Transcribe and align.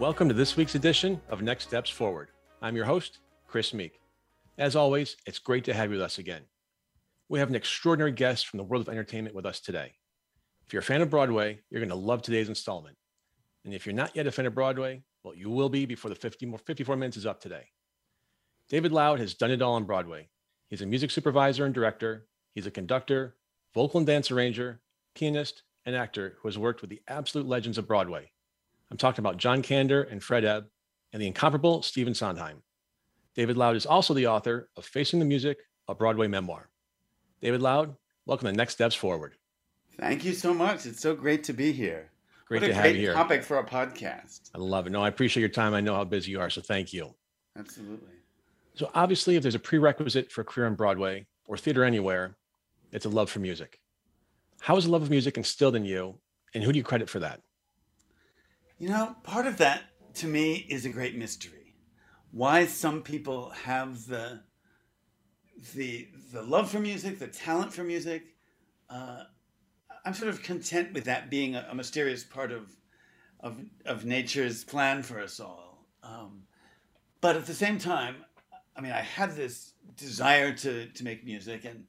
Welcome 0.00 0.26
to 0.26 0.34
this 0.34 0.56
week's 0.56 0.74
edition 0.74 1.20
of 1.28 1.40
Next 1.40 1.68
Steps 1.68 1.88
Forward. 1.88 2.30
I'm 2.60 2.74
your 2.74 2.84
host, 2.84 3.20
Chris 3.46 3.72
Meek. 3.72 4.00
As 4.58 4.74
always, 4.74 5.16
it's 5.24 5.38
great 5.38 5.62
to 5.66 5.72
have 5.72 5.90
you 5.90 5.98
with 5.98 6.04
us 6.04 6.18
again. 6.18 6.42
We 7.28 7.38
have 7.38 7.48
an 7.48 7.54
extraordinary 7.54 8.10
guest 8.10 8.48
from 8.48 8.56
the 8.56 8.64
world 8.64 8.82
of 8.82 8.92
entertainment 8.92 9.36
with 9.36 9.46
us 9.46 9.60
today. 9.60 9.92
If 10.66 10.72
you're 10.72 10.80
a 10.80 10.84
fan 10.84 11.00
of 11.00 11.10
Broadway, 11.10 11.60
you're 11.70 11.80
going 11.80 11.90
to 11.90 11.94
love 11.94 12.22
today's 12.22 12.48
installment. 12.48 12.96
And 13.64 13.72
if 13.72 13.86
you're 13.86 13.94
not 13.94 14.16
yet 14.16 14.26
a 14.26 14.32
fan 14.32 14.46
of 14.46 14.54
Broadway, 14.54 15.04
well, 15.22 15.32
you 15.32 15.48
will 15.48 15.68
be 15.68 15.86
before 15.86 16.08
the 16.08 16.16
50 16.16 16.44
more, 16.46 16.58
54 16.58 16.96
minutes 16.96 17.16
is 17.16 17.24
up 17.24 17.40
today. 17.40 17.68
David 18.68 18.90
Loud 18.90 19.20
has 19.20 19.34
done 19.34 19.52
it 19.52 19.62
all 19.62 19.74
on 19.74 19.84
Broadway. 19.84 20.28
He's 20.70 20.82
a 20.82 20.86
music 20.86 21.12
supervisor 21.12 21.66
and 21.66 21.74
director. 21.74 22.26
He's 22.52 22.66
a 22.66 22.72
conductor, 22.72 23.36
vocal 23.72 23.98
and 23.98 24.06
dance 24.08 24.32
arranger, 24.32 24.80
pianist, 25.14 25.62
and 25.86 25.94
actor 25.94 26.36
who 26.40 26.48
has 26.48 26.58
worked 26.58 26.80
with 26.80 26.90
the 26.90 27.02
absolute 27.06 27.46
legends 27.46 27.78
of 27.78 27.86
Broadway. 27.86 28.32
I'm 28.90 28.96
talking 28.96 29.22
about 29.22 29.38
John 29.38 29.62
Kander 29.62 30.10
and 30.10 30.22
Fred 30.22 30.44
Ebb 30.44 30.66
and 31.12 31.20
the 31.20 31.26
incomparable 31.26 31.82
Stephen 31.82 32.14
Sondheim. 32.14 32.62
David 33.34 33.56
Loud 33.56 33.76
is 33.76 33.86
also 33.86 34.14
the 34.14 34.26
author 34.26 34.68
of 34.76 34.84
Facing 34.84 35.18
the 35.18 35.24
Music, 35.24 35.58
a 35.88 35.94
Broadway 35.94 36.28
memoir. 36.28 36.68
David 37.40 37.62
Loud, 37.62 37.96
welcome 38.26 38.46
to 38.46 38.52
Next 38.52 38.74
Steps 38.74 38.94
Forward. 38.94 39.34
Thank 39.98 40.24
you 40.24 40.32
so 40.32 40.54
much. 40.54 40.86
It's 40.86 41.00
so 41.00 41.14
great 41.14 41.44
to 41.44 41.52
be 41.52 41.72
here. 41.72 42.10
Great 42.46 42.60
what 42.62 42.66
to 42.68 42.72
a 42.72 42.74
have 42.74 42.84
great 42.84 42.96
you 42.96 43.02
here. 43.02 43.14
topic 43.14 43.42
for 43.42 43.58
a 43.58 43.64
podcast. 43.64 44.50
I 44.54 44.58
love 44.58 44.86
it. 44.86 44.90
No, 44.90 45.02
I 45.02 45.08
appreciate 45.08 45.40
your 45.40 45.48
time. 45.48 45.74
I 45.74 45.80
know 45.80 45.94
how 45.94 46.04
busy 46.04 46.30
you 46.30 46.40
are, 46.40 46.50
so 46.50 46.60
thank 46.60 46.92
you. 46.92 47.14
Absolutely. 47.58 48.12
So, 48.74 48.90
obviously, 48.94 49.36
if 49.36 49.42
there's 49.42 49.54
a 49.54 49.60
prerequisite 49.60 50.30
for 50.30 50.42
a 50.42 50.44
career 50.44 50.66
on 50.66 50.74
Broadway 50.74 51.26
or 51.46 51.56
theater 51.56 51.84
anywhere, 51.84 52.36
it's 52.92 53.06
a 53.06 53.08
love 53.08 53.30
for 53.30 53.38
music. 53.38 53.78
How 54.60 54.76
is 54.76 54.84
the 54.84 54.90
love 54.90 55.02
of 55.02 55.10
music 55.10 55.36
instilled 55.36 55.76
in 55.76 55.84
you, 55.84 56.18
and 56.54 56.62
who 56.62 56.72
do 56.72 56.78
you 56.78 56.84
credit 56.84 57.08
for 57.08 57.20
that? 57.20 57.40
You 58.78 58.88
know, 58.88 59.14
part 59.22 59.46
of 59.46 59.58
that 59.58 59.82
to 60.14 60.26
me 60.26 60.66
is 60.68 60.84
a 60.84 60.88
great 60.88 61.16
mystery. 61.16 61.74
Why 62.32 62.66
some 62.66 63.02
people 63.02 63.50
have 63.50 64.06
the 64.06 64.42
the 65.74 66.08
the 66.32 66.42
love 66.42 66.70
for 66.70 66.80
music, 66.80 67.20
the 67.20 67.28
talent 67.28 67.72
for 67.72 67.84
music. 67.84 68.24
Uh, 68.90 69.24
I'm 70.04 70.12
sort 70.12 70.28
of 70.28 70.42
content 70.42 70.92
with 70.92 71.04
that 71.04 71.30
being 71.30 71.54
a, 71.54 71.68
a 71.70 71.74
mysterious 71.74 72.24
part 72.24 72.50
of 72.50 72.76
of 73.38 73.60
of 73.86 74.04
nature's 74.04 74.64
plan 74.64 75.04
for 75.04 75.20
us 75.20 75.38
all. 75.38 75.86
Um, 76.02 76.42
but 77.20 77.36
at 77.36 77.46
the 77.46 77.54
same 77.54 77.78
time, 77.78 78.16
I 78.76 78.80
mean, 78.80 78.92
I 78.92 79.02
had 79.02 79.36
this 79.36 79.74
desire 79.96 80.52
to 80.52 80.86
to 80.86 81.04
make 81.04 81.24
music, 81.24 81.64
and 81.64 81.84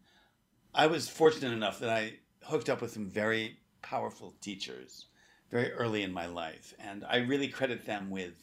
I 0.75 0.85
was 0.85 1.09
fortunate 1.09 1.51
enough 1.51 1.79
that 1.79 1.89
I 1.89 2.19
hooked 2.43 2.69
up 2.69 2.81
with 2.81 2.93
some 2.93 3.09
very 3.09 3.57
powerful 3.81 4.35
teachers 4.39 5.07
very 5.51 5.71
early 5.71 6.03
in 6.03 6.11
my 6.11 6.25
life, 6.25 6.73
and 6.79 7.05
I 7.07 7.17
really 7.17 7.47
credit 7.47 7.85
them 7.85 8.09
with 8.09 8.33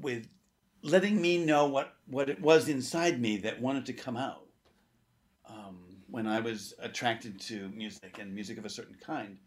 with 0.00 0.28
letting 0.82 1.20
me 1.20 1.44
know 1.44 1.66
what 1.66 1.94
what 2.06 2.30
it 2.30 2.40
was 2.40 2.68
inside 2.68 3.20
me 3.20 3.36
that 3.38 3.60
wanted 3.60 3.86
to 3.86 3.92
come 3.92 4.16
out. 4.16 4.46
Um, 5.48 6.02
when 6.08 6.26
I 6.26 6.40
was 6.40 6.74
attracted 6.80 7.40
to 7.42 7.68
music 7.70 8.18
and 8.18 8.34
music 8.34 8.58
of 8.58 8.64
a 8.64 8.70
certain 8.70 8.96
kind, 9.04 9.38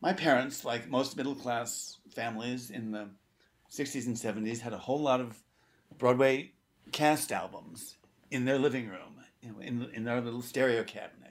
my 0.00 0.12
parents, 0.12 0.64
like 0.64 0.88
most 0.88 1.16
middle 1.16 1.34
class 1.34 1.98
families 2.14 2.70
in 2.70 2.90
the 2.90 3.10
'60s 3.70 4.06
and 4.06 4.16
'70s, 4.16 4.60
had 4.60 4.72
a 4.72 4.78
whole 4.78 5.00
lot 5.00 5.20
of 5.20 5.42
Broadway 5.98 6.52
cast 6.92 7.30
albums 7.30 7.96
in 8.30 8.44
their 8.44 8.58
living 8.58 8.88
room, 8.88 9.20
in 9.42 9.90
in 9.92 10.04
their 10.04 10.20
little 10.20 10.42
stereo 10.42 10.82
cabinet 10.82 11.23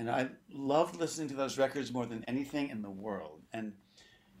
and 0.00 0.10
I 0.10 0.28
loved 0.50 0.96
listening 0.96 1.28
to 1.28 1.34
those 1.34 1.58
records 1.58 1.92
more 1.92 2.06
than 2.06 2.24
anything 2.26 2.70
in 2.70 2.80
the 2.80 2.90
world. 2.90 3.42
And 3.52 3.74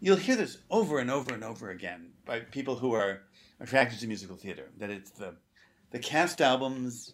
you'll 0.00 0.16
hear 0.16 0.34
this 0.34 0.56
over 0.70 0.98
and 0.98 1.10
over 1.10 1.34
and 1.34 1.44
over 1.44 1.68
again 1.68 2.12
by 2.24 2.40
people 2.40 2.76
who 2.76 2.94
are 2.94 3.24
attracted 3.60 4.00
to 4.00 4.06
musical 4.06 4.36
theater. 4.36 4.70
That 4.78 4.88
it's 4.88 5.10
the 5.10 5.36
the 5.90 5.98
cast 5.98 6.40
albums. 6.40 7.12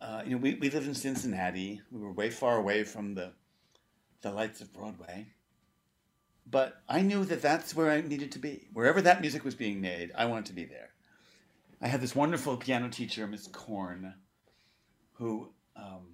Uh, 0.00 0.22
you 0.24 0.30
know, 0.30 0.36
we, 0.36 0.54
we 0.54 0.70
lived 0.70 0.86
in 0.86 0.94
Cincinnati. 0.94 1.80
We 1.90 1.98
were 1.98 2.12
way 2.12 2.30
far 2.30 2.56
away 2.56 2.84
from 2.84 3.16
the 3.16 3.32
the 4.22 4.30
lights 4.30 4.60
of 4.60 4.72
Broadway. 4.72 5.26
But 6.48 6.82
I 6.88 7.00
knew 7.00 7.24
that 7.24 7.42
that's 7.42 7.74
where 7.74 7.90
I 7.90 8.00
needed 8.00 8.30
to 8.32 8.38
be. 8.38 8.68
Wherever 8.72 9.02
that 9.02 9.20
music 9.20 9.44
was 9.44 9.56
being 9.56 9.80
made, 9.80 10.12
I 10.16 10.26
wanted 10.26 10.46
to 10.46 10.52
be 10.52 10.66
there. 10.66 10.90
I 11.82 11.88
had 11.88 12.00
this 12.00 12.14
wonderful 12.14 12.58
piano 12.58 12.90
teacher, 12.90 13.26
Miss 13.26 13.48
Korn, 13.48 14.14
who 15.14 15.48
um, 15.74 16.13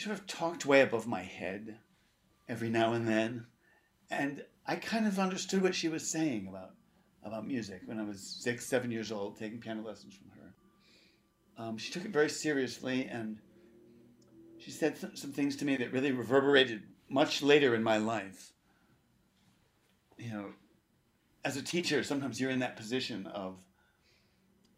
sort 0.00 0.18
of 0.18 0.26
talked 0.26 0.66
way 0.66 0.80
above 0.80 1.06
my 1.06 1.22
head 1.22 1.78
every 2.48 2.68
now 2.68 2.92
and 2.92 3.06
then. 3.06 3.46
And 4.10 4.44
I 4.66 4.76
kind 4.76 5.06
of 5.06 5.18
understood 5.18 5.62
what 5.62 5.74
she 5.74 5.88
was 5.88 6.10
saying 6.10 6.46
about, 6.48 6.70
about 7.22 7.46
music 7.46 7.82
when 7.84 8.00
I 8.00 8.04
was 8.04 8.20
six, 8.20 8.66
seven 8.66 8.90
years 8.90 9.12
old, 9.12 9.38
taking 9.38 9.60
piano 9.60 9.86
lessons 9.86 10.14
from 10.14 10.30
her. 10.30 11.64
Um, 11.64 11.78
she 11.78 11.92
took 11.92 12.04
it 12.04 12.10
very 12.10 12.30
seriously 12.30 13.04
and 13.04 13.38
she 14.58 14.70
said 14.70 15.00
th- 15.00 15.18
some 15.18 15.32
things 15.32 15.56
to 15.56 15.64
me 15.64 15.76
that 15.76 15.92
really 15.92 16.12
reverberated 16.12 16.82
much 17.08 17.42
later 17.42 17.74
in 17.74 17.82
my 17.82 17.98
life. 17.98 18.52
You 20.18 20.32
know, 20.32 20.46
as 21.44 21.56
a 21.56 21.62
teacher, 21.62 22.02
sometimes 22.02 22.40
you're 22.40 22.50
in 22.50 22.60
that 22.60 22.76
position 22.76 23.26
of 23.26 23.56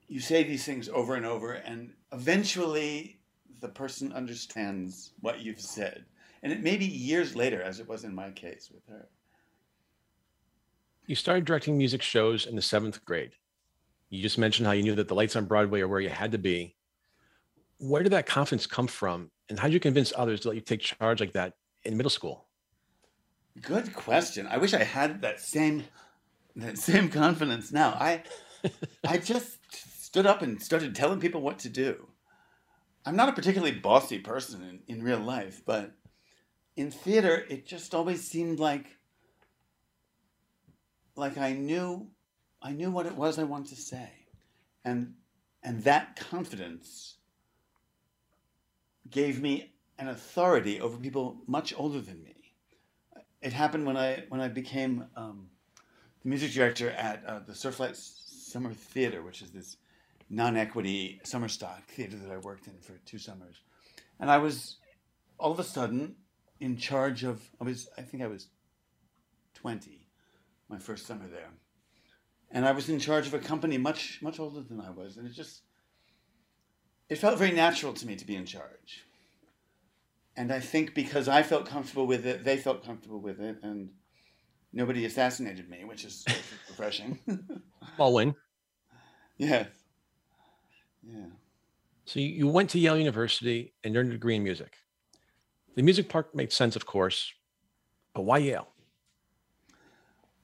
you 0.09 0.21
say 0.21 0.43
these 0.43 0.65
things 0.65 0.89
over 0.89 1.15
and 1.15 1.25
over, 1.25 1.53
and 1.53 1.95
eventually 2.13 3.22
the 3.63 3.69
person 3.69 4.13
understands 4.13 5.13
what 5.21 5.41
you've 5.41 5.61
said. 5.61 6.05
And 6.43 6.53
it 6.53 6.63
may 6.63 6.77
be 6.77 6.85
years 6.85 7.37
later, 7.37 7.63
as 7.63 7.79
it 7.79 7.89
was 7.89 8.05
in 8.05 8.15
my 8.15 8.31
case 8.31 8.71
with 8.75 8.83
her. 8.89 9.09
You 11.07 11.15
started 11.15 11.45
directing 11.45 11.79
music 11.79 12.03
shows 12.03 12.47
in 12.47 12.57
the 12.57 12.63
seventh 12.63 13.05
grade. 13.05 13.33
You 14.11 14.21
just 14.21 14.39
mentioned 14.39 14.67
how 14.67 14.73
you 14.73 14.83
knew 14.83 14.97
that 14.97 15.09
the 15.09 15.15
lights 15.15 15.37
on 15.37 15.47
Broadway 15.47 15.81
are 15.81 15.89
where 15.89 16.01
you 16.01 16.09
had 16.09 16.33
to 16.33 16.39
be. 16.39 16.75
Where 17.79 18.03
did 18.03 18.13
that 18.13 18.27
confidence 18.27 18.67
come 18.67 18.89
from? 18.89 19.31
And 19.49 19.59
how 19.59 19.69
did 19.69 19.75
you 19.75 19.81
convince 19.81 20.13
others 20.17 20.41
to 20.41 20.49
let 20.49 20.55
you 20.57 20.61
take 20.61 20.81
charge 20.81 21.21
like 21.21 21.33
that 21.33 21.55
in 21.85 21.97
middle 21.97 22.11
school? 22.11 22.47
Good 23.61 23.95
question. 23.95 24.47
I 24.49 24.59
wish 24.59 24.75
I 24.75 24.83
had 24.83 25.23
that 25.23 25.41
same 25.41 25.85
that 26.57 26.79
same 26.79 27.09
confidence 27.09 27.73
now. 27.73 27.91
I 27.91 28.23
I 29.07 29.19
just 29.19 29.59
stood 29.71 30.27
up 30.27 30.43
and 30.43 30.61
started 30.63 30.95
telling 30.95 31.21
people 31.21 31.41
what 31.41 31.59
to 31.61 31.69
do. 31.69 32.09
I'm 33.05 33.17
not 33.17 33.29
a 33.29 33.33
particularly 33.33 33.73
bossy 33.79 34.19
person 34.19 34.63
in, 34.63 34.97
in 34.97 35.03
real 35.03 35.19
life, 35.19 35.63
but 35.67 35.93
in 36.77 36.91
theater, 36.91 37.45
it 37.49 37.67
just 37.67 37.95
always 37.95 38.23
seemed 38.23 38.59
like 38.59 38.87
like 41.17 41.37
I 41.37 41.53
knew 41.53 42.09
I 42.63 42.73
knew 42.73 42.91
what 42.91 43.07
it 43.07 43.17
was 43.17 43.39
I 43.39 43.45
wanted 43.45 43.75
to 43.75 43.81
say. 43.81 44.11
And 44.85 45.15
and 45.63 45.83
that 45.85 46.17
confidence 46.17 47.17
gave 49.11 49.41
me 49.41 49.73
an 49.99 50.09
authority 50.09 50.81
over 50.81 50.97
people 50.97 51.43
much 51.47 51.75
older 51.77 52.01
than 52.01 52.23
me. 52.23 52.35
It 53.41 53.53
happened 53.53 53.87
when 53.87 53.97
I 53.97 54.25
when 54.29 54.41
I 54.41 54.49
became 54.49 55.07
um, 55.17 55.49
the 56.23 56.29
music 56.29 56.53
director 56.53 56.91
at 56.91 57.25
uh, 57.27 57.41
the 57.41 57.53
Surflight 57.53 57.97
Summer 57.97 58.73
Theater, 58.73 59.23
which 59.23 59.43
is 59.43 59.51
this 59.51 59.77
non-equity 60.33 61.21
summer 61.25 61.47
stock 61.47 61.87
theater 61.89 62.17
that 62.17 62.33
I 62.33 62.39
worked 62.39 62.67
in 62.67 62.79
for 62.81 62.99
two 63.05 63.19
summers, 63.19 63.57
and 64.19 64.31
I 64.31 64.39
was 64.39 64.79
all 65.39 65.53
of 65.53 65.59
a 65.59 65.65
sudden 65.65 66.17
in 66.59 66.77
charge 66.79 67.23
of. 67.23 67.43
I 67.61 67.65
was 67.65 67.89
I 67.99 68.03
think 68.03 68.23
I 68.23 68.27
was 68.27 68.49
twenty, 69.55 70.09
my 70.69 70.79
first 70.79 71.07
summer 71.07 71.29
there, 71.29 71.51
and 72.51 72.65
I 72.65 72.73
was 72.73 72.89
in 72.89 72.99
charge 72.99 73.27
of 73.27 73.35
a 73.35 73.39
company 73.39 73.77
much 73.77 74.21
much 74.23 74.41
older 74.41 74.63
than 74.63 74.81
I 74.81 74.91
was, 74.91 75.19
and 75.19 75.27
it 75.27 75.35
just 75.35 75.61
it 77.11 77.17
felt 77.17 77.39
very 77.39 77.53
natural 77.53 77.93
to 77.93 78.07
me 78.07 78.17
to 78.17 78.27
be 78.27 78.35
in 78.35 78.47
charge. 78.47 79.05
And 80.35 80.51
I 80.51 80.61
think 80.61 80.95
because 80.95 81.29
I 81.29 81.43
felt 81.43 81.67
comfortable 81.67 82.07
with 82.07 82.25
it, 82.25 82.43
they 82.43 82.57
felt 82.57 82.87
comfortable 82.87 83.21
with 83.21 83.39
it, 83.39 83.59
and 83.63 83.91
nobody 84.73 85.05
assassinated 85.05 85.69
me, 85.69 85.85
which 85.85 86.07
is 86.07 86.25
refreshing. 86.71 87.19
Small 87.97 88.15
win. 88.15 88.35
yes. 89.37 89.67
Yeah. 91.03 91.27
So 92.05 92.21
you 92.21 92.49
went 92.49 92.71
to 92.71 92.79
Yale 92.79 92.99
University 92.99 93.75
and 93.85 93.97
earned 93.97 94.11
a 94.11 94.13
degree 94.13 94.37
in 94.37 94.43
music. 94.43 94.75
The 95.75 95.83
music 95.83 96.09
part 96.09 96.35
made 96.35 96.53
sense, 96.53 96.77
of 96.77 96.85
course, 96.85 97.33
but 98.15 98.23
why 98.23 98.39
Yale? 98.39 98.69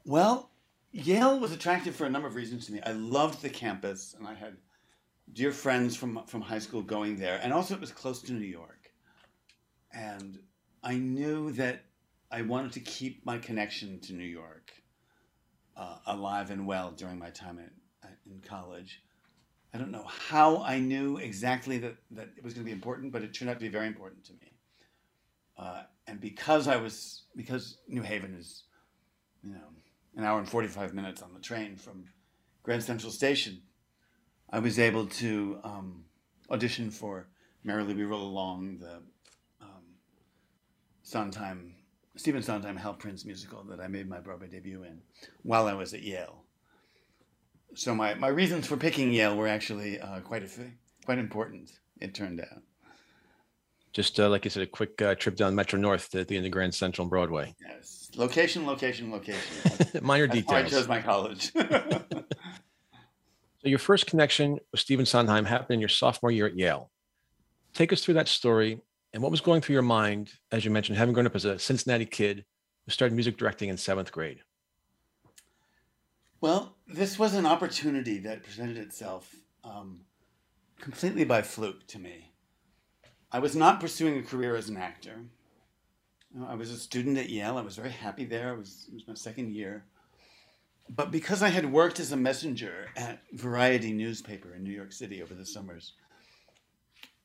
Well, 0.05 0.51
Yale 0.93 1.39
was 1.39 1.53
attractive 1.53 1.95
for 1.95 2.07
a 2.07 2.11
number 2.11 2.29
of 2.29 2.35
reasons 2.35 2.67
to 2.67 2.73
me. 2.73 2.81
I 2.87 2.93
loved 2.93 3.43
the 3.43 3.51
campus, 3.51 4.15
and 4.19 4.27
I 4.27 4.35
had 4.35 4.57
dear 5.35 5.53
friends 5.53 5.95
from 5.97 6.25
from 6.27 6.41
high 6.41 6.59
school 6.59 6.83
going 6.83 7.17
there, 7.17 7.39
and 7.43 7.53
also 7.53 7.75
it 7.75 7.81
was 7.81 7.93
close 7.93 8.23
to 8.23 8.33
New 8.33 8.47
York, 8.47 8.91
and 9.93 10.39
I 10.83 10.95
knew 10.95 11.53
that 11.53 11.85
I 12.31 12.43
wanted 12.43 12.73
to 12.73 12.81
keep 12.81 13.25
my 13.27 13.39
connection 13.39 14.01
to 14.01 14.15
New 14.15 14.25
York 14.25 14.73
uh, 15.77 15.99
alive 16.07 16.51
and 16.51 16.67
well 16.67 16.91
during 16.93 17.19
my 17.19 17.31
time 17.31 17.59
in, 17.59 17.71
in 18.33 18.41
college. 18.41 19.03
I 19.73 19.79
don't 19.79 19.91
know 19.91 20.07
how 20.07 20.63
I 20.63 20.79
knew 20.79 21.19
exactly 21.19 21.79
that, 21.79 21.97
that 22.13 22.29
it 22.37 22.43
was 22.43 22.55
going 22.55 22.65
to 22.65 22.69
be 22.69 22.73
important, 22.73 23.13
but 23.13 23.23
it 23.23 23.35
turned 23.35 23.51
out 23.51 23.55
to 23.55 23.61
be 23.61 23.69
very 23.69 23.87
important 23.87 24.25
to 24.25 24.33
me. 24.33 24.53
Uh, 25.59 25.83
and 26.07 26.21
because 26.21 26.69
I 26.69 26.77
was, 26.77 27.25
because 27.37 27.79
New 27.87 28.03
Haven 28.03 28.35
is, 28.35 28.65
you 29.43 29.53
know, 29.53 29.69
an 30.17 30.25
hour 30.25 30.39
and 30.39 30.49
45 30.49 30.95
minutes 30.95 31.21
on 31.21 31.35
the 31.35 31.41
train 31.41 31.77
from 31.77 32.05
Grand 32.63 32.83
Central 32.83 33.13
Station, 33.13 33.61
I 34.51 34.61
was 34.61 34.79
able 34.79 35.07
to 35.07 35.59
um, 35.63 36.05
audition 36.51 36.91
for 36.91 37.29
Merrily 37.63 37.95
We 37.95 38.05
Roll 38.05 38.23
Along, 38.23 38.79
the 38.79 39.03
um, 39.61 39.85
Sondheim, 41.03 41.75
Stephen 42.17 42.43
Sondheim 42.43 42.77
Hal 42.77 42.95
Prince 42.95 43.25
musical 43.25 43.63
that 43.65 43.81
I 43.81 43.89
made 43.89 44.09
my 44.09 44.21
Broadway 44.21 44.49
debut 44.49 44.85
in 44.85 45.03
while 45.43 45.67
I 45.67 45.75
was 45.75 45.93
at 45.93 46.03
Yale. 46.03 46.45
So 47.75 47.95
my, 47.95 48.15
my 48.15 48.29
reasons 48.29 48.67
for 48.67 48.77
picking 48.77 49.13
Yale 49.13 49.37
were 49.37 49.49
actually 49.49 50.01
uh, 50.01 50.21
quite 50.21 50.43
a, 50.43 50.49
quite 51.05 51.19
important. 51.19 51.71
It 52.01 52.15
turned 52.15 52.41
out. 52.41 52.63
Just 53.93 54.21
uh, 54.21 54.29
like 54.29 54.45
you 54.45 54.51
said, 54.51 54.63
a 54.63 54.67
quick 54.67 55.01
uh, 55.01 55.15
trip 55.15 55.37
down 55.37 55.55
Metro 55.55 55.79
North 55.79 56.11
to 56.11 56.25
the 56.25 56.37
end 56.37 56.47
of 56.47 56.53
Grand 56.53 56.75
Central 56.75 57.05
and 57.05 57.11
Broadway. 57.11 57.55
Yes, 57.61 58.11
location, 58.17 58.67
location, 58.67 59.11
location. 59.11 59.41
Minor 60.03 60.27
That's 60.27 60.41
details. 60.41 60.67
I 60.67 60.69
chose 60.69 60.89
my 60.89 61.01
college. 61.01 61.53
So 63.61 63.69
your 63.69 63.81
first 63.81 64.07
connection 64.07 64.59
with 64.71 64.81
Stephen 64.81 65.05
Sondheim 65.05 65.45
happened 65.45 65.75
in 65.75 65.81
your 65.81 65.89
sophomore 65.89 66.31
year 66.31 66.47
at 66.47 66.57
Yale. 66.57 66.91
Take 67.75 67.93
us 67.93 68.05
through 68.05 68.15
that 68.15 68.29
story 68.29 68.81
and 69.13 69.23
what 69.23 69.33
was 69.33 69.41
going 69.41 69.63
through 69.63 69.73
your 69.73 69.83
mind, 69.83 70.31
as 70.53 70.65
you 70.65 70.71
mentioned, 70.71 70.97
having 70.97 71.13
grown 71.13 71.27
up 71.27 71.35
as 71.35 71.45
a 71.45 71.59
Cincinnati 71.59 72.07
kid 72.07 72.45
who 72.87 72.93
started 72.93 73.15
music 73.15 73.37
directing 73.37 73.69
in 73.69 73.77
seventh 73.77 74.13
grade. 74.13 74.41
Well, 76.41 76.77
this 76.87 77.19
was 77.19 77.35
an 77.35 77.47
opportunity 77.47 78.19
that 78.21 78.45
presented 78.45 78.77
itself 78.77 79.35
um, 79.65 80.03
completely 80.81 81.25
by 81.25 81.43
fluke 81.43 81.87
to 81.89 81.99
me. 81.99 82.31
I 83.33 83.41
was 83.41 83.57
not 83.57 83.81
pursuing 83.81 84.19
a 84.19 84.23
career 84.23 84.55
as 84.55 84.69
an 84.69 84.77
actor. 84.77 85.25
I 86.47 86.55
was 86.55 86.71
a 86.71 86.77
student 86.77 87.19
at 87.19 87.29
Yale. 87.29 87.59
I 87.59 87.63
was 87.63 87.75
very 87.75 87.91
happy 87.91 88.25
there. 88.25 88.55
It 88.55 88.59
was, 88.59 88.87
it 88.89 88.95
was 88.95 89.09
my 89.09 89.15
second 89.15 89.53
year. 89.53 89.85
But 90.89 91.11
because 91.11 91.43
I 91.43 91.49
had 91.49 91.73
worked 91.73 91.99
as 91.99 92.13
a 92.13 92.17
messenger 92.17 92.87
at 92.97 93.21
Variety 93.33 93.93
newspaper 93.93 94.55
in 94.55 94.63
New 94.63 94.73
York 94.73 94.93
City 94.93 95.23
over 95.23 95.35
the 95.35 95.45
summers, 95.45 95.95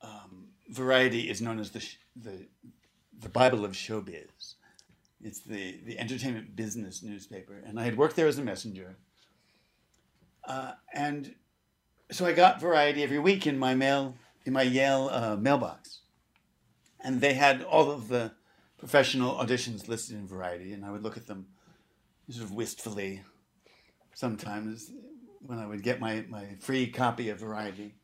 um, 0.02 0.48
Variety 0.70 1.30
is 1.30 1.40
known 1.40 1.60
as 1.60 1.70
the, 1.70 1.88
the, 2.16 2.46
the 3.20 3.28
Bible 3.28 3.64
of 3.64 3.72
showbiz. 3.72 4.54
It's 5.24 5.40
the, 5.40 5.80
the 5.86 5.98
entertainment 5.98 6.54
business 6.54 7.02
newspaper. 7.02 7.62
And 7.66 7.80
I 7.80 7.84
had 7.84 7.96
worked 7.96 8.14
there 8.14 8.28
as 8.28 8.36
a 8.38 8.42
messenger. 8.42 8.96
Uh, 10.46 10.72
and 10.92 11.34
so 12.10 12.26
I 12.26 12.32
got 12.32 12.60
Variety 12.60 13.02
every 13.02 13.18
week 13.18 13.46
in 13.46 13.58
my 13.58 13.74
mail, 13.74 14.16
in 14.44 14.52
my 14.52 14.62
Yale 14.62 15.08
uh, 15.10 15.36
mailbox. 15.36 16.00
And 17.00 17.22
they 17.22 17.32
had 17.32 17.62
all 17.62 17.90
of 17.90 18.08
the 18.08 18.32
professional 18.78 19.34
auditions 19.36 19.88
listed 19.88 20.16
in 20.16 20.28
Variety, 20.28 20.74
and 20.74 20.84
I 20.84 20.90
would 20.90 21.02
look 21.02 21.16
at 21.16 21.26
them 21.26 21.46
sort 22.28 22.44
of 22.44 22.52
wistfully 22.52 23.22
sometimes 24.12 24.90
when 25.40 25.58
I 25.58 25.66
would 25.66 25.82
get 25.82 26.00
my, 26.00 26.24
my 26.28 26.48
free 26.60 26.86
copy 26.86 27.30
of 27.30 27.40
Variety. 27.40 27.94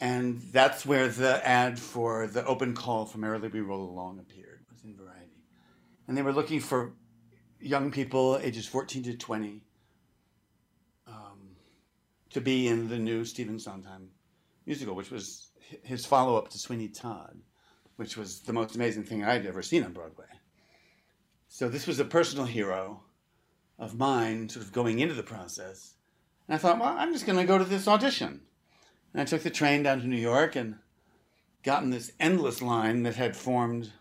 And 0.00 0.42
that's 0.52 0.84
where 0.84 1.08
the 1.08 1.46
ad 1.46 1.78
for 1.78 2.26
the 2.26 2.44
open 2.44 2.74
call 2.74 3.06
for 3.06 3.16
Merrily 3.16 3.48
We 3.48 3.60
Roll 3.60 3.88
Along 3.88 4.18
appeared, 4.18 4.60
was 4.70 4.84
in 4.84 4.94
Variety. 4.94 5.21
And 6.12 6.18
they 6.18 6.22
were 6.22 6.34
looking 6.34 6.60
for 6.60 6.92
young 7.58 7.90
people 7.90 8.38
ages 8.42 8.66
14 8.66 9.02
to 9.04 9.16
20 9.16 9.62
um, 11.06 11.56
to 12.28 12.38
be 12.42 12.68
in 12.68 12.90
the 12.90 12.98
new 12.98 13.24
Stephen 13.24 13.58
Sondheim 13.58 14.10
musical, 14.66 14.94
which 14.94 15.10
was 15.10 15.52
his 15.82 16.04
follow 16.04 16.36
up 16.36 16.50
to 16.50 16.58
Sweeney 16.58 16.88
Todd, 16.88 17.38
which 17.96 18.18
was 18.18 18.40
the 18.40 18.52
most 18.52 18.74
amazing 18.74 19.04
thing 19.04 19.24
I'd 19.24 19.46
ever 19.46 19.62
seen 19.62 19.84
on 19.84 19.94
Broadway. 19.94 20.26
So 21.48 21.70
this 21.70 21.86
was 21.86 21.98
a 21.98 22.04
personal 22.04 22.44
hero 22.44 23.04
of 23.78 23.98
mine 23.98 24.50
sort 24.50 24.66
of 24.66 24.72
going 24.74 24.98
into 24.98 25.14
the 25.14 25.22
process. 25.22 25.94
And 26.46 26.56
I 26.56 26.58
thought, 26.58 26.78
well, 26.78 26.94
I'm 26.94 27.14
just 27.14 27.24
going 27.24 27.38
to 27.38 27.46
go 27.46 27.56
to 27.56 27.64
this 27.64 27.88
audition. 27.88 28.42
And 29.14 29.22
I 29.22 29.24
took 29.24 29.44
the 29.44 29.48
train 29.48 29.82
down 29.82 30.02
to 30.02 30.06
New 30.06 30.16
York 30.20 30.56
and 30.56 30.74
got 31.62 31.82
in 31.82 31.88
this 31.88 32.12
endless 32.20 32.60
line 32.60 33.02
that 33.04 33.16
had 33.16 33.34
formed 33.34 33.92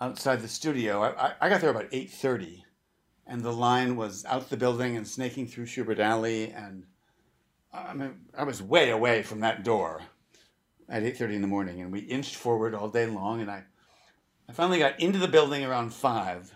outside 0.00 0.40
the 0.40 0.48
studio. 0.48 1.02
I, 1.02 1.28
I, 1.28 1.32
I 1.42 1.48
got 1.48 1.60
there 1.60 1.70
about 1.70 1.90
8.30 1.90 2.62
and 3.26 3.42
the 3.42 3.52
line 3.52 3.96
was 3.96 4.24
out 4.26 4.50
the 4.50 4.56
building 4.56 4.96
and 4.96 5.06
snaking 5.06 5.46
through 5.46 5.66
Shubert 5.66 5.98
Alley. 5.98 6.50
And 6.50 6.84
I, 7.72 7.94
mean, 7.94 8.14
I 8.36 8.44
was 8.44 8.62
way 8.62 8.90
away 8.90 9.22
from 9.22 9.40
that 9.40 9.64
door 9.64 10.02
at 10.88 11.02
8.30 11.02 11.34
in 11.34 11.42
the 11.42 11.48
morning. 11.48 11.80
And 11.80 11.90
we 11.90 12.00
inched 12.00 12.36
forward 12.36 12.74
all 12.74 12.88
day 12.88 13.06
long. 13.06 13.40
And 13.40 13.50
I, 13.50 13.64
I 14.48 14.52
finally 14.52 14.78
got 14.78 15.00
into 15.00 15.18
the 15.18 15.28
building 15.28 15.64
around 15.64 15.92
5 15.92 16.54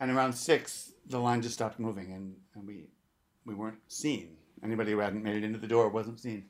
and 0.00 0.10
around 0.10 0.32
six, 0.32 0.92
the 1.06 1.18
line 1.18 1.42
just 1.42 1.54
stopped 1.54 1.78
moving, 1.78 2.12
and, 2.12 2.36
and 2.54 2.66
we 2.66 2.88
we 3.44 3.54
weren't 3.54 3.80
seen. 3.88 4.36
Anybody 4.62 4.92
who 4.92 4.98
hadn't 4.98 5.22
made 5.22 5.36
it 5.36 5.44
into 5.44 5.58
the 5.58 5.66
door 5.66 5.88
wasn't 5.88 6.20
seen. 6.20 6.46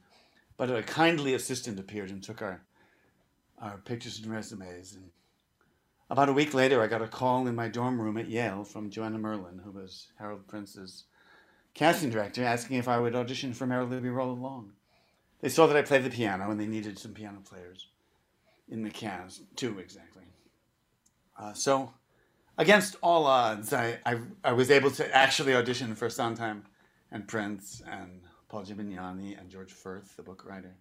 But 0.57 0.71
a 0.71 0.83
kindly 0.83 1.35
assistant 1.35 1.79
appeared 1.79 2.11
and 2.11 2.23
took 2.23 2.43
our 2.43 2.63
our 3.61 3.79
pictures 3.79 4.19
and 4.19 4.31
resumes. 4.31 4.95
And 4.95 5.11
about 6.11 6.29
a 6.29 6.33
week 6.33 6.55
later, 6.55 6.83
I 6.83 6.87
got 6.87 7.03
a 7.03 7.09
call 7.09 7.47
in 7.47 7.55
my 7.55 7.69
dorm 7.69 8.01
room 8.01 8.17
at 8.17 8.29
Yale 8.29 8.65
from 8.65 8.91
Joanna 8.91 9.19
Merlin, 9.19 9.61
who 9.65 9.71
was 9.71 10.09
Harold 10.19 10.47
Prince's 10.47 11.05
casting 11.75 12.11
director, 12.11 12.45
asking 12.45 12.79
if 12.79 12.89
I 12.89 12.99
would 12.99 13.15
audition 13.15 13.53
for 13.53 13.67
Merrily 13.67 14.01
Roll 14.09 14.33
Along. 14.33 14.73
They 15.41 15.49
saw 15.49 15.67
that 15.67 15.77
I 15.77 15.83
played 15.83 16.05
the 16.05 16.11
piano, 16.11 16.51
and 16.51 16.59
they 16.59 16.67
needed 16.67 16.99
some 16.99 17.13
piano 17.13 17.39
players 17.49 17.89
in 18.69 18.83
the 18.83 18.91
cast, 18.91 19.43
two 19.57 19.79
exactly. 19.79 20.25
Uh, 21.39 21.53
so 21.53 21.93
against 22.57 22.97
all 23.03 23.27
odds, 23.27 23.73
I, 23.73 23.99
I, 24.05 24.19
I 24.43 24.53
was 24.53 24.71
able 24.71 24.91
to 24.93 25.17
actually 25.17 25.55
audition 25.55 25.95
for 25.95 26.11
Sondheim 26.11 26.65
and 27.13 27.29
Prince 27.29 27.83
and 27.89 28.23
Paul 28.49 28.65
Gemignani 28.65 29.39
and 29.39 29.49
George 29.51 29.73
Furth, 29.73 30.17
the 30.17 30.23
book 30.23 30.45
writer. 30.45 30.75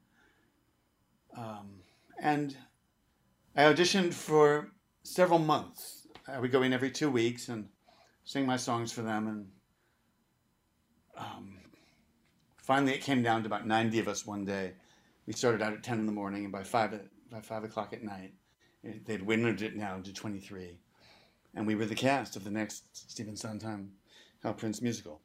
Um, 1.37 1.81
and 2.19 2.55
I 3.55 3.63
auditioned 3.63 4.13
for 4.13 4.71
several 5.07 5.39
months. 5.39 6.07
I 6.27 6.39
would 6.39 6.51
go 6.51 6.63
in 6.63 6.73
every 6.73 6.91
two 6.91 7.09
weeks 7.09 7.49
and 7.49 7.69
sing 8.25 8.45
my 8.45 8.57
songs 8.57 8.91
for 8.91 9.01
them. 9.01 9.27
And 9.27 9.47
um, 11.17 11.57
finally, 12.57 12.93
it 12.93 13.01
came 13.01 13.23
down 13.23 13.41
to 13.41 13.47
about 13.47 13.65
90 13.65 13.99
of 13.99 14.07
us 14.07 14.25
one 14.25 14.45
day. 14.45 14.73
We 15.25 15.33
started 15.33 15.61
out 15.61 15.73
at 15.73 15.83
10 15.83 15.99
in 15.99 16.05
the 16.05 16.11
morning, 16.11 16.43
and 16.43 16.51
by 16.51 16.63
5, 16.63 16.99
by 17.29 17.41
five 17.41 17.63
o'clock 17.63 17.93
at 17.93 18.03
night, 18.03 18.33
it, 18.83 19.05
they'd 19.05 19.21
windowed 19.21 19.61
it 19.61 19.77
down 19.77 20.03
to 20.03 20.13
23 20.13 20.79
and 21.57 21.65
we 21.65 21.75
were 21.75 21.85
the 21.85 21.95
cast 21.95 22.35
of 22.35 22.43
the 22.43 22.51
next 22.51 22.83
Stephen 22.93 23.35
Sondheim 23.35 23.91
Hal 24.43 24.53
Prince 24.53 24.79
musical. 24.79 25.21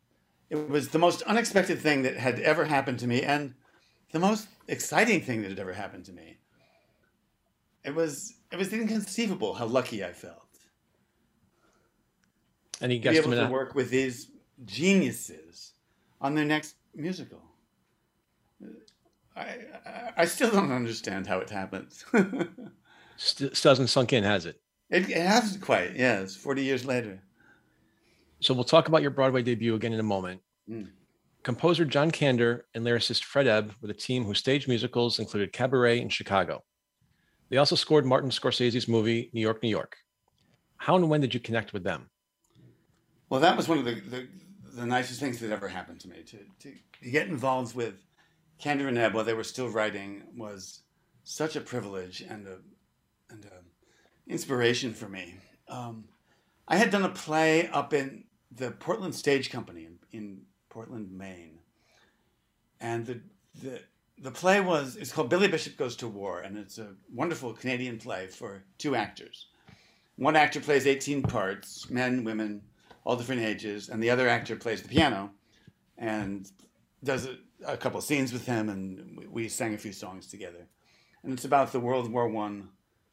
It 0.48 0.68
was 0.68 0.88
the 0.88 0.98
most 0.98 1.22
unexpected 1.22 1.78
thing 1.78 2.02
that 2.02 2.16
had 2.16 2.40
ever 2.40 2.64
happened 2.64 2.98
to 3.00 3.06
me, 3.06 3.22
and 3.22 3.54
the 4.12 4.18
most 4.18 4.48
exciting 4.66 5.20
thing 5.20 5.42
that 5.42 5.50
had 5.50 5.58
ever 5.58 5.74
happened 5.74 6.06
to 6.06 6.12
me. 6.12 6.38
It 7.84 7.94
was 7.94 8.34
it 8.50 8.56
was 8.56 8.72
inconceivable 8.72 9.54
how 9.54 9.66
lucky 9.66 10.04
I 10.04 10.12
felt 10.12 10.46
Any 12.80 13.00
to 13.00 13.10
be 13.10 13.16
able 13.16 13.30
to 13.32 13.46
work 13.46 13.74
with 13.74 13.90
these 13.90 14.28
geniuses 14.64 15.72
on 16.20 16.34
their 16.34 16.44
next 16.44 16.76
musical. 16.94 17.42
I, 19.34 19.40
I, 19.40 20.12
I 20.18 20.24
still 20.26 20.50
don't 20.50 20.70
understand 20.70 21.26
how 21.26 21.38
it 21.38 21.50
happens. 21.50 22.04
St- 23.16 23.56
still 23.56 23.70
hasn't 23.70 23.88
sunk 23.88 24.12
in, 24.12 24.24
has 24.24 24.46
it? 24.46 24.60
it, 24.90 25.08
it 25.08 25.26
hasn't 25.26 25.62
quite, 25.62 25.96
yes, 25.96 26.36
40 26.36 26.62
years 26.62 26.84
later. 26.84 27.22
So 28.40 28.52
we'll 28.52 28.64
talk 28.64 28.88
about 28.88 29.02
your 29.02 29.10
Broadway 29.10 29.42
debut 29.42 29.74
again 29.74 29.92
in 29.92 30.00
a 30.00 30.04
moment. 30.04 30.40
Mm. 30.70 30.88
Composer 31.42 31.84
John 31.84 32.10
Kander 32.10 32.62
and 32.74 32.84
lyricist 32.84 33.24
Fred 33.24 33.46
Ebb 33.46 33.74
were 33.80 33.88
the 33.88 33.94
team 33.94 34.24
whose 34.24 34.38
stage 34.38 34.68
musicals 34.68 35.18
included 35.18 35.52
Cabaret 35.52 36.00
in 36.00 36.08
Chicago. 36.08 36.62
They 37.52 37.58
also 37.58 37.76
scored 37.76 38.06
Martin 38.06 38.30
Scorsese's 38.30 38.88
movie 38.88 39.28
New 39.34 39.42
York, 39.42 39.62
New 39.62 39.68
York. 39.68 39.98
How 40.78 40.96
and 40.96 41.10
when 41.10 41.20
did 41.20 41.34
you 41.34 41.38
connect 41.38 41.74
with 41.74 41.84
them? 41.84 42.08
Well, 43.28 43.40
that 43.40 43.58
was 43.58 43.68
one 43.68 43.76
of 43.76 43.84
the, 43.84 44.00
the, 44.00 44.26
the 44.72 44.86
nicest 44.86 45.20
things 45.20 45.38
that 45.40 45.50
ever 45.50 45.68
happened 45.68 46.00
to 46.00 46.08
me. 46.08 46.22
To, 46.22 46.38
to 46.60 47.10
get 47.10 47.28
involved 47.28 47.76
with 47.76 47.96
Kander 48.58 48.88
and 48.88 48.96
Ebb 48.96 49.12
while 49.12 49.24
they 49.24 49.34
were 49.34 49.44
still 49.44 49.68
writing 49.68 50.22
was 50.34 50.80
such 51.24 51.54
a 51.54 51.60
privilege 51.60 52.24
and 52.26 52.48
a, 52.48 52.56
and 53.28 53.44
a 53.44 54.32
inspiration 54.32 54.94
for 54.94 55.10
me. 55.10 55.34
Um, 55.68 56.04
I 56.66 56.76
had 56.78 56.90
done 56.90 57.04
a 57.04 57.10
play 57.10 57.68
up 57.68 57.92
in 57.92 58.24
the 58.50 58.70
Portland 58.70 59.14
Stage 59.14 59.50
Company 59.50 59.84
in, 59.84 59.98
in 60.12 60.40
Portland, 60.70 61.12
Maine. 61.12 61.58
And 62.80 63.04
the, 63.04 63.20
the, 63.62 63.82
the 64.22 64.30
play 64.30 64.60
was, 64.60 64.94
it's 64.96 65.12
called 65.12 65.28
Billy 65.28 65.48
Bishop 65.48 65.76
Goes 65.76 65.96
to 65.96 66.06
War, 66.06 66.40
and 66.40 66.56
it's 66.56 66.78
a 66.78 66.94
wonderful 67.12 67.52
Canadian 67.52 67.98
play 67.98 68.28
for 68.28 68.62
two 68.78 68.94
actors. 68.94 69.48
One 70.16 70.36
actor 70.36 70.60
plays 70.60 70.86
18 70.86 71.22
parts, 71.22 71.90
men, 71.90 72.22
women, 72.22 72.62
all 73.04 73.16
different 73.16 73.42
ages, 73.42 73.88
and 73.88 74.00
the 74.00 74.10
other 74.10 74.28
actor 74.28 74.54
plays 74.54 74.80
the 74.80 74.88
piano 74.88 75.30
and 75.98 76.48
does 77.02 77.26
a, 77.26 77.36
a 77.66 77.76
couple 77.76 78.00
scenes 78.00 78.32
with 78.32 78.46
him, 78.46 78.68
and 78.68 79.18
we, 79.18 79.26
we 79.26 79.48
sang 79.48 79.74
a 79.74 79.78
few 79.78 79.92
songs 79.92 80.28
together. 80.28 80.68
And 81.24 81.32
it's 81.32 81.44
about 81.44 81.72
the 81.72 81.80
World 81.80 82.10
War 82.10 82.28
One 82.28 82.68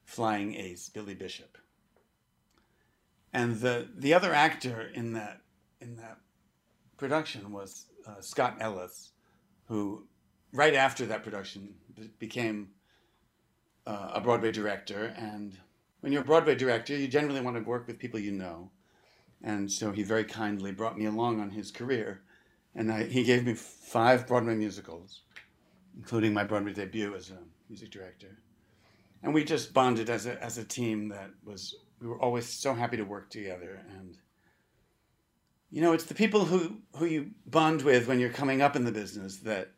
flying 0.06 0.54
ace, 0.56 0.90
Billy 0.90 1.16
Bishop. 1.16 1.58
And 3.34 3.60
the, 3.60 3.88
the 3.98 4.14
other 4.14 4.34
actor 4.34 4.92
in 4.94 5.14
that, 5.14 5.42
in 5.82 5.96
that 5.98 6.18
production 6.98 7.52
was 7.52 7.88
uh, 8.06 8.22
Scott 8.22 8.58
Ellis, 8.60 9.12
who 9.66 10.08
right 10.54 10.74
after 10.74 11.06
that 11.06 11.24
production 11.24 11.76
became 12.18 12.70
uh, 13.86 14.12
a 14.14 14.22
Broadway 14.22 14.52
director. 14.52 15.14
And 15.18 15.58
when 16.02 16.12
you're 16.12 16.22
a 16.22 16.26
Broadway 16.26 16.56
director, 16.56 16.96
you 16.96 17.08
generally 17.08 17.42
want 17.42 17.58
to 17.58 17.64
work 17.64 17.88
with 17.88 18.00
people 18.00 18.20
you 18.20 18.32
know. 18.32 18.72
And 19.44 19.72
so 19.72 19.92
he 19.92 20.04
very 20.04 20.24
kindly 20.24 20.72
brought 20.72 20.98
me 20.98 21.06
along 21.06 21.40
on 21.40 21.50
his 21.50 21.72
career. 21.72 22.22
And 22.76 22.92
I, 22.92 23.04
he 23.04 23.24
gave 23.24 23.46
me 23.46 23.54
five 23.54 24.28
Broadway 24.28 24.56
musicals, 24.56 25.22
including 25.98 26.34
my 26.34 26.44
Broadway 26.44 26.74
debut 26.74 27.16
as 27.16 27.30
a 27.30 27.38
music 27.68 27.92
director. 27.92 28.38
And 29.24 29.34
we 29.34 29.44
just 29.44 29.74
bonded 29.74 30.10
as 30.10 30.26
a, 30.26 30.42
as 30.44 30.58
a 30.58 30.64
team 30.64 31.10
that 31.10 31.32
was, 31.44 31.76
we 32.02 32.08
were 32.08 32.22
always 32.22 32.48
so 32.48 32.74
happy 32.74 32.98
to 32.98 33.04
work 33.04 33.30
together. 33.30 33.82
And, 33.98 34.18
you 35.72 35.82
know, 35.82 35.94
it's 35.94 36.06
the 36.06 36.16
people 36.16 36.46
who, 36.46 36.78
who 36.96 37.06
you 37.06 37.32
bond 37.46 37.82
with 37.82 38.08
when 38.08 38.20
you're 38.20 38.30
coming 38.30 38.62
up 38.62 38.76
in 38.76 38.86
the 38.86 38.92
business 38.92 39.38
that, 39.38 39.72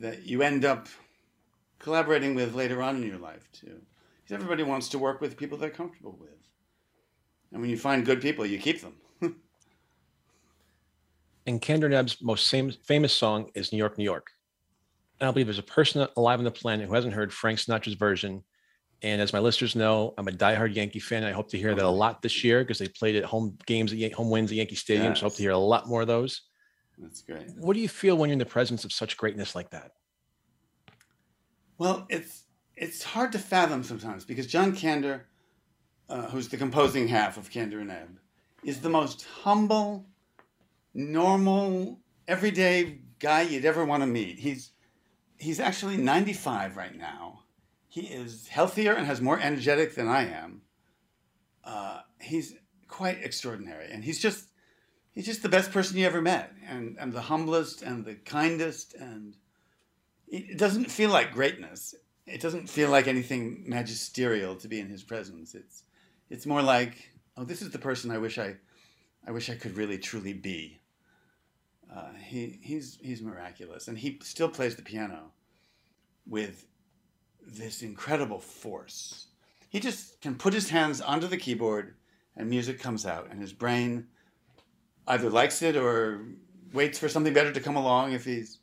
that 0.00 0.26
you 0.26 0.42
end 0.42 0.64
up 0.64 0.88
collaborating 1.78 2.34
with 2.34 2.54
later 2.54 2.82
on 2.82 2.96
in 2.96 3.06
your 3.06 3.18
life, 3.18 3.48
too. 3.52 3.80
Because 4.22 4.34
everybody 4.34 4.62
wants 4.62 4.88
to 4.90 4.98
work 4.98 5.20
with 5.20 5.36
people 5.36 5.58
they're 5.58 5.70
comfortable 5.70 6.16
with. 6.20 6.30
And 7.52 7.60
when 7.60 7.70
you 7.70 7.78
find 7.78 8.04
good 8.04 8.20
people, 8.20 8.44
you 8.44 8.58
keep 8.58 8.80
them. 8.80 8.94
and 11.46 11.62
Kander 11.62 11.84
and 11.84 11.94
Ebb's 11.94 12.20
most 12.22 12.48
famous 12.48 13.12
song 13.12 13.50
is 13.54 13.72
New 13.72 13.78
York, 13.78 13.98
New 13.98 14.04
York. 14.04 14.30
I 15.20 15.24
don't 15.24 15.34
believe 15.34 15.46
there's 15.46 15.58
a 15.58 15.62
person 15.62 16.06
alive 16.16 16.38
on 16.38 16.44
the 16.44 16.50
planet 16.50 16.86
who 16.86 16.94
hasn't 16.94 17.14
heard 17.14 17.32
Frank 17.32 17.58
Sinatra's 17.58 17.94
version. 17.94 18.42
And 19.02 19.20
as 19.20 19.32
my 19.32 19.38
listeners 19.38 19.76
know, 19.76 20.14
I'm 20.18 20.28
a 20.28 20.32
diehard 20.32 20.74
Yankee 20.74 20.98
fan. 20.98 21.24
I 21.24 21.32
hope 21.32 21.48
to 21.50 21.58
hear 21.58 21.74
that 21.74 21.84
a 21.84 21.86
oh. 21.86 21.94
lot 21.94 22.22
this 22.22 22.42
year 22.42 22.60
because 22.60 22.78
they 22.78 22.88
played 22.88 23.16
at 23.16 23.24
home 23.24 23.56
games, 23.66 23.92
at 23.92 24.12
home 24.12 24.30
wins 24.30 24.50
at 24.50 24.56
Yankee 24.56 24.74
Stadium. 24.74 25.12
Yes. 25.12 25.20
So 25.20 25.26
I 25.26 25.28
hope 25.28 25.36
to 25.36 25.42
hear 25.42 25.52
a 25.52 25.58
lot 25.58 25.88
more 25.88 26.02
of 26.02 26.06
those. 26.06 26.42
That's 26.98 27.22
great. 27.22 27.50
What 27.56 27.74
do 27.74 27.80
you 27.80 27.88
feel 27.88 28.16
when 28.16 28.30
you're 28.30 28.34
in 28.34 28.38
the 28.38 28.46
presence 28.46 28.84
of 28.84 28.92
such 28.92 29.16
greatness 29.16 29.54
like 29.54 29.70
that? 29.70 29.92
Well, 31.78 32.06
it's 32.08 32.44
it's 32.74 33.02
hard 33.02 33.32
to 33.32 33.38
fathom 33.38 33.82
sometimes 33.82 34.24
because 34.24 34.46
John 34.46 34.74
Kander, 34.74 35.22
uh, 36.08 36.28
who's 36.28 36.48
the 36.48 36.56
composing 36.56 37.08
half 37.08 37.36
of 37.36 37.50
Kander 37.50 37.80
and 37.80 37.90
Ebb, 37.90 38.18
is 38.64 38.80
the 38.80 38.88
most 38.88 39.24
humble, 39.24 40.06
normal, 40.94 42.00
everyday 42.28 43.00
guy 43.18 43.42
you'd 43.42 43.64
ever 43.64 43.84
want 43.84 44.02
to 44.02 44.06
meet. 44.06 44.38
He's 44.38 44.72
he's 45.38 45.60
actually 45.60 45.96
95 45.96 46.76
right 46.76 46.96
now. 46.96 47.40
He 47.88 48.02
is 48.02 48.48
healthier 48.48 48.92
and 48.92 49.06
has 49.06 49.20
more 49.20 49.40
energetic 49.40 49.94
than 49.94 50.08
I 50.08 50.26
am. 50.28 50.62
Uh, 51.64 52.00
he's 52.20 52.54
quite 52.88 53.22
extraordinary, 53.22 53.90
and 53.90 54.04
he's 54.04 54.20
just 54.20 54.48
he's 55.16 55.26
just 55.26 55.42
the 55.42 55.48
best 55.48 55.72
person 55.72 55.96
you 55.96 56.06
ever 56.06 56.22
met, 56.22 56.52
and 56.68 56.96
and 57.00 57.12
the 57.12 57.22
humblest 57.22 57.82
and 57.82 58.04
the 58.04 58.14
kindest, 58.14 58.94
and 58.94 59.36
it 60.28 60.58
doesn't 60.58 60.90
feel 60.90 61.10
like 61.10 61.32
greatness. 61.32 61.96
It 62.26 62.40
doesn't 62.40 62.68
feel 62.68 62.90
like 62.90 63.08
anything 63.08 63.64
magisterial 63.66 64.54
to 64.56 64.68
be 64.68 64.78
in 64.78 64.88
his 64.88 65.02
presence. 65.02 65.56
It's 65.56 65.82
it's 66.30 66.46
more 66.46 66.62
like 66.62 67.10
oh, 67.36 67.44
this 67.44 67.62
is 67.62 67.70
the 67.70 67.78
person 67.78 68.12
I 68.12 68.18
wish 68.18 68.38
I 68.38 68.56
I 69.26 69.32
wish 69.32 69.50
I 69.50 69.56
could 69.56 69.76
really 69.76 69.98
truly 69.98 70.34
be. 70.34 70.80
Uh, 71.92 72.12
he 72.22 72.58
he's 72.62 72.98
he's 73.00 73.22
miraculous, 73.22 73.88
and 73.88 73.98
he 73.98 74.18
still 74.22 74.50
plays 74.50 74.76
the 74.76 74.82
piano 74.82 75.32
with 76.26 76.66
this 77.46 77.82
incredible 77.82 78.40
force. 78.40 79.28
He 79.68 79.80
just 79.80 80.20
can 80.20 80.34
put 80.34 80.52
his 80.52 80.68
hands 80.68 81.00
onto 81.00 81.26
the 81.26 81.36
keyboard, 81.36 81.94
and 82.36 82.50
music 82.50 82.80
comes 82.80 83.06
out, 83.06 83.28
and 83.30 83.40
his 83.40 83.52
brain 83.52 84.08
either 85.08 85.30
likes 85.30 85.62
it 85.62 85.76
or 85.76 86.26
waits 86.72 86.98
for 86.98 87.08
something 87.08 87.32
better 87.32 87.52
to 87.52 87.60
come 87.60 87.76
along 87.76 88.12
if 88.12 88.24
he's 88.24 88.58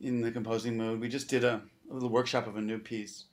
in 0.00 0.20
the 0.20 0.30
composing 0.30 0.76
mood. 0.76 1.00
We 1.00 1.08
just 1.08 1.28
did 1.28 1.44
a, 1.44 1.62
a 1.90 1.94
little 1.94 2.08
workshop 2.08 2.46
of 2.46 2.56
a 2.56 2.60
new 2.60 2.78
piece, 2.78 3.24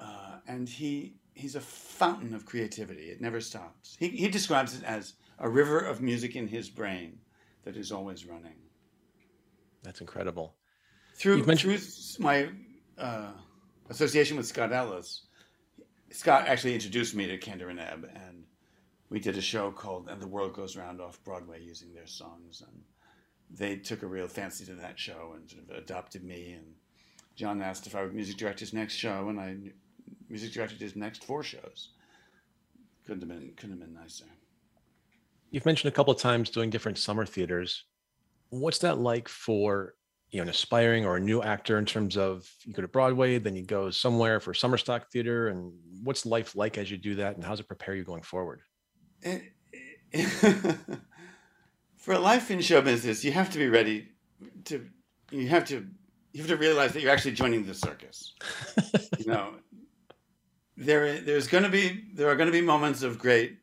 uh, 0.00 0.36
and 0.46 0.68
he 0.68 1.14
he's 1.34 1.54
a 1.56 1.60
fountain 1.60 2.34
of 2.34 2.46
creativity. 2.46 3.04
It 3.04 3.20
never 3.20 3.40
stops. 3.40 3.96
He 3.98 4.08
he 4.08 4.28
describes 4.28 4.74
it 4.74 4.84
as 4.84 5.14
a 5.38 5.48
river 5.48 5.80
of 5.80 6.00
music 6.00 6.36
in 6.36 6.46
his 6.46 6.68
brain 6.70 7.18
that 7.64 7.76
is 7.76 7.90
always 7.92 8.26
running. 8.26 8.56
That's 9.82 10.00
incredible. 10.00 10.54
Through, 11.16 11.44
mentioned- 11.44 11.80
through 11.80 12.24
my 12.24 12.48
uh, 12.98 13.32
association 13.90 14.36
with 14.36 14.46
Scott 14.46 14.72
Ellis, 14.72 15.22
Scott 16.10 16.46
actually 16.46 16.74
introduced 16.74 17.14
me 17.14 17.26
to 17.26 17.38
Kander 17.38 17.70
and 17.70 17.80
Ebb, 17.80 18.08
and 18.14 18.41
we 19.12 19.20
did 19.20 19.36
a 19.36 19.42
show 19.42 19.70
called 19.70 20.08
"And 20.08 20.22
the 20.22 20.26
World 20.26 20.54
Goes 20.54 20.74
Round" 20.74 20.98
off 20.98 21.22
Broadway 21.22 21.62
using 21.62 21.92
their 21.92 22.06
songs, 22.06 22.62
and 22.66 22.82
they 23.50 23.76
took 23.76 24.02
a 24.02 24.06
real 24.06 24.26
fancy 24.26 24.64
to 24.64 24.74
that 24.76 24.98
show 24.98 25.34
and 25.36 25.48
sort 25.50 25.64
of 25.64 25.76
adopted 25.76 26.24
me. 26.24 26.52
And 26.52 26.74
John 27.36 27.60
asked 27.60 27.86
if 27.86 27.94
I 27.94 28.02
would 28.02 28.14
music 28.14 28.38
direct 28.38 28.58
his 28.58 28.72
next 28.72 28.94
show, 28.94 29.28
and 29.28 29.38
I 29.38 29.56
music 30.30 30.52
directed 30.52 30.80
his 30.80 30.96
next 30.96 31.24
four 31.24 31.42
shows. 31.42 31.90
Couldn't 33.06 33.20
have 33.20 33.28
been 33.28 33.52
couldn't 33.54 33.78
have 33.78 33.80
been 33.80 33.94
nicer. 33.94 34.24
You've 35.50 35.66
mentioned 35.66 35.92
a 35.92 35.94
couple 35.94 36.14
of 36.14 36.18
times 36.18 36.48
doing 36.48 36.70
different 36.70 36.96
summer 36.96 37.26
theaters. 37.26 37.84
What's 38.48 38.78
that 38.78 38.96
like 38.96 39.28
for 39.28 39.94
you 40.30 40.38
know 40.38 40.44
an 40.44 40.48
aspiring 40.48 41.04
or 41.04 41.16
a 41.16 41.20
new 41.20 41.42
actor 41.42 41.76
in 41.76 41.84
terms 41.84 42.16
of 42.16 42.50
you 42.64 42.72
go 42.72 42.80
to 42.80 42.88
Broadway, 42.88 43.38
then 43.38 43.56
you 43.56 43.66
go 43.66 43.90
somewhere 43.90 44.40
for 44.40 44.54
summer 44.54 44.78
stock 44.78 45.10
theater, 45.12 45.48
and 45.48 45.70
what's 46.02 46.24
life 46.24 46.56
like 46.56 46.78
as 46.78 46.90
you 46.90 46.96
do 46.96 47.14
that, 47.16 47.34
and 47.34 47.44
how 47.44 47.50
does 47.50 47.60
it 47.60 47.68
prepare 47.68 47.94
you 47.94 48.04
going 48.04 48.22
forward? 48.22 48.62
For 51.96 52.14
a 52.14 52.18
life 52.18 52.50
in 52.50 52.60
show 52.60 52.82
business, 52.82 53.24
you 53.24 53.32
have 53.32 53.50
to 53.50 53.58
be 53.58 53.68
ready 53.68 54.08
to 54.64 54.86
you 55.30 55.48
have 55.48 55.64
to 55.66 55.86
you 56.32 56.40
have 56.40 56.48
to 56.48 56.56
realize 56.56 56.92
that 56.92 57.02
you're 57.02 57.12
actually 57.12 57.32
joining 57.32 57.64
the 57.64 57.74
circus. 57.74 58.34
you 59.18 59.26
know, 59.26 59.54
there 60.76 61.20
there's 61.20 61.46
going 61.46 61.64
to 61.64 61.70
be 61.70 62.04
there 62.14 62.28
are 62.28 62.36
going 62.36 62.48
to 62.48 62.52
be 62.52 62.60
moments 62.60 63.02
of 63.02 63.18
great 63.18 63.58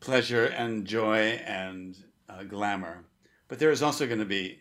pleasure 0.00 0.46
and 0.46 0.86
joy 0.86 1.40
and 1.46 1.96
uh, 2.28 2.42
glamour. 2.42 3.04
But 3.48 3.58
there 3.58 3.70
is 3.70 3.82
also 3.82 4.06
going 4.06 4.18
to 4.18 4.26
be 4.26 4.60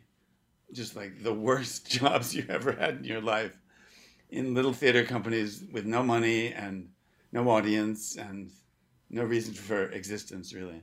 just 0.71 0.95
like 0.95 1.23
the 1.23 1.33
worst 1.33 1.89
jobs 1.99 2.33
you 2.33 2.45
ever 2.49 2.71
had 2.71 2.97
in 2.97 3.03
your 3.03 3.21
life 3.21 3.59
in 4.29 4.53
little 4.53 4.73
theater 4.73 5.03
companies 5.03 5.63
with 5.71 5.85
no 5.85 6.03
money 6.03 6.53
and 6.53 6.89
no 7.31 7.49
audience 7.49 8.17
and 8.17 8.51
no 9.09 9.23
reason 9.23 9.53
for 9.69 9.89
existence, 9.91 10.53
really. 10.53 10.81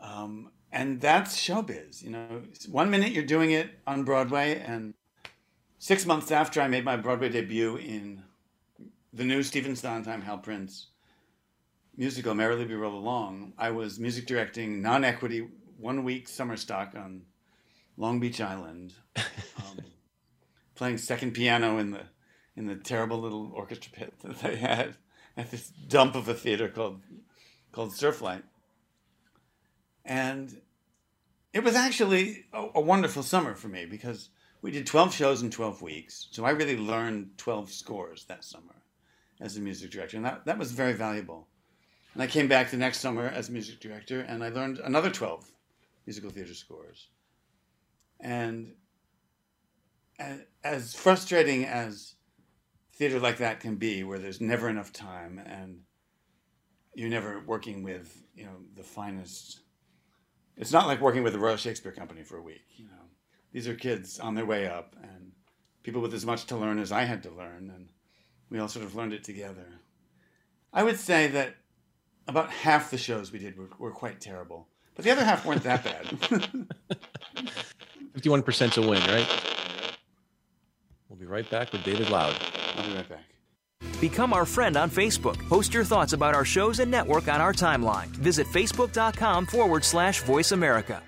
Um, 0.00 0.50
and 0.72 1.00
that's 1.00 1.36
showbiz. 1.36 2.02
You 2.02 2.10
know, 2.10 2.42
one 2.68 2.90
minute 2.90 3.12
you're 3.12 3.24
doing 3.24 3.52
it 3.52 3.70
on 3.86 4.04
Broadway, 4.04 4.62
and 4.66 4.94
six 5.78 6.06
months 6.06 6.30
after 6.30 6.60
I 6.60 6.68
made 6.68 6.84
my 6.84 6.96
Broadway 6.96 7.28
debut 7.28 7.76
in 7.76 8.22
the 9.12 9.24
new 9.24 9.42
Stephen 9.42 9.76
Sondheim 9.76 10.22
Hal 10.22 10.38
Prince 10.38 10.88
musical 11.96 12.34
Merrily 12.34 12.64
We 12.64 12.74
Roll 12.74 12.98
Along, 12.98 13.52
I 13.58 13.70
was 13.70 13.98
music 13.98 14.26
directing 14.26 14.80
non-equity 14.80 15.48
one 15.76 16.04
week 16.04 16.28
summer 16.28 16.56
stock 16.56 16.94
on 16.96 17.22
Long 17.96 18.20
Beach 18.20 18.40
Island, 18.40 18.94
um, 19.16 19.78
playing 20.74 20.98
second 20.98 21.32
piano 21.32 21.78
in 21.78 21.90
the 21.90 22.02
in 22.56 22.66
the 22.66 22.76
terrible 22.76 23.18
little 23.18 23.50
orchestra 23.54 23.92
pit 23.92 24.12
that 24.22 24.38
they 24.40 24.56
had 24.56 24.94
at 25.36 25.50
this 25.50 25.68
dump 25.88 26.14
of 26.14 26.28
a 26.28 26.34
theater 26.34 26.68
called 26.68 27.00
called 27.72 27.92
Surflight, 27.92 28.42
and 30.04 30.60
it 31.52 31.64
was 31.64 31.74
actually 31.74 32.44
a, 32.52 32.68
a 32.74 32.80
wonderful 32.80 33.22
summer 33.22 33.54
for 33.54 33.68
me 33.68 33.86
because 33.86 34.28
we 34.60 34.70
did 34.70 34.86
twelve 34.86 35.14
shows 35.14 35.42
in 35.42 35.50
twelve 35.50 35.82
weeks, 35.82 36.28
so 36.30 36.44
I 36.44 36.50
really 36.50 36.76
learned 36.76 37.38
twelve 37.38 37.70
scores 37.70 38.24
that 38.26 38.44
summer 38.44 38.82
as 39.40 39.56
a 39.56 39.60
music 39.60 39.90
director, 39.90 40.16
and 40.16 40.26
that 40.26 40.44
that 40.46 40.58
was 40.58 40.72
very 40.72 40.92
valuable. 40.92 41.48
And 42.14 42.22
I 42.22 42.26
came 42.26 42.46
back 42.48 42.70
the 42.70 42.76
next 42.76 42.98
summer 42.98 43.26
as 43.26 43.48
music 43.48 43.80
director, 43.80 44.20
and 44.20 44.44
I 44.44 44.50
learned 44.50 44.78
another 44.78 45.10
12 45.10 45.50
musical 46.06 46.30
theater 46.30 46.54
scores. 46.54 47.08
And 48.20 48.74
as 50.62 50.94
frustrating 50.94 51.64
as 51.64 52.14
theater 52.94 53.18
like 53.18 53.38
that 53.38 53.60
can 53.60 53.76
be, 53.76 54.04
where 54.04 54.18
there's 54.18 54.40
never 54.40 54.68
enough 54.68 54.92
time 54.92 55.38
and 55.44 55.80
you're 56.94 57.08
never 57.08 57.42
working 57.46 57.82
with 57.82 58.22
you 58.34 58.44
know 58.44 58.56
the 58.76 58.82
finest 58.82 59.60
it's 60.56 60.72
not 60.72 60.86
like 60.86 61.00
working 61.00 61.22
with 61.22 61.32
the 61.32 61.38
Royal 61.38 61.56
Shakespeare 61.56 61.92
Company 61.92 62.22
for 62.22 62.36
a 62.36 62.42
week. 62.42 62.66
You 62.76 62.84
know, 62.84 63.08
these 63.52 63.66
are 63.66 63.74
kids 63.74 64.20
on 64.20 64.34
their 64.34 64.44
way 64.44 64.68
up 64.68 64.94
and 65.02 65.32
people 65.82 66.00
with 66.00 66.14
as 66.14 66.26
much 66.26 66.46
to 66.46 66.56
learn 66.56 66.78
as 66.78 66.92
I 66.92 67.04
had 67.04 67.22
to 67.24 67.30
learn, 67.30 67.70
and 67.74 67.88
we 68.50 68.58
all 68.58 68.68
sort 68.68 68.84
of 68.84 68.94
learned 68.94 69.12
it 69.12 69.24
together. 69.24 69.66
I 70.72 70.82
would 70.82 70.98
say 70.98 71.28
that 71.28 71.56
about 72.28 72.50
half 72.50 72.90
the 72.90 72.98
shows 72.98 73.32
we 73.32 73.38
did 73.38 73.58
were, 73.58 73.70
were 73.78 73.90
quite 73.90 74.20
terrible, 74.20 74.68
but 74.94 75.04
the 75.04 75.10
other 75.10 75.24
half 75.24 75.44
weren't 75.44 75.64
that 75.64 75.84
bad. 75.84 76.06
51% 78.16 78.72
to 78.72 78.80
win, 78.82 79.02
right? 79.04 79.28
We'll 81.08 81.18
be 81.18 81.26
right 81.26 81.48
back 81.50 81.72
with 81.72 81.82
David 81.82 82.10
Loud. 82.10 82.36
I'll 82.76 82.86
be 82.86 82.94
right 82.96 83.08
back. 83.08 83.24
Become 84.00 84.32
our 84.32 84.44
friend 84.44 84.76
on 84.76 84.90
Facebook. 84.90 85.38
Post 85.48 85.74
your 85.74 85.84
thoughts 85.84 86.12
about 86.12 86.34
our 86.34 86.44
shows 86.44 86.80
and 86.80 86.90
network 86.90 87.28
on 87.28 87.40
our 87.40 87.52
timeline. 87.52 88.06
Visit 88.06 88.46
facebook.com 88.46 89.46
forward 89.46 89.84
slash 89.84 90.22
voice 90.22 90.52
America. 90.52 91.02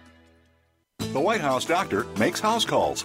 The 0.98 1.20
White 1.20 1.40
House 1.40 1.64
doctor 1.64 2.04
makes 2.18 2.40
house 2.40 2.64
calls. 2.64 3.04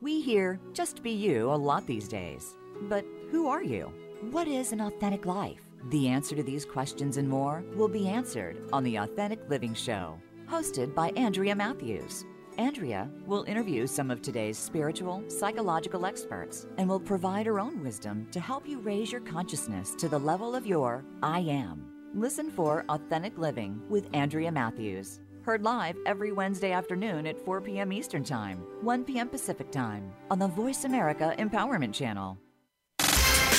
We 0.00 0.20
hear 0.20 0.60
just 0.72 1.02
be 1.02 1.10
you 1.10 1.50
a 1.50 1.56
lot 1.56 1.84
these 1.84 2.06
days. 2.06 2.54
But 2.82 3.04
who 3.32 3.48
are 3.48 3.64
you? 3.64 3.92
What 4.30 4.46
is 4.46 4.70
an 4.70 4.80
authentic 4.80 5.26
life? 5.26 5.60
The 5.90 6.06
answer 6.06 6.36
to 6.36 6.42
these 6.44 6.64
questions 6.64 7.16
and 7.16 7.28
more 7.28 7.64
will 7.74 7.88
be 7.88 8.08
answered 8.08 8.62
on 8.72 8.84
the 8.84 8.96
Authentic 8.96 9.40
Living 9.48 9.74
Show, 9.74 10.16
hosted 10.48 10.94
by 10.94 11.10
Andrea 11.10 11.56
Matthews. 11.56 12.24
Andrea 12.58 13.10
will 13.26 13.42
interview 13.44 13.88
some 13.88 14.10
of 14.12 14.22
today's 14.22 14.56
spiritual, 14.56 15.24
psychological 15.26 16.06
experts 16.06 16.66
and 16.76 16.88
will 16.88 17.00
provide 17.00 17.46
her 17.46 17.58
own 17.58 17.82
wisdom 17.82 18.28
to 18.30 18.38
help 18.38 18.68
you 18.68 18.78
raise 18.78 19.10
your 19.10 19.20
consciousness 19.20 19.96
to 19.96 20.08
the 20.08 20.18
level 20.18 20.54
of 20.54 20.66
your 20.66 21.04
I 21.24 21.40
am. 21.40 21.90
Listen 22.14 22.50
for 22.50 22.84
Authentic 22.88 23.36
Living 23.36 23.82
with 23.88 24.08
Andrea 24.12 24.52
Matthews. 24.52 25.20
Heard 25.48 25.62
live 25.62 25.96
every 26.04 26.30
Wednesday 26.30 26.72
afternoon 26.72 27.26
at 27.26 27.42
4 27.42 27.62
p.m. 27.62 27.90
Eastern 27.90 28.22
Time, 28.22 28.58
1 28.82 29.04
p.m. 29.04 29.30
Pacific 29.30 29.70
Time 29.70 30.12
on 30.30 30.38
the 30.38 30.46
Voice 30.46 30.84
America 30.84 31.34
Empowerment 31.38 31.94
Channel. 31.94 32.38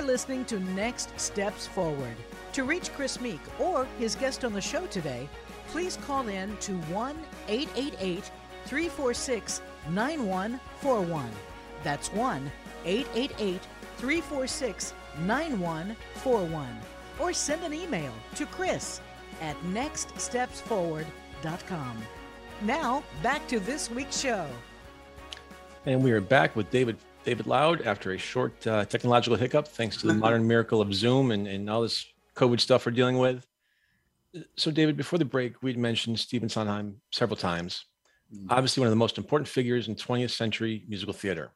Are 0.00 0.04
listening 0.04 0.44
to 0.46 0.58
Next 0.60 1.18
Steps 1.20 1.66
Forward. 1.66 2.16
To 2.54 2.64
reach 2.64 2.90
Chris 2.94 3.20
Meek 3.20 3.40
or 3.58 3.86
his 3.98 4.14
guest 4.14 4.46
on 4.46 4.54
the 4.54 4.60
show 4.60 4.86
today, 4.86 5.28
please 5.68 5.98
call 6.06 6.28
in 6.28 6.56
to 6.58 6.72
1 6.72 7.18
888 7.48 8.30
346 8.64 9.60
9141. 9.90 11.28
That's 11.82 12.10
1 12.14 12.50
888 12.86 13.60
346 13.98 14.94
9141. 15.26 16.80
Or 17.18 17.34
send 17.34 17.62
an 17.62 17.74
email 17.74 18.14
to 18.36 18.46
Chris 18.46 19.02
at 19.42 19.54
nextstepsforward.com. 19.64 21.98
Now, 22.62 23.04
back 23.22 23.46
to 23.48 23.60
this 23.60 23.90
week's 23.90 24.18
show. 24.18 24.46
And 25.84 26.02
we 26.02 26.12
are 26.12 26.22
back 26.22 26.56
with 26.56 26.70
David 26.70 26.96
David 27.24 27.46
Loud 27.46 27.82
after 27.82 28.12
a 28.12 28.18
short 28.18 28.66
uh, 28.66 28.84
technological 28.86 29.36
hiccup, 29.36 29.68
thanks 29.68 29.98
to 29.98 30.06
the 30.06 30.14
modern 30.14 30.46
miracle 30.46 30.80
of 30.80 30.94
Zoom 30.94 31.30
and, 31.30 31.46
and 31.46 31.68
all 31.68 31.82
this 31.82 32.06
COVID 32.34 32.60
stuff 32.60 32.86
we're 32.86 32.92
dealing 32.92 33.18
with. 33.18 33.46
So, 34.56 34.70
David, 34.70 34.96
before 34.96 35.18
the 35.18 35.24
break, 35.24 35.62
we'd 35.62 35.76
mentioned 35.76 36.18
Stephen 36.18 36.48
Sondheim 36.48 37.00
several 37.10 37.36
times. 37.36 37.84
Obviously, 38.48 38.80
one 38.80 38.86
of 38.86 38.92
the 38.92 38.96
most 38.96 39.18
important 39.18 39.48
figures 39.48 39.88
in 39.88 39.96
20th 39.96 40.30
century 40.30 40.84
musical 40.88 41.12
theater. 41.12 41.50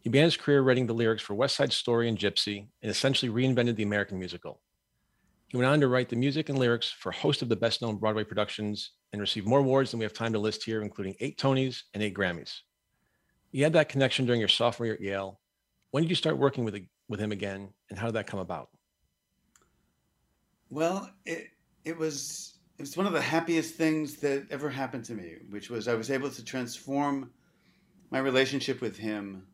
He 0.00 0.08
began 0.08 0.24
his 0.24 0.36
career 0.36 0.62
writing 0.62 0.86
the 0.86 0.94
lyrics 0.94 1.22
for 1.22 1.34
West 1.34 1.56
Side 1.56 1.72
Story 1.72 2.08
and 2.08 2.16
Gypsy 2.16 2.68
and 2.80 2.90
essentially 2.90 3.30
reinvented 3.30 3.76
the 3.76 3.82
American 3.82 4.18
musical. 4.18 4.60
He 5.48 5.56
went 5.56 5.68
on 5.68 5.80
to 5.80 5.88
write 5.88 6.08
the 6.08 6.16
music 6.16 6.48
and 6.48 6.58
lyrics 6.58 6.90
for 6.90 7.10
a 7.10 7.14
host 7.14 7.42
of 7.42 7.48
the 7.48 7.56
best 7.56 7.82
known 7.82 7.96
Broadway 7.96 8.22
productions 8.22 8.92
and 9.12 9.20
received 9.20 9.48
more 9.48 9.58
awards 9.58 9.90
than 9.90 9.98
we 9.98 10.04
have 10.04 10.14
time 10.14 10.32
to 10.32 10.38
list 10.38 10.64
here, 10.64 10.80
including 10.80 11.16
eight 11.18 11.38
Tonys 11.38 11.82
and 11.92 12.02
eight 12.02 12.14
Grammys. 12.14 12.60
You 13.52 13.64
had 13.64 13.72
that 13.72 13.88
connection 13.88 14.26
during 14.26 14.40
your 14.40 14.48
sophomore 14.48 14.86
year 14.86 14.94
at 14.94 15.00
Yale. 15.00 15.40
When 15.90 16.02
did 16.02 16.10
you 16.10 16.16
start 16.16 16.38
working 16.38 16.64
with, 16.64 16.80
with 17.08 17.20
him 17.20 17.32
again, 17.32 17.70
and 17.90 17.98
how 17.98 18.06
did 18.06 18.14
that 18.14 18.26
come 18.26 18.40
about? 18.40 18.68
Well, 20.70 21.10
it 21.26 21.48
it 21.84 21.96
was 21.96 22.58
it 22.78 22.82
was 22.82 22.96
one 22.96 23.06
of 23.06 23.12
the 23.12 23.20
happiest 23.20 23.74
things 23.74 24.16
that 24.16 24.46
ever 24.50 24.70
happened 24.70 25.04
to 25.06 25.14
me, 25.14 25.38
which 25.50 25.68
was 25.68 25.88
I 25.88 25.94
was 25.94 26.10
able 26.10 26.30
to 26.30 26.44
transform 26.44 27.30
my 28.10 28.20
relationship 28.20 28.80
with 28.80 28.96
him 28.96 29.46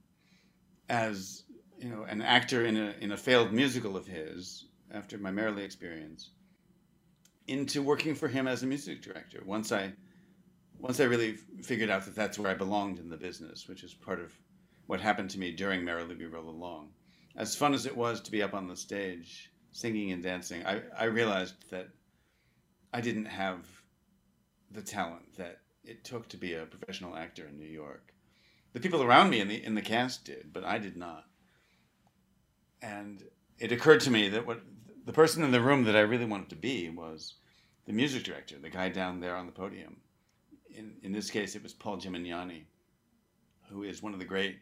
as 0.90 1.44
you 1.78 1.88
know 1.88 2.02
an 2.04 2.20
actor 2.20 2.66
in 2.66 2.76
a 2.76 2.94
in 3.00 3.12
a 3.12 3.16
failed 3.16 3.52
musical 3.52 3.96
of 3.96 4.06
his 4.06 4.66
after 4.92 5.16
my 5.16 5.30
Merrily 5.30 5.64
experience 5.64 6.30
into 7.48 7.80
working 7.80 8.14
for 8.14 8.28
him 8.28 8.46
as 8.46 8.62
a 8.62 8.66
music 8.66 9.00
director. 9.00 9.42
Once 9.46 9.72
I 9.72 9.92
once 10.78 11.00
I 11.00 11.04
really 11.04 11.36
figured 11.62 11.90
out 11.90 12.04
that 12.04 12.14
that's 12.14 12.38
where 12.38 12.50
I 12.50 12.54
belonged 12.54 12.98
in 12.98 13.08
the 13.08 13.16
business, 13.16 13.68
which 13.68 13.82
is 13.82 13.94
part 13.94 14.20
of 14.20 14.32
what 14.86 15.00
happened 15.00 15.30
to 15.30 15.38
me 15.38 15.52
during 15.52 15.84
Merrily 15.84 16.14
We 16.14 16.26
Roll 16.26 16.48
Along. 16.48 16.90
As 17.36 17.56
fun 17.56 17.74
as 17.74 17.86
it 17.86 17.96
was 17.96 18.20
to 18.22 18.30
be 18.30 18.42
up 18.42 18.54
on 18.54 18.68
the 18.68 18.76
stage 18.76 19.50
singing 19.72 20.12
and 20.12 20.22
dancing, 20.22 20.64
I, 20.64 20.82
I 20.96 21.04
realized 21.04 21.70
that 21.70 21.88
I 22.92 23.00
didn't 23.00 23.26
have 23.26 23.66
the 24.70 24.82
talent 24.82 25.36
that 25.36 25.60
it 25.84 26.04
took 26.04 26.28
to 26.28 26.36
be 26.36 26.54
a 26.54 26.66
professional 26.66 27.16
actor 27.16 27.46
in 27.46 27.58
New 27.58 27.66
York. 27.66 28.12
The 28.72 28.80
people 28.80 29.02
around 29.02 29.30
me 29.30 29.40
in 29.40 29.48
the 29.48 29.62
in 29.64 29.74
the 29.74 29.82
cast 29.82 30.24
did, 30.24 30.52
but 30.52 30.64
I 30.64 30.78
did 30.78 30.96
not. 30.96 31.24
And 32.82 33.22
it 33.58 33.72
occurred 33.72 34.00
to 34.00 34.10
me 34.10 34.28
that 34.30 34.46
what 34.46 34.60
the 35.04 35.12
person 35.12 35.42
in 35.42 35.52
the 35.52 35.60
room 35.60 35.84
that 35.84 35.96
I 35.96 36.00
really 36.00 36.24
wanted 36.24 36.50
to 36.50 36.56
be 36.56 36.90
was 36.90 37.34
the 37.86 37.92
music 37.92 38.24
director, 38.24 38.56
the 38.58 38.68
guy 38.68 38.88
down 38.88 39.20
there 39.20 39.36
on 39.36 39.46
the 39.46 39.52
podium. 39.52 39.96
In 40.76 40.92
in 41.02 41.12
this 41.12 41.30
case, 41.30 41.56
it 41.56 41.62
was 41.62 41.72
Paul 41.72 41.96
Gemignani, 41.96 42.64
who 43.68 43.82
is 43.82 44.02
one 44.02 44.12
of 44.12 44.18
the 44.18 44.24
great 44.24 44.58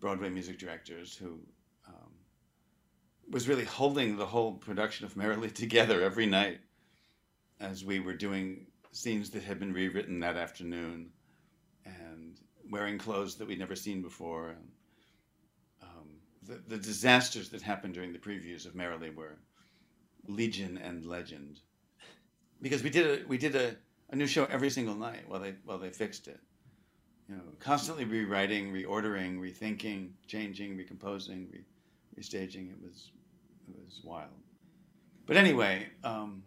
Broadway 0.00 0.30
music 0.30 0.58
directors 0.58 1.16
who 1.16 1.40
um, 1.86 2.12
was 3.30 3.48
really 3.48 3.64
holding 3.64 4.16
the 4.16 4.26
whole 4.26 4.52
production 4.54 5.04
of 5.04 5.16
Merrily 5.16 5.50
together 5.50 6.02
every 6.02 6.26
night 6.26 6.60
as 7.60 7.84
we 7.84 7.98
were 7.98 8.14
doing 8.14 8.66
scenes 8.92 9.30
that 9.30 9.42
had 9.42 9.58
been 9.58 9.72
rewritten 9.72 10.20
that 10.20 10.36
afternoon 10.36 11.10
and 11.84 12.38
wearing 12.70 12.98
clothes 12.98 13.34
that 13.36 13.48
we'd 13.48 13.58
never 13.58 13.74
seen 13.74 14.00
before. 14.00 14.50
And, 14.50 14.68
um, 15.82 16.08
the, 16.42 16.62
the 16.68 16.78
disasters 16.78 17.48
that 17.48 17.62
happened 17.62 17.94
during 17.94 18.12
the 18.12 18.18
previews 18.18 18.64
of 18.64 18.76
Merrily 18.76 19.10
were 19.10 19.38
legion 20.28 20.78
and 20.78 21.04
legend 21.04 21.60
because 22.60 22.82
we 22.82 22.90
did 22.90 23.06
a, 23.06 23.26
we 23.26 23.38
did 23.38 23.54
a, 23.56 23.76
a 24.10 24.16
new 24.16 24.26
show 24.26 24.44
every 24.46 24.70
single 24.70 24.94
night 24.94 25.24
while 25.28 25.40
they 25.40 25.54
while 25.64 25.78
they 25.78 25.90
fixed 25.90 26.28
it 26.28 26.40
you 27.28 27.36
know, 27.36 27.42
constantly 27.60 28.04
rewriting, 28.04 28.72
reordering, 28.72 29.38
rethinking, 29.38 30.10
changing, 30.26 30.76
recomposing, 30.76 31.48
re- 31.52 31.64
restaging. 32.18 32.70
It 32.70 32.82
was 32.82 33.10
it 33.68 33.74
was 33.84 34.00
wild. 34.02 34.30
But 35.26 35.36
anyway, 35.36 35.88
um, 36.02 36.42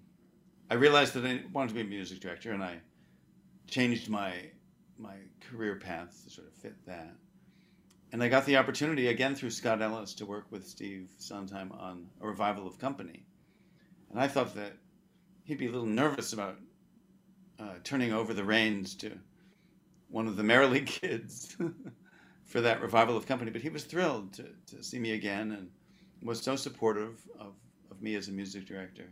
I 0.72 0.74
realized 0.74 1.14
that 1.14 1.26
I 1.26 1.44
wanted 1.54 1.70
to 1.70 1.76
be 1.76 1.82
a 1.82 1.84
music 1.84 2.20
director, 2.20 2.52
and 2.52 2.64
I 2.64 2.80
changed 3.68 4.10
my 4.10 4.34
my 4.98 5.16
career 5.50 5.76
path 5.76 6.20
to 6.24 6.32
sort 6.32 6.48
of 6.48 6.54
fit 6.54 6.76
that. 6.88 7.14
And 8.12 8.22
I 8.22 8.28
got 8.28 8.46
the 8.46 8.58
opportunity 8.58 9.08
again 9.08 9.36
through 9.36 9.52
Scott 9.52 9.82
Ellis 9.82 10.14
to 10.16 10.26
work 10.26 10.46
with 10.50 10.68
Steve 10.68 11.10
Sondheim 11.18 11.72
on 11.72 12.08
a 12.20 12.28
revival 12.28 12.68
of 12.68 12.78
Company. 12.78 13.24
And 14.10 14.20
I 14.20 14.28
thought 14.28 14.54
that 14.56 14.74
he'd 15.46 15.58
be 15.58 15.68
a 15.68 15.72
little 15.72 15.88
nervous 15.88 16.34
about 16.34 16.58
uh, 17.62 17.76
turning 17.84 18.12
over 18.12 18.34
the 18.34 18.44
reins 18.44 18.96
to 18.96 19.12
one 20.10 20.28
of 20.28 20.36
the 20.36 20.44
Merrily 20.44 20.82
kids 20.86 21.56
for 22.46 22.62
that 22.62 22.82
revival 22.82 23.16
of 23.16 23.26
company. 23.26 23.52
But 23.52 23.62
he 23.62 23.70
was 23.70 23.84
thrilled 23.84 24.34
to, 24.34 24.46
to 24.68 24.84
see 24.84 25.00
me 25.00 25.12
again 25.12 25.52
and 25.52 25.70
was 26.22 26.42
so 26.42 26.56
supportive 26.56 27.22
of, 27.40 27.54
of 27.90 28.02
me 28.02 28.16
as 28.16 28.28
a 28.28 28.32
music 28.32 28.66
director. 28.66 29.12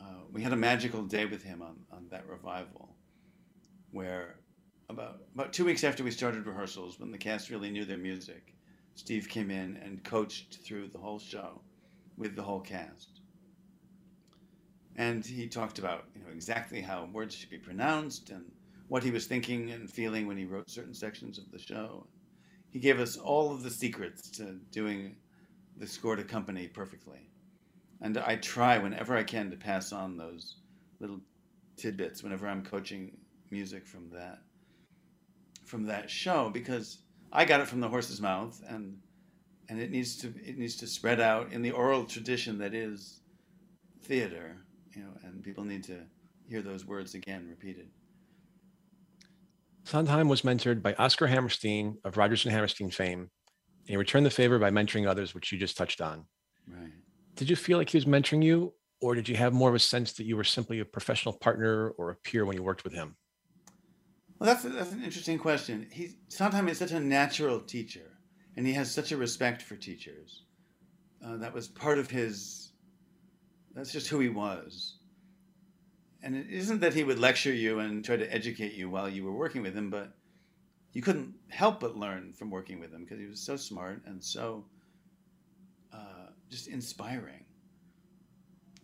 Uh, 0.00 0.22
we 0.32 0.42
had 0.42 0.52
a 0.52 0.56
magical 0.56 1.02
day 1.02 1.26
with 1.26 1.42
him 1.42 1.62
on, 1.62 1.76
on 1.90 2.06
that 2.10 2.26
revival 2.28 2.94
where 3.90 4.36
about, 4.88 5.20
about 5.34 5.52
two 5.52 5.64
weeks 5.64 5.84
after 5.84 6.04
we 6.04 6.10
started 6.10 6.46
rehearsals, 6.46 7.00
when 7.00 7.10
the 7.10 7.18
cast 7.18 7.50
really 7.50 7.70
knew 7.70 7.84
their 7.84 7.98
music, 7.98 8.54
Steve 8.94 9.28
came 9.28 9.50
in 9.50 9.76
and 9.78 10.04
coached 10.04 10.58
through 10.64 10.88
the 10.88 10.98
whole 10.98 11.18
show 11.18 11.60
with 12.16 12.36
the 12.36 12.42
whole 12.42 12.60
cast. 12.60 13.15
And 14.96 15.24
he 15.24 15.46
talked 15.46 15.78
about 15.78 16.04
you 16.14 16.22
know 16.22 16.30
exactly 16.32 16.80
how 16.80 17.08
words 17.12 17.34
should 17.34 17.50
be 17.50 17.58
pronounced 17.58 18.30
and 18.30 18.44
what 18.88 19.02
he 19.02 19.10
was 19.10 19.26
thinking 19.26 19.70
and 19.72 19.90
feeling 19.90 20.26
when 20.26 20.36
he 20.36 20.44
wrote 20.44 20.70
certain 20.70 20.94
sections 20.94 21.38
of 21.38 21.50
the 21.50 21.58
show. 21.58 22.06
He 22.70 22.78
gave 22.78 23.00
us 23.00 23.16
all 23.16 23.52
of 23.52 23.62
the 23.62 23.70
secrets 23.70 24.30
to 24.32 24.58
doing 24.70 25.16
the 25.76 25.86
score 25.86 26.16
to 26.16 26.24
company 26.24 26.68
perfectly. 26.68 27.30
And 28.00 28.18
I 28.18 28.36
try 28.36 28.78
whenever 28.78 29.16
I 29.16 29.22
can 29.22 29.50
to 29.50 29.56
pass 29.56 29.92
on 29.92 30.16
those 30.16 30.56
little 31.00 31.20
tidbits 31.76 32.22
whenever 32.22 32.48
I'm 32.48 32.64
coaching 32.64 33.16
music 33.50 33.86
from 33.86 34.10
that 34.10 34.38
from 35.64 35.84
that 35.84 36.08
show 36.08 36.48
because 36.50 36.98
I 37.32 37.44
got 37.44 37.60
it 37.60 37.68
from 37.68 37.80
the 37.80 37.88
horse's 37.88 38.20
mouth 38.20 38.62
and 38.68 38.98
and 39.68 39.80
it 39.80 39.90
needs 39.90 40.16
to 40.18 40.28
it 40.42 40.58
needs 40.58 40.76
to 40.76 40.86
spread 40.86 41.20
out 41.20 41.52
in 41.52 41.62
the 41.62 41.72
oral 41.72 42.04
tradition 42.04 42.58
that 42.58 42.72
is 42.72 43.20
theater, 44.06 44.56
you 44.96 45.02
know, 45.02 45.10
and 45.22 45.42
people 45.42 45.64
need 45.64 45.84
to 45.84 46.00
hear 46.48 46.62
those 46.62 46.86
words 46.86 47.14
again 47.14 47.46
repeated. 47.48 47.88
Sondheim 49.84 50.28
was 50.28 50.42
mentored 50.42 50.82
by 50.82 50.94
Oscar 50.94 51.26
Hammerstein 51.26 51.98
of 52.04 52.16
Rodgers 52.16 52.44
and 52.44 52.52
Hammerstein 52.52 52.90
fame, 52.90 53.20
and 53.20 53.88
he 53.88 53.96
returned 53.96 54.26
the 54.26 54.30
favor 54.30 54.58
by 54.58 54.70
mentoring 54.70 55.06
others, 55.06 55.34
which 55.34 55.52
you 55.52 55.58
just 55.58 55.76
touched 55.76 56.00
on. 56.00 56.24
Right. 56.66 56.90
Did 57.36 57.48
you 57.48 57.54
feel 57.54 57.78
like 57.78 57.90
he 57.90 57.96
was 57.96 58.06
mentoring 58.06 58.42
you, 58.42 58.72
or 59.00 59.14
did 59.14 59.28
you 59.28 59.36
have 59.36 59.52
more 59.52 59.68
of 59.68 59.74
a 59.74 59.80
sense 59.80 60.14
that 60.14 60.24
you 60.24 60.36
were 60.36 60.44
simply 60.44 60.80
a 60.80 60.84
professional 60.84 61.34
partner 61.34 61.90
or 61.90 62.10
a 62.10 62.16
peer 62.16 62.44
when 62.44 62.56
you 62.56 62.62
worked 62.62 62.82
with 62.82 62.94
him? 62.94 63.16
Well, 64.38 64.48
that's, 64.48 64.64
that's 64.64 64.92
an 64.92 65.04
interesting 65.04 65.38
question. 65.38 65.86
He 65.90 66.16
Sondheim 66.28 66.68
is 66.68 66.78
such 66.78 66.92
a 66.92 67.00
natural 67.00 67.60
teacher, 67.60 68.18
and 68.56 68.66
he 68.66 68.72
has 68.72 68.90
such 68.90 69.12
a 69.12 69.16
respect 69.16 69.62
for 69.62 69.76
teachers. 69.76 70.44
Uh, 71.24 71.36
that 71.36 71.52
was 71.52 71.68
part 71.68 71.98
of 71.98 72.10
his. 72.10 72.65
That's 73.76 73.92
just 73.92 74.08
who 74.08 74.20
he 74.20 74.30
was. 74.30 74.94
And 76.22 76.34
it 76.34 76.46
isn't 76.48 76.80
that 76.80 76.94
he 76.94 77.04
would 77.04 77.18
lecture 77.18 77.52
you 77.52 77.78
and 77.80 78.02
try 78.02 78.16
to 78.16 78.34
educate 78.34 78.72
you 78.72 78.88
while 78.88 79.08
you 79.08 79.22
were 79.22 79.36
working 79.36 79.60
with 79.62 79.76
him, 79.76 79.90
but 79.90 80.14
you 80.94 81.02
couldn't 81.02 81.34
help 81.50 81.80
but 81.80 81.94
learn 81.94 82.32
from 82.32 82.50
working 82.50 82.80
with 82.80 82.90
him 82.90 83.04
because 83.04 83.20
he 83.20 83.26
was 83.26 83.38
so 83.38 83.54
smart 83.54 84.02
and 84.06 84.24
so 84.24 84.64
uh, 85.92 86.30
just 86.50 86.68
inspiring. 86.68 87.44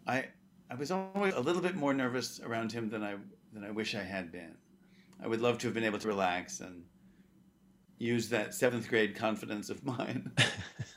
I 0.06 0.26
I 0.70 0.74
was 0.74 0.90
always 0.90 1.34
a 1.34 1.40
little 1.40 1.62
bit 1.62 1.74
more 1.74 1.94
nervous 1.94 2.38
around 2.40 2.70
him 2.70 2.90
than 2.90 3.02
I 3.02 3.16
than 3.54 3.64
I 3.64 3.70
wish 3.70 3.94
I 3.94 4.02
had 4.02 4.30
been. 4.30 4.56
I 5.22 5.26
would 5.26 5.40
love 5.40 5.56
to 5.58 5.68
have 5.68 5.74
been 5.74 5.84
able 5.84 6.00
to 6.00 6.08
relax 6.08 6.60
and 6.60 6.84
use 7.98 8.28
that 8.28 8.52
seventh 8.54 8.88
grade 8.88 9.16
confidence 9.16 9.70
of 9.70 9.84
mine 9.84 10.32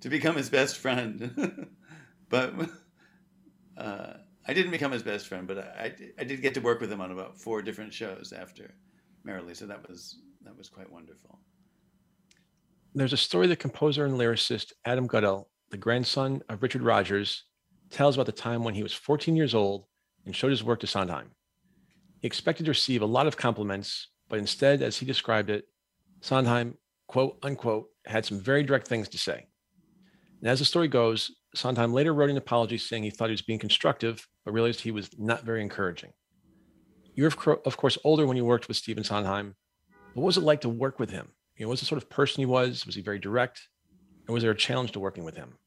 to 0.00 0.08
become 0.08 0.36
his 0.36 0.50
best 0.50 0.78
friend. 0.78 1.68
but 2.28 2.54
uh, 3.80 4.16
I 4.46 4.52
didn't 4.52 4.70
become 4.70 4.92
his 4.92 5.02
best 5.02 5.26
friend, 5.28 5.46
but 5.46 5.58
I, 5.58 5.92
I 6.18 6.24
did 6.24 6.42
get 6.42 6.54
to 6.54 6.60
work 6.60 6.80
with 6.80 6.92
him 6.92 7.00
on 7.00 7.12
about 7.12 7.38
four 7.38 7.62
different 7.62 7.92
shows 7.92 8.32
after 8.36 8.74
Merrily, 9.24 9.54
so 9.54 9.66
that 9.66 9.86
was 9.86 10.18
that 10.42 10.56
was 10.56 10.68
quite 10.68 10.90
wonderful. 10.90 11.38
There's 12.94 13.12
a 13.12 13.18
story 13.18 13.46
the 13.46 13.56
composer 13.56 14.06
and 14.06 14.14
lyricist 14.14 14.72
Adam 14.84 15.06
Guettel, 15.06 15.46
the 15.70 15.76
grandson 15.76 16.42
of 16.48 16.62
Richard 16.62 16.82
Rodgers, 16.82 17.44
tells 17.90 18.16
about 18.16 18.26
the 18.26 18.32
time 18.32 18.64
when 18.64 18.74
he 18.74 18.82
was 18.82 18.94
14 18.94 19.36
years 19.36 19.54
old 19.54 19.84
and 20.24 20.34
showed 20.34 20.50
his 20.50 20.64
work 20.64 20.80
to 20.80 20.86
Sondheim. 20.86 21.30
He 22.20 22.26
expected 22.26 22.64
to 22.64 22.70
receive 22.70 23.02
a 23.02 23.06
lot 23.06 23.26
of 23.26 23.36
compliments, 23.36 24.08
but 24.28 24.38
instead, 24.38 24.82
as 24.82 24.96
he 24.96 25.06
described 25.06 25.50
it, 25.50 25.66
Sondheim, 26.22 26.76
quote 27.06 27.38
unquote, 27.42 27.88
had 28.06 28.24
some 28.24 28.40
very 28.40 28.62
direct 28.62 28.88
things 28.88 29.08
to 29.10 29.18
say. 29.18 29.46
And 30.40 30.48
as 30.48 30.58
the 30.58 30.64
story 30.64 30.88
goes, 30.88 31.30
Sondheim 31.54 31.92
later 31.92 32.14
wrote 32.14 32.30
an 32.30 32.36
apology 32.36 32.78
saying 32.78 33.02
he 33.02 33.10
thought 33.10 33.28
he 33.28 33.32
was 33.32 33.42
being 33.42 33.58
constructive, 33.58 34.28
but 34.44 34.52
realized 34.52 34.80
he 34.80 34.92
was 34.92 35.10
not 35.18 35.44
very 35.44 35.62
encouraging. 35.62 36.12
You're, 37.14 37.28
of 37.28 37.76
course, 37.76 37.98
older 38.04 38.26
when 38.26 38.36
you 38.36 38.44
worked 38.44 38.68
with 38.68 38.76
Stephen 38.76 39.04
Sondheim. 39.04 39.56
What 40.14 40.24
was 40.24 40.36
it 40.36 40.42
like 40.42 40.60
to 40.62 40.68
work 40.68 40.98
with 40.98 41.10
him? 41.10 41.32
You 41.56 41.66
know, 41.66 41.70
was 41.70 41.80
the 41.80 41.86
sort 41.86 42.02
of 42.02 42.08
person 42.08 42.40
he 42.40 42.46
was? 42.46 42.86
Was 42.86 42.94
he 42.94 43.02
very 43.02 43.18
direct? 43.18 43.68
Or 44.28 44.32
was 44.32 44.42
there 44.42 44.52
a 44.52 44.56
challenge 44.56 44.92
to 44.92 45.00
working 45.00 45.24
with 45.24 45.36
him? 45.36 45.58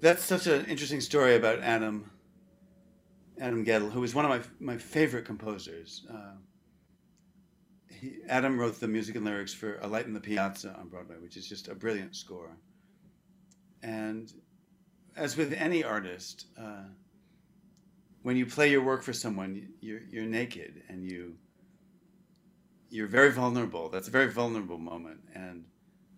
That's 0.00 0.22
such 0.22 0.46
an 0.46 0.66
interesting 0.66 1.00
story 1.00 1.36
about 1.36 1.60
Adam. 1.60 2.10
Adam 3.40 3.64
Guettel, 3.64 3.90
who 3.90 4.00
was 4.00 4.14
one 4.14 4.24
of 4.24 4.30
my 4.30 4.74
my 4.74 4.78
favorite 4.78 5.24
composers. 5.24 6.06
Uh, 6.08 6.34
he, 8.02 8.18
Adam 8.28 8.58
wrote 8.58 8.80
the 8.80 8.88
music 8.88 9.14
and 9.14 9.24
lyrics 9.24 9.54
for 9.54 9.78
A 9.80 9.86
Light 9.86 10.06
in 10.06 10.12
the 10.12 10.20
Piazza 10.20 10.74
on 10.78 10.88
Broadway, 10.88 11.16
which 11.22 11.36
is 11.36 11.48
just 11.48 11.68
a 11.68 11.74
brilliant 11.74 12.16
score. 12.16 12.50
And 13.80 14.32
as 15.16 15.36
with 15.36 15.52
any 15.52 15.84
artist, 15.84 16.46
uh, 16.58 16.84
when 18.22 18.36
you 18.36 18.44
play 18.44 18.70
your 18.70 18.82
work 18.82 19.02
for 19.02 19.12
someone, 19.12 19.68
you're 19.80 20.02
you're 20.10 20.24
naked 20.24 20.82
and 20.88 21.08
you 21.08 21.34
you're 22.90 23.06
very 23.06 23.30
vulnerable. 23.30 23.88
That's 23.88 24.08
a 24.08 24.10
very 24.10 24.30
vulnerable 24.30 24.78
moment, 24.78 25.20
and 25.34 25.64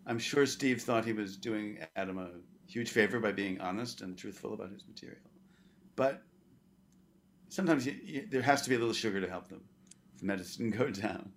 I'm 0.06 0.18
sure 0.18 0.46
Steve 0.46 0.82
thought 0.82 1.04
he 1.04 1.12
was 1.12 1.36
doing 1.36 1.78
Adam 1.96 2.18
a 2.18 2.30
huge 2.66 2.90
favor 2.90 3.20
by 3.20 3.32
being 3.32 3.60
honest 3.60 4.00
and 4.00 4.16
truthful 4.16 4.54
about 4.54 4.70
his 4.70 4.86
material, 4.86 5.30
but 5.96 6.22
sometimes 7.50 7.86
you, 7.86 7.94
you, 8.02 8.26
there 8.30 8.42
has 8.42 8.62
to 8.62 8.70
be 8.70 8.74
a 8.74 8.78
little 8.78 8.94
sugar 8.94 9.20
to 9.20 9.28
help 9.28 9.48
them, 9.48 9.62
the 10.18 10.24
medicine 10.24 10.70
go 10.78 10.90
down. 10.90 11.30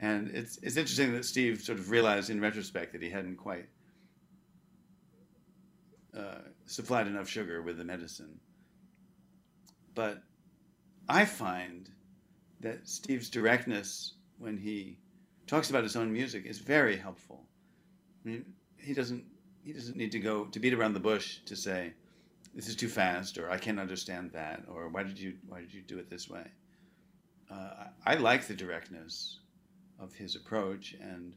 And 0.00 0.30
it's 0.30 0.58
it's 0.62 0.76
interesting 0.76 1.12
that 1.14 1.24
Steve 1.24 1.60
sort 1.60 1.78
of 1.78 1.90
realized 1.90 2.30
in 2.30 2.40
retrospect 2.40 2.92
that 2.92 3.02
he 3.02 3.10
hadn't 3.10 3.36
quite 3.36 3.66
uh, 6.16 6.38
supplied 6.66 7.06
enough 7.06 7.28
sugar 7.28 7.62
with 7.62 7.78
the 7.78 7.84
medicine. 7.84 8.38
But 9.94 10.22
I 11.08 11.24
find 11.24 11.90
that 12.60 12.88
Steve's 12.88 13.28
directness 13.28 14.14
when 14.38 14.56
he 14.56 14.98
talks 15.46 15.70
about 15.70 15.82
his 15.82 15.96
own 15.96 16.12
music 16.12 16.46
is 16.46 16.58
very 16.58 16.96
helpful. 16.96 17.44
I 18.24 18.28
mean, 18.28 18.44
he 18.76 18.94
doesn't 18.94 19.24
he 19.64 19.72
doesn't 19.72 19.96
need 19.96 20.12
to 20.12 20.20
go 20.20 20.44
to 20.44 20.60
beat 20.60 20.74
around 20.74 20.92
the 20.92 21.00
bush 21.00 21.38
to 21.46 21.56
say, 21.56 21.92
this 22.54 22.68
is 22.68 22.76
too 22.76 22.88
fast, 22.88 23.36
or 23.36 23.50
I 23.50 23.58
can't 23.58 23.80
understand 23.80 24.30
that, 24.32 24.64
or 24.68 24.88
why 24.88 25.02
did 25.02 25.18
you 25.18 25.34
why 25.48 25.60
did 25.60 25.74
you 25.74 25.82
do 25.82 25.98
it 25.98 26.08
this 26.08 26.28
way? 26.28 26.46
Uh, 27.50 27.86
I, 28.04 28.12
I 28.12 28.14
like 28.14 28.46
the 28.46 28.54
directness 28.54 29.38
of 29.98 30.14
his 30.14 30.36
approach, 30.36 30.94
and 31.00 31.34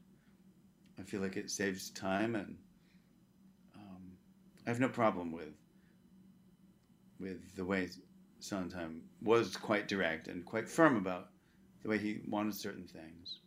I 0.99 1.03
feel 1.03 1.21
like 1.21 1.37
it 1.37 1.49
saves 1.49 1.89
time, 1.89 2.35
and 2.35 2.57
um, 3.75 4.11
I 4.65 4.69
have 4.69 4.79
no 4.79 4.89
problem 4.89 5.31
with 5.31 5.53
with 7.19 7.55
the 7.55 7.65
way 7.65 7.87
Sondheim 8.39 9.03
was 9.21 9.55
quite 9.55 9.87
direct 9.87 10.27
and 10.27 10.43
quite 10.43 10.67
firm 10.67 10.97
about 10.97 11.29
the 11.83 11.89
way 11.89 11.99
he 11.99 12.21
wanted 12.27 12.55
certain 12.55 12.87
things. 12.87 13.39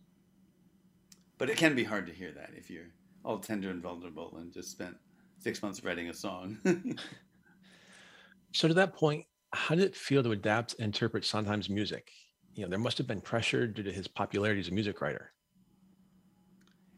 But 1.39 1.51
it 1.51 1.57
can 1.57 1.75
be 1.75 1.83
hard 1.83 2.07
to 2.07 2.13
hear 2.13 2.31
that 2.33 2.51
if 2.57 2.71
you're 2.71 2.93
all 3.25 3.39
tender 3.39 3.71
and 3.71 3.83
vulnerable 3.83 4.37
and 4.39 4.53
just 4.53 4.71
spent 4.71 4.97
six 5.39 5.61
months 5.61 5.83
writing 5.83 6.09
a 6.09 6.15
song. 6.15 6.59
So 8.55 8.69
to 8.69 8.75
that 8.75 8.95
point, 8.95 9.27
how 9.53 9.75
did 9.75 9.85
it 9.85 9.97
feel 9.97 10.23
to 10.23 10.31
adapt 10.31 10.77
and 10.79 10.87
interpret 10.87 11.25
Sondheim's 11.25 11.69
music? 11.69 12.09
You 12.55 12.65
know, 12.65 12.71
there 12.71 12.79
must 12.79 12.99
have 12.99 13.07
been 13.07 13.21
pressure 13.21 13.67
due 13.67 13.83
to 13.83 13.93
his 13.93 14.07
popularity 14.07 14.61
as 14.61 14.69
a 14.69 14.73
music 14.73 15.01
writer. 15.01 15.33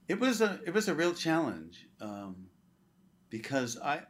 It 0.08 0.20
was 0.20 0.40
a 0.40 0.60
it 0.66 0.72
was 0.72 0.88
a 0.88 0.94
real 0.94 1.14
challenge 1.14 1.88
um, 2.00 2.46
because 3.30 3.78
I 3.82 4.02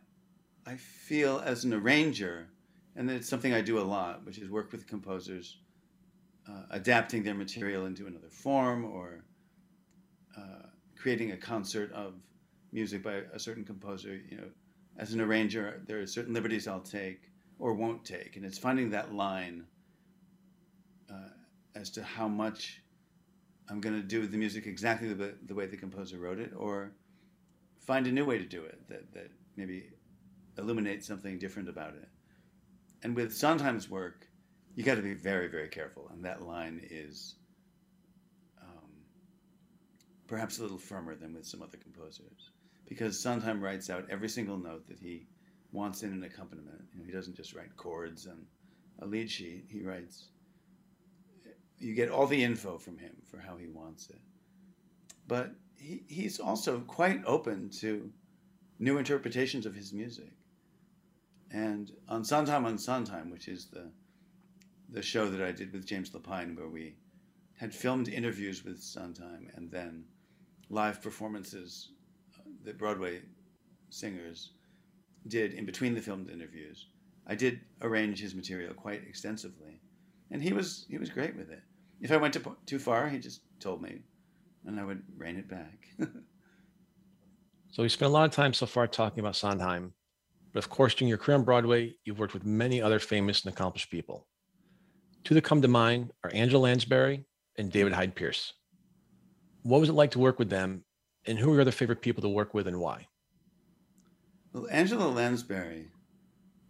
I 0.66 0.76
feel 0.76 1.40
as 1.44 1.64
an 1.64 1.72
arranger, 1.72 2.48
and 2.96 3.11
it's 3.11 3.28
something 3.28 3.54
I 3.54 3.61
do 3.61 3.78
a 3.78 3.82
lot, 3.82 4.26
which 4.26 4.38
is 4.38 4.50
work 4.50 4.72
with 4.72 4.87
composers, 4.87 5.59
uh, 6.48 6.64
adapting 6.70 7.22
their 7.22 7.35
material 7.35 7.87
into 7.87 8.06
another 8.06 8.28
form 8.28 8.85
or 8.85 9.24
uh, 10.37 10.66
creating 10.96 11.32
a 11.32 11.37
concert 11.37 11.92
of 11.92 12.14
music 12.72 13.02
by 13.02 13.22
a 13.32 13.38
certain 13.38 13.64
composer. 13.64 14.20
You 14.28 14.38
know, 14.38 14.48
as 14.98 15.12
an 15.12 15.20
arranger, 15.20 15.82
there 15.87 16.00
are 16.00 16.06
certain 16.06 16.35
liberties 16.35 16.66
I'll 16.66 16.80
take 16.80 17.30
or 17.59 17.74
won't 17.74 18.04
take. 18.04 18.37
And 18.37 18.44
it's 18.44 18.59
finding 18.59 18.90
that 18.90 19.14
line 19.14 19.64
uh, 21.11 21.28
as 21.76 21.90
to 21.90 22.02
how 22.02 22.26
much 22.26 22.82
I'm 23.68 23.80
going 23.80 24.00
to 24.00 24.06
do 24.06 24.20
with 24.20 24.32
the 24.32 24.38
music 24.38 24.66
exactly 24.66 25.12
the, 25.12 25.34
the 25.46 25.54
way 25.54 25.66
the 25.66 25.76
composer 25.76 26.18
wrote 26.18 26.40
it, 26.40 26.52
or 26.56 26.92
find 27.80 28.06
a 28.06 28.12
new 28.12 28.24
way 28.24 28.38
to 28.38 28.44
do 28.44 28.64
it 28.64 28.78
that, 28.88 29.12
that 29.12 29.30
maybe 29.56 29.90
illuminates 30.58 31.06
something 31.06 31.38
different 31.38 31.68
about 31.68 31.94
it. 31.94 32.08
and 33.02 33.14
with 33.14 33.32
Sondheim's 33.32 33.90
work, 33.90 34.26
you 34.74 34.82
got 34.82 34.96
to 34.96 35.02
be 35.02 35.14
very, 35.14 35.48
very 35.48 35.68
careful. 35.68 36.10
And 36.12 36.24
that 36.24 36.42
line 36.42 36.80
is 36.90 37.36
um, 38.60 38.90
perhaps 40.26 40.58
a 40.58 40.62
little 40.62 40.78
firmer 40.78 41.14
than 41.14 41.34
with 41.34 41.46
some 41.46 41.62
other 41.62 41.78
composers, 41.78 42.50
because 42.88 43.18
Sondheim 43.18 43.62
writes 43.62 43.90
out 43.90 44.06
every 44.10 44.28
single 44.28 44.58
note 44.58 44.86
that 44.88 44.98
he 44.98 45.26
wants 45.72 46.02
in 46.02 46.12
an 46.12 46.24
accompaniment. 46.24 46.82
You 46.92 47.00
know, 47.00 47.06
he 47.06 47.12
doesn't 47.12 47.36
just 47.36 47.54
write 47.54 47.76
chords 47.76 48.26
and 48.26 48.44
a 49.00 49.06
lead 49.06 49.30
sheet. 49.30 49.66
He 49.68 49.82
writes. 49.82 50.28
You 51.78 51.94
get 51.94 52.10
all 52.10 52.26
the 52.26 52.42
info 52.42 52.78
from 52.78 52.98
him 52.98 53.16
for 53.30 53.38
how 53.38 53.56
he 53.56 53.68
wants 53.68 54.08
it, 54.10 54.20
but 55.28 55.54
he, 55.78 56.02
he's 56.08 56.40
also 56.40 56.80
quite 56.80 57.22
open 57.26 57.70
to 57.80 58.10
new 58.78 58.98
interpretations 58.98 59.66
of 59.66 59.74
his 59.74 59.92
music. 59.92 60.32
And 61.50 61.92
on 62.08 62.24
Sondheim 62.24 62.64
on 62.64 62.78
Sondheim, 62.78 63.30
which 63.30 63.48
is 63.48 63.66
the 63.66 63.90
the 64.88 65.02
show 65.02 65.28
that 65.28 65.42
I 65.42 65.52
did 65.52 65.72
with 65.72 65.86
James 65.86 66.10
Lapine, 66.10 66.56
where 66.56 66.68
we 66.68 66.94
had 67.56 67.74
filmed 67.74 68.08
interviews 68.08 68.64
with 68.64 68.80
Sondheim 68.80 69.50
and 69.56 69.70
then 69.70 70.04
live 70.68 71.02
performances 71.02 71.90
uh, 72.36 72.42
that 72.64 72.78
Broadway 72.78 73.22
singers 73.90 74.52
did 75.26 75.54
in 75.54 75.66
between 75.66 75.94
the 75.94 76.00
filmed 76.00 76.30
interviews. 76.30 76.86
I 77.26 77.34
did 77.34 77.60
arrange 77.82 78.20
his 78.20 78.34
material 78.34 78.74
quite 78.74 79.02
extensively, 79.06 79.80
and 80.30 80.42
he 80.42 80.52
was 80.52 80.86
he 80.88 80.98
was 80.98 81.10
great 81.10 81.36
with 81.36 81.50
it. 81.50 81.62
If 82.00 82.12
I 82.12 82.16
went 82.16 82.34
too, 82.34 82.56
too 82.66 82.78
far, 82.78 83.08
he 83.08 83.18
just 83.18 83.40
told 83.60 83.82
me, 83.82 84.02
and 84.66 84.78
I 84.78 84.84
would 84.84 85.02
rein 85.16 85.36
it 85.36 85.48
back. 85.48 85.88
so 87.72 87.82
we 87.82 87.88
spent 87.88 88.10
a 88.10 88.12
lot 88.12 88.28
of 88.28 88.32
time 88.32 88.52
so 88.52 88.66
far 88.66 88.86
talking 88.86 89.20
about 89.20 89.36
Sondheim, 89.36 89.94
but 90.52 90.58
of 90.64 90.70
course, 90.70 90.94
during 90.94 91.08
your 91.08 91.18
career 91.18 91.38
on 91.38 91.44
Broadway, 91.44 91.94
you've 92.04 92.18
worked 92.18 92.34
with 92.34 92.44
many 92.44 92.82
other 92.82 92.98
famous 92.98 93.44
and 93.44 93.52
accomplished 93.52 93.90
people. 93.90 94.26
Two 95.24 95.34
that 95.34 95.44
come 95.44 95.62
to 95.62 95.68
mind 95.68 96.12
are 96.22 96.30
Angela 96.32 96.60
Lansbury 96.60 97.24
and 97.58 97.72
David 97.72 97.92
Hyde 97.92 98.14
Pierce. 98.14 98.52
What 99.62 99.80
was 99.80 99.88
it 99.88 99.94
like 99.94 100.12
to 100.12 100.18
work 100.18 100.38
with 100.38 100.50
them, 100.50 100.84
and 101.26 101.38
who 101.38 101.50
are 101.50 101.54
your 101.54 101.62
other 101.62 101.72
favorite 101.72 102.02
people 102.02 102.22
to 102.22 102.28
work 102.28 102.54
with, 102.54 102.68
and 102.68 102.78
why? 102.78 103.08
Well, 104.52 104.68
Angela 104.70 105.08
Lansbury, 105.08 105.88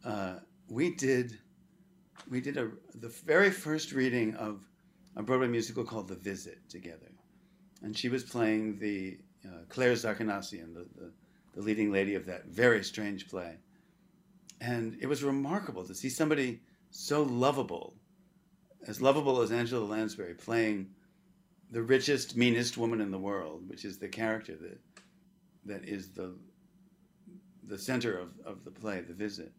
uh, 0.05 0.37
we 0.69 0.95
did 0.95 1.39
we 2.31 2.41
did 2.41 2.57
a 2.57 2.71
the 2.95 3.09
very 3.09 3.51
first 3.51 3.93
reading 3.93 4.35
of 4.35 4.65
a 5.17 5.23
Broadway 5.23 5.49
musical 5.49 5.85
called 5.85 6.09
The 6.09 6.17
Visit 6.17 6.59
together, 6.69 7.13
and 7.83 7.97
she 7.97 8.09
was 8.09 8.23
playing 8.23 8.79
the 8.79 9.19
uh, 9.45 9.65
Claire 9.69 9.93
Zachanassian, 9.93 10.75
the, 10.75 10.87
the 10.97 11.13
the 11.55 11.63
leading 11.63 11.91
lady 11.91 12.15
of 12.15 12.27
that 12.27 12.47
very 12.47 12.85
strange 12.85 13.29
play, 13.29 13.57
and 14.61 14.97
it 15.01 15.07
was 15.07 15.25
remarkable 15.25 15.85
to 15.87 15.95
see 15.95 16.11
somebody 16.11 16.61
so 16.91 17.23
lovable 17.23 17.95
as 18.87 19.03
lovable 19.03 19.41
as 19.41 19.51
Angela 19.51 19.85
Lansbury 19.85 20.35
playing 20.35 20.89
the 21.71 21.83
richest, 21.83 22.37
meanest 22.37 22.79
woman 22.79 23.01
in 23.01 23.11
the 23.11 23.19
world, 23.19 23.69
which 23.69 23.85
is 23.85 23.99
the 23.99 24.09
character 24.09 24.57
that 24.57 24.79
that 25.65 25.89
is 25.89 26.11
the 26.11 26.35
the 27.65 27.79
center 27.79 28.17
of, 28.17 28.31
of 28.45 28.65
the 28.65 28.71
play, 28.71 29.01
the 29.01 29.13
visit. 29.13 29.53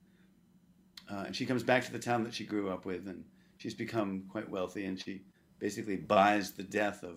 Uh, 1.10 1.24
and 1.28 1.36
she 1.36 1.46
comes 1.46 1.63
back 1.63 1.86
to 1.86 1.91
the 1.91 2.00
town 2.00 2.24
that 2.24 2.34
she 2.34 2.43
grew 2.43 2.70
up 2.70 2.86
with, 2.86 3.08
and 3.08 3.24
she's 3.58 3.74
become 3.74 4.24
quite 4.30 4.50
wealthy, 4.50 4.86
and 4.86 5.00
she 5.00 5.22
basically 5.60 5.96
buys 5.96 6.52
the 6.52 6.63
death 6.63 7.04
of 7.04 7.15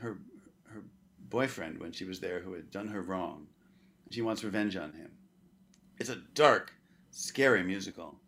her 0.00 0.18
her 0.64 0.82
boyfriend 1.30 1.78
when 1.78 1.92
she 1.92 2.04
was 2.04 2.20
there, 2.20 2.40
who 2.40 2.52
had 2.52 2.70
done 2.70 2.88
her 2.88 3.02
wrong. 3.02 3.46
She 4.10 4.22
wants 4.22 4.44
revenge 4.44 4.76
on 4.76 4.92
him. 4.92 5.10
It's 5.98 6.10
a 6.10 6.16
dark, 6.34 6.72
scary 7.10 7.62
musical, 7.62 8.18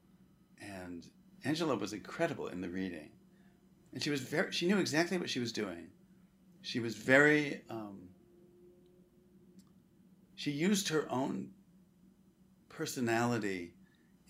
and 0.60 1.06
Angela 1.44 1.74
was 1.76 1.92
incredible 1.92 2.48
in 2.48 2.60
the 2.60 2.68
reading, 2.68 3.10
and 3.92 4.02
she 4.02 4.10
was 4.10 4.20
very. 4.20 4.52
She 4.52 4.66
knew 4.66 4.78
exactly 4.78 5.18
what 5.18 5.30
she 5.30 5.40
was 5.40 5.52
doing. 5.52 5.88
She 6.62 6.78
was 6.78 6.94
very. 6.94 7.62
Um, 7.68 8.08
she 10.36 10.52
used 10.52 10.88
her 10.88 11.06
own 11.10 11.50
personality 12.68 13.74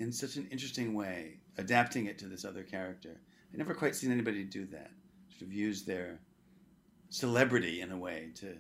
in 0.01 0.11
such 0.11 0.37
an 0.37 0.49
interesting 0.51 0.95
way, 0.95 1.37
adapting 1.59 2.07
it 2.07 2.19
to 2.19 2.27
this 2.27 2.45
other 2.45 2.63
character. 2.63 3.21
I 3.53 3.57
never 3.57 3.75
quite 3.75 3.95
seen 3.95 4.11
anybody 4.11 4.45
do 4.45 4.67
that. 4.67 4.91
Sort 5.29 5.43
of 5.43 5.53
use 5.53 5.85
their 5.85 6.19
celebrity 7.11 7.83
in 7.83 7.93
a 7.93 7.97
way 7.97 8.31
to 8.37 8.57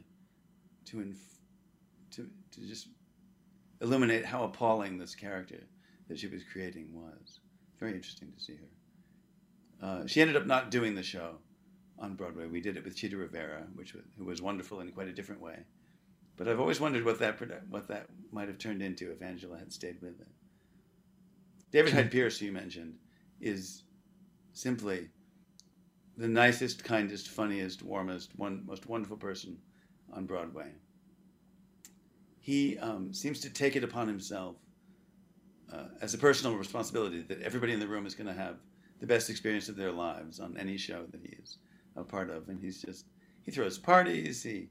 to 0.87 1.01
inf- 1.01 1.39
to 2.13 2.29
to 2.53 2.61
just 2.61 2.89
illuminate 3.81 4.25
how 4.25 4.45
appalling 4.45 4.99
this 4.99 5.15
character 5.15 5.61
that 6.09 6.19
she 6.19 6.27
was 6.27 6.43
creating 6.53 6.89
was 6.93 7.41
very 7.79 7.95
interesting 7.95 8.33
to 8.33 8.45
see 8.45 8.57
her. 8.57 9.87
Uh, 9.87 10.07
she 10.07 10.21
ended 10.21 10.37
up 10.37 10.47
not 10.47 10.71
doing 10.71 10.95
the 10.95 11.03
show 11.03 11.37
on 11.99 12.15
Broadway. 12.15 12.47
We 12.47 12.61
did 12.61 12.77
it 12.77 12.85
with 12.85 12.97
Chita 12.97 13.17
Rivera, 13.17 13.67
which 13.75 13.95
was, 13.95 14.05
who 14.19 14.25
was 14.27 14.43
wonderful 14.43 14.81
in 14.81 14.93
quite 14.93 15.09
a 15.09 15.13
different 15.13 15.41
way. 15.41 15.61
But 16.37 16.49
I've 16.49 16.61
always 16.61 16.81
wondered 16.81 17.05
what 17.07 17.19
that 17.21 17.39
what 17.69 17.89
that 17.89 18.09
might 18.31 18.49
have 18.49 18.59
turned 18.59 18.83
into 18.83 19.11
if 19.11 19.23
Angela 19.23 19.59
had 19.59 19.73
stayed 19.73 20.03
with 20.03 20.21
it. 20.21 20.29
David 21.71 21.93
Hyde 21.93 22.11
Pierce, 22.11 22.39
who 22.39 22.47
you 22.47 22.53
mentioned, 22.53 22.95
is 23.41 23.85
simply 24.53 25.09
the 26.17 26.29
nicest, 26.29 26.85
kindest, 26.85 27.29
funniest, 27.29 27.83
warmest, 27.83 28.37
one 28.37 28.65
most 28.67 28.87
wonderful 28.87 29.17
person 29.17 29.57
on 30.13 30.27
Broadway. 30.27 30.73
He 32.41 32.79
um, 32.79 33.13
seems 33.13 33.41
to 33.41 33.51
take 33.51 33.77
it 33.77 33.85
upon 33.85 34.09
himself 34.09 34.57
uh, 35.73 35.85
as 36.01 36.15
a 36.15 36.19
personal 36.19 36.57
responsibility 36.57 37.23
that 37.23 37.43
everybody 37.43 37.73
in 37.73 37.81
the 37.81 37.87
room 37.87 38.07
is 38.07 38.15
going 38.15 38.27
to 38.27 38.33
have 38.33 38.57
the 38.99 39.07
best 39.07 39.31
experience 39.31 39.69
of 39.69 39.77
their 39.77 39.93
lives 39.93 40.41
on 40.41 40.57
any 40.59 40.77
show 40.77 41.05
that 41.11 41.21
he 41.23 41.37
is 41.43 41.59
a 41.97 42.03
part 42.03 42.29
of. 42.29 42.49
And 42.49 42.61
he's 42.61 42.83
just, 42.83 43.07
he 43.43 43.51
throws 43.51 43.79
parties, 43.79 44.43
he 44.43 44.69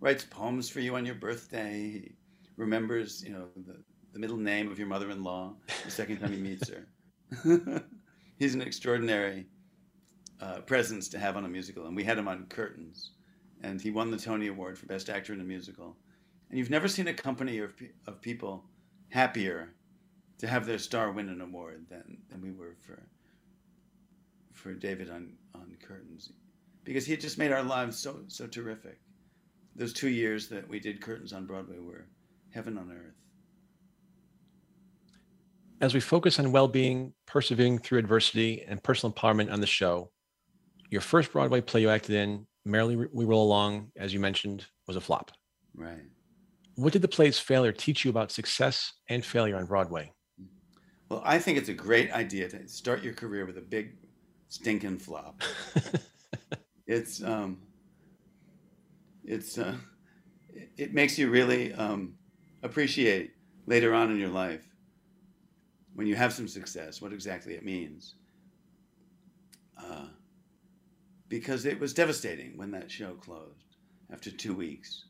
writes 0.00 0.24
poems 0.24 0.68
for 0.68 0.80
you 0.80 0.96
on 0.96 1.06
your 1.06 1.14
birthday, 1.14 1.90
he 1.90 2.12
remembers, 2.56 3.22
you 3.24 3.32
know, 3.32 3.46
the, 3.66 3.76
the 4.12 4.18
middle 4.18 4.36
name 4.36 4.70
of 4.70 4.78
your 4.78 4.88
mother 4.88 5.10
in 5.10 5.22
law 5.22 5.54
the 5.84 5.90
second 5.90 6.18
time 6.18 6.32
he 6.32 6.38
meets 6.38 6.68
her. 6.68 6.86
he's 8.38 8.54
an 8.54 8.62
extraordinary 8.62 9.46
uh, 10.40 10.60
presence 10.60 11.08
to 11.08 11.18
have 11.18 11.36
on 11.36 11.44
a 11.44 11.48
musical. 11.48 11.86
And 11.86 11.94
we 11.94 12.04
had 12.04 12.18
him 12.18 12.28
on 12.28 12.46
Curtains, 12.46 13.12
and 13.62 13.80
he 13.80 13.90
won 13.90 14.10
the 14.10 14.16
Tony 14.16 14.48
Award 14.48 14.78
for 14.78 14.86
Best 14.86 15.08
Actor 15.08 15.32
in 15.32 15.40
a 15.40 15.44
Musical. 15.44 15.96
And 16.48 16.58
you've 16.58 16.70
never 16.70 16.88
seen 16.88 17.08
a 17.08 17.14
company 17.14 17.58
of, 17.58 17.72
of 18.06 18.20
people 18.20 18.64
happier 19.10 19.74
to 20.38 20.46
have 20.46 20.66
their 20.66 20.78
star 20.78 21.12
win 21.12 21.28
an 21.28 21.40
award 21.40 21.86
than, 21.88 22.18
than 22.28 22.40
we 22.40 22.50
were 22.50 22.74
for 22.80 23.02
for 24.52 24.74
David 24.74 25.08
on, 25.08 25.32
on 25.54 25.74
Curtains. 25.82 26.32
Because 26.84 27.06
he 27.06 27.12
had 27.12 27.20
just 27.20 27.38
made 27.38 27.50
our 27.50 27.62
lives 27.62 27.98
so 27.98 28.20
so 28.28 28.46
terrific. 28.46 28.98
Those 29.76 29.92
two 29.92 30.08
years 30.08 30.48
that 30.48 30.68
we 30.68 30.80
did 30.80 31.00
Curtains 31.00 31.32
on 31.32 31.46
Broadway 31.46 31.78
were 31.78 32.06
heaven 32.50 32.76
on 32.76 32.90
earth. 32.90 33.14
As 35.80 35.94
we 35.94 36.00
focus 36.00 36.38
on 36.38 36.52
well-being, 36.52 37.14
persevering 37.26 37.78
through 37.78 38.00
adversity, 38.00 38.62
and 38.68 38.82
personal 38.82 39.14
empowerment 39.14 39.50
on 39.50 39.60
the 39.60 39.66
show, 39.66 40.10
your 40.90 41.00
first 41.00 41.32
Broadway 41.32 41.62
play 41.62 41.80
you 41.80 41.88
acted 41.88 42.16
in, 42.16 42.46
Merrily 42.66 42.96
We 42.96 43.24
Roll 43.24 43.46
Along, 43.46 43.90
as 43.96 44.12
you 44.12 44.20
mentioned, 44.20 44.66
was 44.86 44.96
a 44.96 45.00
flop. 45.00 45.30
Right. 45.74 46.02
What 46.74 46.92
did 46.92 47.00
the 47.00 47.08
play's 47.08 47.38
failure 47.38 47.72
teach 47.72 48.04
you 48.04 48.10
about 48.10 48.30
success 48.30 48.92
and 49.08 49.24
failure 49.24 49.56
on 49.56 49.64
Broadway? 49.64 50.12
Well, 51.08 51.22
I 51.24 51.38
think 51.38 51.56
it's 51.56 51.70
a 51.70 51.74
great 51.74 52.12
idea 52.12 52.48
to 52.50 52.68
start 52.68 53.02
your 53.02 53.14
career 53.14 53.46
with 53.46 53.56
a 53.56 53.62
big 53.62 53.96
stinking 54.48 54.98
flop. 54.98 55.42
it's 56.86 57.22
um, 57.22 57.58
it's 59.24 59.56
uh, 59.56 59.76
it 60.76 60.92
makes 60.92 61.18
you 61.18 61.30
really 61.30 61.72
um, 61.72 62.16
appreciate 62.62 63.32
later 63.66 63.94
on 63.94 64.10
in 64.10 64.18
your 64.18 64.28
life 64.28 64.69
when 65.94 66.06
you 66.06 66.16
have 66.16 66.32
some 66.32 66.48
success 66.48 67.00
what 67.00 67.12
exactly 67.12 67.54
it 67.54 67.64
means. 67.64 68.14
Uh, 69.78 70.06
because 71.28 71.64
it 71.64 71.80
was 71.80 71.94
devastating 71.94 72.56
when 72.56 72.70
that 72.72 72.90
show 72.90 73.14
closed 73.14 73.76
after 74.12 74.30
two 74.30 74.54
weeks. 74.54 75.04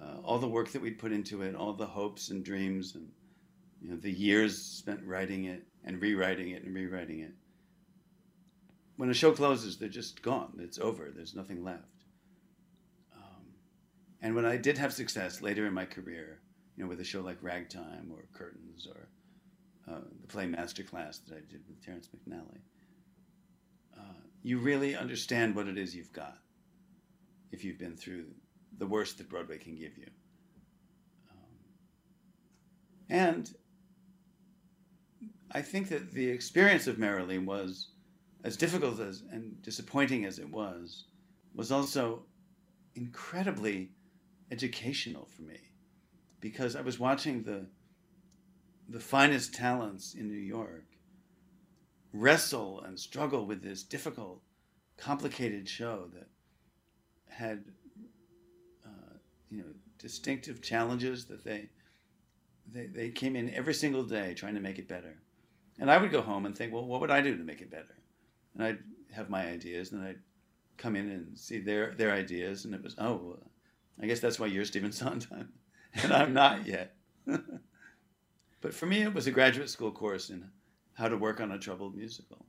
Uh, 0.00 0.20
all 0.22 0.38
the 0.38 0.48
work 0.48 0.70
that 0.70 0.80
we'd 0.80 0.98
put 0.98 1.12
into 1.12 1.42
it, 1.42 1.54
all 1.54 1.72
the 1.72 1.86
hopes 1.86 2.30
and 2.30 2.44
dreams 2.44 2.94
and 2.94 3.08
you 3.82 3.90
know, 3.90 3.96
the 3.96 4.10
years 4.10 4.56
spent 4.56 5.04
writing 5.04 5.44
it 5.44 5.64
and 5.84 6.00
rewriting 6.00 6.50
it 6.50 6.64
and 6.64 6.74
rewriting 6.74 7.20
it. 7.20 7.32
When 8.96 9.10
a 9.10 9.14
show 9.14 9.32
closes, 9.32 9.78
they're 9.78 9.88
just 9.88 10.22
gone. 10.22 10.58
It's 10.58 10.78
over. 10.78 11.12
There's 11.14 11.34
nothing 11.34 11.62
left. 11.62 12.04
Um, 13.14 13.44
and 14.20 14.34
when 14.34 14.44
I 14.44 14.56
did 14.56 14.78
have 14.78 14.92
success 14.92 15.40
later 15.40 15.66
in 15.66 15.74
my 15.74 15.84
career, 15.84 16.40
you 16.76 16.82
know, 16.82 16.88
with 16.88 17.00
a 17.00 17.04
show 17.04 17.20
like 17.20 17.42
Ragtime 17.42 18.10
or 18.12 18.24
Curtains 18.32 18.88
or 18.88 19.08
uh, 19.88 20.00
the 20.20 20.26
play 20.26 20.46
Masterclass 20.46 21.24
that 21.26 21.36
I 21.36 21.40
did 21.48 21.62
with 21.68 21.84
Terrence 21.84 22.08
McNally, 22.08 22.60
uh, 23.96 24.20
you 24.42 24.58
really 24.58 24.96
understand 24.96 25.54
what 25.54 25.68
it 25.68 25.78
is 25.78 25.94
you've 25.94 26.12
got 26.12 26.38
if 27.50 27.64
you've 27.64 27.78
been 27.78 27.96
through 27.96 28.26
the 28.78 28.86
worst 28.86 29.18
that 29.18 29.28
Broadway 29.28 29.58
can 29.58 29.74
give 29.74 29.96
you. 29.96 30.06
Um, 31.30 31.58
and 33.08 33.54
I 35.50 35.62
think 35.62 35.88
that 35.88 36.12
the 36.12 36.28
experience 36.28 36.86
of 36.86 36.98
Merrily 36.98 37.38
was 37.38 37.88
as 38.44 38.56
difficult 38.56 39.00
as 39.00 39.22
and 39.32 39.60
disappointing 39.62 40.24
as 40.24 40.38
it 40.38 40.50
was, 40.50 41.04
was 41.54 41.72
also 41.72 42.22
incredibly 42.94 43.90
educational 44.50 45.26
for 45.26 45.42
me 45.42 45.58
because 46.40 46.76
I 46.76 46.82
was 46.82 46.98
watching 46.98 47.42
the 47.42 47.66
the 48.88 49.00
finest 49.00 49.54
talents 49.54 50.14
in 50.14 50.28
New 50.28 50.34
York 50.34 50.84
wrestle 52.12 52.80
and 52.80 52.98
struggle 52.98 53.44
with 53.44 53.62
this 53.62 53.82
difficult, 53.82 54.40
complicated 54.96 55.68
show 55.68 56.08
that 56.14 56.28
had 57.28 57.64
uh, 58.84 59.16
you 59.50 59.58
know 59.58 59.68
distinctive 59.98 60.62
challenges 60.62 61.26
that 61.26 61.44
they, 61.44 61.68
they 62.72 62.86
they 62.86 63.10
came 63.10 63.36
in 63.36 63.52
every 63.54 63.74
single 63.74 64.02
day 64.02 64.34
trying 64.34 64.54
to 64.54 64.60
make 64.60 64.78
it 64.78 64.88
better, 64.88 65.18
and 65.78 65.90
I 65.90 65.98
would 65.98 66.10
go 66.10 66.22
home 66.22 66.46
and 66.46 66.56
think, 66.56 66.72
well, 66.72 66.86
what 66.86 67.00
would 67.00 67.10
I 67.10 67.20
do 67.20 67.36
to 67.36 67.44
make 67.44 67.60
it 67.60 67.70
better? 67.70 67.96
And 68.54 68.64
I'd 68.64 68.78
have 69.12 69.28
my 69.28 69.46
ideas, 69.46 69.92
and 69.92 70.02
I'd 70.02 70.20
come 70.78 70.96
in 70.96 71.10
and 71.10 71.38
see 71.38 71.58
their 71.58 71.94
their 71.94 72.12
ideas, 72.12 72.64
and 72.64 72.74
it 72.74 72.82
was 72.82 72.96
oh, 72.98 73.38
I 74.00 74.06
guess 74.06 74.20
that's 74.20 74.40
why 74.40 74.46
you're 74.46 74.64
Stephen 74.64 74.92
Sondheim, 74.92 75.52
and 75.94 76.12
I'm 76.12 76.32
not 76.32 76.66
yet. 76.66 76.94
but 78.60 78.74
for 78.74 78.86
me, 78.86 79.02
it 79.02 79.14
was 79.14 79.26
a 79.26 79.32
graduate 79.32 79.70
school 79.70 79.92
course 79.92 80.30
in 80.30 80.50
how 80.94 81.08
to 81.08 81.16
work 81.16 81.40
on 81.40 81.52
a 81.52 81.58
troubled 81.58 81.96
musical, 81.96 82.46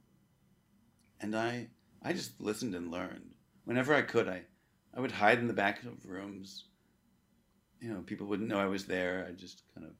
and 1.21 1.35
I 1.35 1.67
I 2.01 2.13
just 2.13 2.39
listened 2.39 2.75
and 2.75 2.91
learned 2.91 3.31
whenever 3.65 3.93
I 3.93 4.01
could. 4.01 4.27
I 4.27 4.43
I 4.95 4.99
would 4.99 5.11
hide 5.11 5.39
in 5.39 5.47
the 5.47 5.53
back 5.53 5.83
of 5.83 6.05
rooms. 6.05 6.65
You 7.79 7.93
know, 7.93 8.01
people 8.01 8.27
wouldn't 8.27 8.49
know 8.49 8.59
I 8.59 8.65
was 8.65 8.85
there. 8.85 9.25
I'd 9.27 9.37
just 9.37 9.63
kind 9.73 9.85
of 9.85 9.93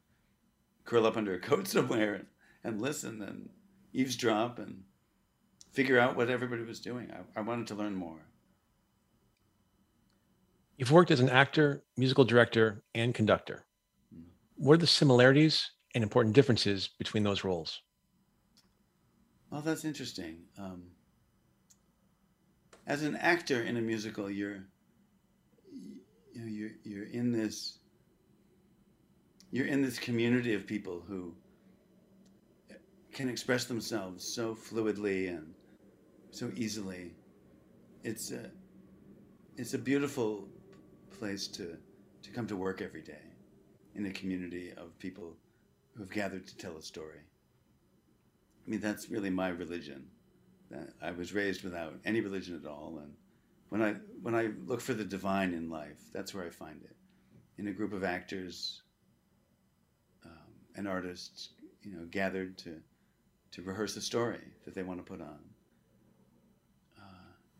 curl 0.86 1.06
up 1.06 1.18
under 1.18 1.36
a 1.36 1.40
coat 1.50 1.68
somewhere 1.68 2.16
and, 2.16 2.26
and 2.64 2.82
listen 2.82 3.22
and 3.22 3.50
eavesdrop 3.94 4.60
and 4.60 4.82
figure 5.72 6.00
out 6.00 6.16
what 6.16 6.30
everybody 6.30 6.64
was 6.64 6.80
doing. 6.80 7.12
I, 7.12 7.40
I 7.40 7.44
wanted 7.44 7.68
to 7.68 7.76
learn 7.76 7.96
more. 7.96 8.26
You've 10.78 10.92
worked 10.92 11.12
as 11.12 11.20
an 11.20 11.30
actor, 11.30 11.84
musical 11.98 12.24
director, 12.24 12.84
and 12.96 13.14
conductor. 13.14 13.66
Mm-hmm. 14.14 14.30
What 14.56 14.74
are 14.74 14.78
the 14.78 14.88
similarities 14.88 15.72
and 15.96 16.04
important 16.04 16.36
differences 16.36 16.90
between 16.98 17.24
those 17.24 17.44
roles? 17.44 17.82
Well, 19.50 19.62
that's 19.62 19.86
interesting. 19.86 20.44
Um, 20.58 20.84
as 22.86 23.04
an 23.04 23.16
actor 23.16 23.64
in 23.64 23.78
a 23.78 23.82
musical, 23.82 24.30
you're 24.30 24.66
you 26.34 26.42
know 26.42 26.48
you're 26.48 26.72
you're 26.84 27.06
in 27.06 27.32
this 27.32 27.80
you're 29.52 29.68
in 29.68 29.82
this 29.82 29.98
community 29.98 30.54
of 30.54 30.68
people 30.68 31.04
who 31.08 31.34
can 33.12 33.30
express 33.30 33.66
themselves 33.66 34.24
so 34.24 34.56
fluidly 34.56 35.30
and 35.30 35.54
so 36.32 36.52
easily. 36.56 37.14
It's 38.04 38.32
a 38.32 38.52
it's 39.58 39.74
a 39.74 39.80
beautiful 39.80 40.48
place 41.18 41.48
to 41.48 41.76
to 42.22 42.30
come 42.32 42.48
to 42.48 42.56
work 42.56 42.82
every 42.82 43.02
day 43.02 43.26
in 43.96 44.06
a 44.06 44.12
community 44.12 44.72
of 44.78 44.98
people 45.00 45.36
who 46.00 46.04
have 46.04 46.12
gathered 46.12 46.48
to 46.48 46.58
tell 46.58 46.78
a 46.78 46.82
story. 46.82 47.20
I 48.66 48.70
mean, 48.70 48.80
that's 48.80 49.10
really 49.10 49.30
my 49.30 49.50
religion. 49.50 50.08
I 51.02 51.12
was 51.12 51.34
raised 51.34 51.64
without 51.64 51.96
any 52.06 52.22
religion 52.22 52.60
at 52.64 52.70
all, 52.70 53.00
and 53.02 53.14
when 53.70 53.82
I 53.82 53.96
when 54.22 54.36
I 54.36 54.52
look 54.66 54.82
for 54.82 54.94
the 54.94 55.04
divine 55.04 55.54
in 55.54 55.70
life, 55.70 56.00
that's 56.14 56.34
where 56.34 56.46
I 56.46 56.50
find 56.50 56.82
it. 56.84 56.96
In 57.58 57.68
a 57.68 57.74
group 57.74 57.92
of 57.92 58.04
actors 58.04 58.84
um, 60.24 60.54
and 60.76 60.88
artists, 60.88 61.50
you 61.82 61.92
know, 61.92 62.06
gathered 62.12 62.58
to 62.60 62.80
to 63.52 63.62
rehearse 63.64 63.98
a 63.98 64.02
story 64.02 64.46
that 64.64 64.76
they 64.76 64.84
want 64.84 65.00
to 65.00 65.12
put 65.12 65.22
on 65.22 65.40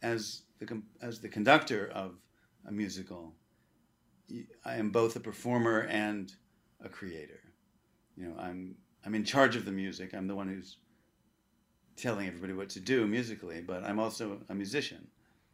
as 0.02 0.44
the 0.60 0.82
as 1.02 1.20
the 1.20 1.30
conductor 1.30 1.90
of 1.94 2.16
a 2.68 2.72
musical, 2.72 3.34
I 4.66 4.76
am 4.76 4.92
both 4.92 5.16
a 5.16 5.20
performer 5.20 5.82
and 5.90 6.32
a 6.84 6.90
creator. 6.90 7.49
You 8.20 8.30
know, 8.30 8.36
I'm 8.40 8.76
I'm 9.06 9.16
in 9.16 9.24
charge 9.24 9.56
of 9.56 9.66
the 9.66 9.72
music. 9.72 10.14
I'm 10.14 10.28
the 10.28 10.36
one 10.36 10.48
who's 10.48 10.78
telling 11.96 12.28
everybody 12.28 12.54
what 12.54 12.70
to 12.70 12.80
do 12.80 13.08
musically, 13.08 13.62
but 13.62 13.84
I'm 13.84 14.00
also 14.00 14.40
a 14.50 14.56
musician. 14.56 15.08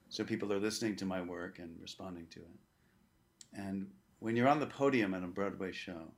So 0.10 0.24
people 0.24 0.52
are 0.52 0.60
listening 0.60 0.96
to 0.98 1.06
my 1.06 1.22
work 1.22 1.60
and 1.60 1.76
responding 1.82 2.28
to 2.32 2.40
it. 2.40 2.60
And 3.54 3.88
when 4.20 4.36
you're 4.36 4.48
on 4.48 4.60
the 4.60 4.68
podium 4.68 5.14
at 5.14 5.24
a 5.24 5.28
Broadway 5.28 5.72
show, 5.72 6.12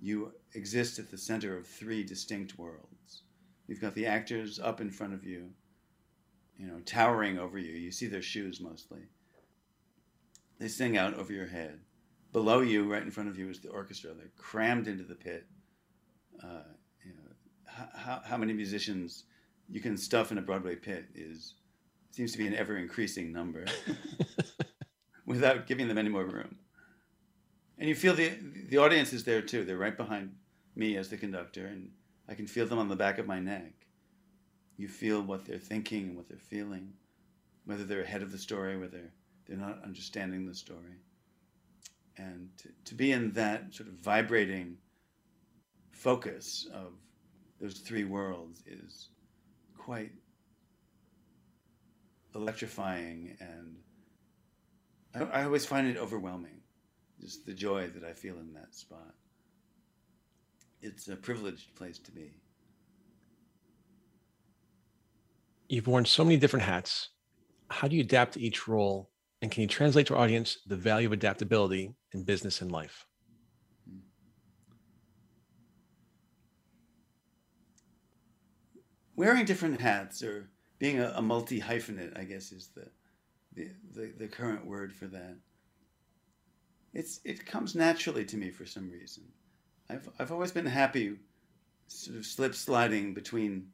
you 0.00 0.32
exist 0.54 0.98
at 0.98 1.10
the 1.10 1.18
center 1.18 1.56
of 1.56 1.66
three 1.66 2.02
distinct 2.02 2.58
worlds. 2.58 3.22
You've 3.66 3.80
got 3.80 3.94
the 3.94 4.06
actors 4.06 4.58
up 4.58 4.80
in 4.80 4.90
front 4.90 5.14
of 5.14 5.24
you 5.24 5.50
you 6.58 6.66
know, 6.66 6.80
towering 6.84 7.38
over 7.38 7.58
you. 7.58 7.72
You 7.72 7.90
see 7.90 8.06
their 8.06 8.22
shoes 8.22 8.60
mostly. 8.60 9.00
They 10.58 10.68
sing 10.68 10.96
out 10.96 11.14
over 11.14 11.32
your 11.32 11.46
head. 11.46 11.80
Below 12.32 12.60
you, 12.60 12.90
right 12.90 13.02
in 13.02 13.10
front 13.10 13.28
of 13.28 13.38
you, 13.38 13.48
is 13.48 13.60
the 13.60 13.70
orchestra. 13.70 14.12
They're 14.14 14.30
crammed 14.36 14.88
into 14.88 15.04
the 15.04 15.14
pit. 15.14 15.46
Uh, 16.42 16.62
you 17.04 17.12
know, 17.12 17.84
how, 17.94 18.20
how 18.24 18.36
many 18.36 18.52
musicians 18.52 19.24
you 19.68 19.80
can 19.80 19.96
stuff 19.96 20.32
in 20.32 20.38
a 20.38 20.42
Broadway 20.42 20.76
pit 20.76 21.06
is 21.14 21.54
seems 22.10 22.32
to 22.32 22.38
be 22.38 22.46
an 22.46 22.54
ever 22.54 22.76
increasing 22.76 23.32
number, 23.32 23.64
without 25.26 25.66
giving 25.66 25.88
them 25.88 25.98
any 25.98 26.08
more 26.08 26.24
room. 26.24 26.56
And 27.78 27.88
you 27.88 27.94
feel 27.94 28.14
the 28.14 28.32
the 28.68 28.78
audience 28.78 29.12
is 29.12 29.24
there 29.24 29.42
too. 29.42 29.64
They're 29.64 29.76
right 29.76 29.96
behind 29.96 30.34
me 30.76 30.96
as 30.96 31.08
the 31.08 31.16
conductor, 31.16 31.66
and 31.66 31.90
I 32.28 32.34
can 32.34 32.46
feel 32.46 32.66
them 32.66 32.78
on 32.78 32.88
the 32.88 32.96
back 32.96 33.18
of 33.18 33.26
my 33.26 33.40
neck 33.40 33.84
you 34.76 34.88
feel 34.88 35.22
what 35.22 35.44
they're 35.44 35.58
thinking 35.58 36.08
and 36.08 36.16
what 36.16 36.28
they're 36.28 36.38
feeling, 36.38 36.92
whether 37.64 37.84
they're 37.84 38.02
ahead 38.02 38.22
of 38.22 38.32
the 38.32 38.38
story, 38.38 38.76
whether 38.76 39.12
they're 39.46 39.56
not 39.56 39.82
understanding 39.84 40.46
the 40.46 40.54
story. 40.54 41.00
And 42.16 42.48
to, 42.58 42.68
to 42.86 42.94
be 42.94 43.12
in 43.12 43.32
that 43.32 43.74
sort 43.74 43.88
of 43.88 43.94
vibrating 43.94 44.76
focus 45.94 46.66
of 46.72 46.92
those 47.60 47.78
three 47.78 48.04
worlds 48.04 48.62
is 48.66 49.08
quite 49.78 50.12
electrifying 52.34 53.36
and 53.40 53.76
I, 55.14 55.40
I 55.40 55.44
always 55.44 55.64
find 55.64 55.86
it 55.86 55.96
overwhelming, 55.96 56.60
just 57.20 57.46
the 57.46 57.54
joy 57.54 57.88
that 57.88 58.04
I 58.04 58.12
feel 58.12 58.38
in 58.38 58.52
that 58.54 58.74
spot. 58.74 59.14
It's 60.82 61.08
a 61.08 61.16
privileged 61.16 61.74
place 61.76 61.98
to 62.00 62.10
be. 62.10 62.32
You've 65.68 65.86
worn 65.86 66.04
so 66.04 66.24
many 66.24 66.36
different 66.36 66.66
hats. 66.66 67.10
How 67.70 67.88
do 67.88 67.96
you 67.96 68.02
adapt 68.02 68.34
to 68.34 68.40
each 68.40 68.68
role? 68.68 69.10
And 69.40 69.50
can 69.50 69.62
you 69.62 69.68
translate 69.68 70.06
to 70.08 70.14
our 70.14 70.22
audience 70.22 70.58
the 70.66 70.76
value 70.76 71.06
of 71.06 71.12
adaptability 71.12 71.94
in 72.12 72.24
business 72.24 72.60
and 72.60 72.70
life? 72.70 73.06
Wearing 79.16 79.44
different 79.44 79.80
hats 79.80 80.22
or 80.22 80.48
being 80.78 80.98
a, 81.00 81.12
a 81.16 81.22
multi 81.22 81.60
hyphenate, 81.60 82.18
I 82.18 82.24
guess, 82.24 82.52
is 82.52 82.68
the, 82.74 82.88
the, 83.54 83.70
the, 83.94 84.12
the 84.18 84.28
current 84.28 84.66
word 84.66 84.92
for 84.92 85.06
that. 85.06 85.36
It's, 86.92 87.20
it 87.24 87.46
comes 87.46 87.74
naturally 87.74 88.24
to 88.26 88.36
me 88.36 88.50
for 88.50 88.66
some 88.66 88.90
reason. 88.90 89.24
I've, 89.88 90.08
I've 90.18 90.32
always 90.32 90.52
been 90.52 90.66
happy 90.66 91.16
sort 91.88 92.16
of 92.16 92.26
slip 92.26 92.54
sliding 92.54 93.14
between 93.14 93.68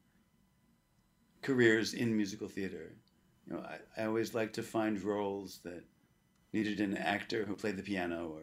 careers 1.42 1.94
in 1.94 2.16
musical 2.16 2.48
theater. 2.48 2.92
You 3.46 3.54
know, 3.54 3.60
I, 3.60 4.02
I 4.02 4.06
always 4.06 4.34
like 4.34 4.52
to 4.54 4.62
find 4.62 5.02
roles 5.02 5.60
that 5.64 5.84
needed 6.52 6.80
an 6.80 6.96
actor 6.96 7.44
who 7.44 7.54
played 7.54 7.76
the 7.76 7.82
piano, 7.82 8.32
or 8.34 8.42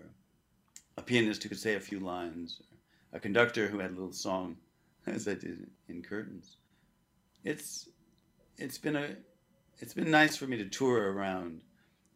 a 0.97 1.01
pianist 1.01 1.43
who 1.43 1.49
could 1.49 1.59
say 1.59 1.75
a 1.75 1.79
few 1.79 1.99
lines, 1.99 2.61
or 2.61 3.17
a 3.17 3.19
conductor 3.19 3.67
who 3.67 3.79
had 3.79 3.91
a 3.91 3.93
little 3.93 4.13
song, 4.13 4.57
as 5.07 5.27
I 5.27 5.33
did 5.33 5.69
in 5.89 6.01
Curtains. 6.01 6.57
It's 7.47 7.87
it's 8.57 8.77
been 8.77 8.97
a 8.97 9.15
it's 9.79 9.93
been 9.93 10.11
nice 10.11 10.35
for 10.35 10.47
me 10.47 10.57
to 10.57 10.65
tour 10.65 11.13
around 11.13 11.61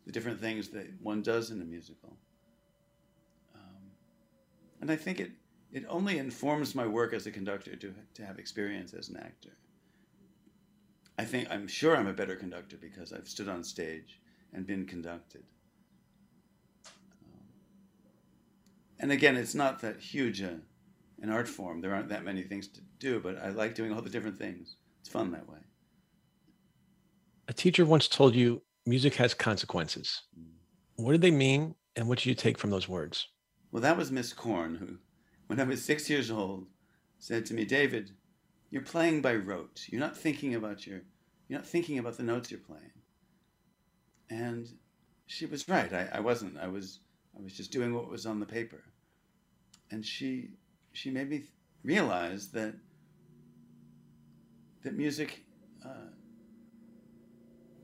the 0.05 0.11
different 0.11 0.41
things 0.41 0.67
that 0.69 0.87
one 1.01 1.21
does 1.21 1.51
in 1.51 1.61
a 1.61 1.63
musical, 1.63 2.17
um, 3.55 3.83
and 4.81 4.91
I 4.91 4.97
think 4.97 5.21
it 5.21 5.31
it 5.71 5.85
only 5.87 6.17
informs 6.17 6.75
my 6.75 6.85
work 6.85 7.13
as 7.13 7.27
a 7.27 7.31
conductor 7.31 7.77
to 7.77 7.93
to 8.15 8.25
have 8.25 8.39
experience 8.39 8.93
as 8.93 9.07
an 9.07 9.15
actor. 9.15 9.55
I 11.17 11.23
think 11.23 11.47
I'm 11.49 11.65
sure 11.65 11.95
I'm 11.95 12.07
a 12.07 12.13
better 12.13 12.35
conductor 12.35 12.75
because 12.75 13.13
I've 13.13 13.29
stood 13.29 13.47
on 13.47 13.63
stage 13.63 14.19
and 14.51 14.67
been 14.67 14.85
conducted. 14.85 15.43
Um, 17.23 17.39
and 18.99 19.13
again, 19.13 19.37
it's 19.37 19.55
not 19.55 19.79
that 19.79 20.01
huge 20.01 20.41
a, 20.41 20.59
an 21.21 21.29
art 21.29 21.47
form. 21.47 21.79
There 21.79 21.95
aren't 21.95 22.09
that 22.09 22.25
many 22.25 22.43
things 22.43 22.67
to 22.67 22.81
do, 22.99 23.21
but 23.21 23.37
I 23.41 23.49
like 23.51 23.75
doing 23.75 23.93
all 23.93 24.01
the 24.01 24.09
different 24.09 24.37
things. 24.37 24.75
It's 25.01 25.09
fun 25.09 25.31
that 25.31 25.49
way. 25.49 25.59
A 27.47 27.53
teacher 27.53 27.85
once 27.85 28.07
told 28.07 28.33
you 28.33 28.61
music 28.85 29.15
has 29.15 29.33
consequences. 29.33 30.21
Mm. 30.39 30.45
What 30.95 31.11
did 31.11 31.21
they 31.21 31.31
mean, 31.31 31.75
and 31.95 32.07
what 32.07 32.19
did 32.19 32.27
you 32.27 32.35
take 32.35 32.57
from 32.57 32.69
those 32.69 32.87
words? 32.87 33.27
Well, 33.71 33.81
that 33.81 33.97
was 33.97 34.11
Miss 34.11 34.31
Korn, 34.33 34.75
who, 34.75 34.97
when 35.47 35.59
I 35.59 35.63
was 35.63 35.83
six 35.83 36.09
years 36.09 36.31
old, 36.31 36.67
said 37.19 37.45
to 37.47 37.53
me, 37.53 37.65
David, 37.65 38.11
you're 38.69 38.81
playing 38.81 39.21
by 39.21 39.35
rote. 39.35 39.85
You're 39.89 40.01
not 40.01 40.17
thinking 40.17 40.55
about 40.55 40.87
your 40.87 41.01
you're 41.47 41.59
not 41.59 41.67
thinking 41.67 41.99
about 41.99 42.15
the 42.15 42.23
notes 42.23 42.49
you're 42.49 42.61
playing. 42.61 42.91
And 44.29 44.67
she 45.25 45.45
was 45.45 45.67
right. 45.67 45.91
I, 45.91 46.07
I 46.13 46.19
wasn't. 46.21 46.57
I 46.57 46.67
was 46.67 46.99
I 47.37 47.41
was 47.41 47.53
just 47.53 47.71
doing 47.71 47.93
what 47.93 48.09
was 48.09 48.25
on 48.25 48.39
the 48.39 48.45
paper. 48.45 48.83
And 49.91 50.05
she 50.05 50.51
she 50.93 51.11
made 51.11 51.29
me 51.29 51.43
realize 51.83 52.51
that 52.51 52.75
that 54.83 54.95
music 54.95 55.43
uh, 55.85 56.09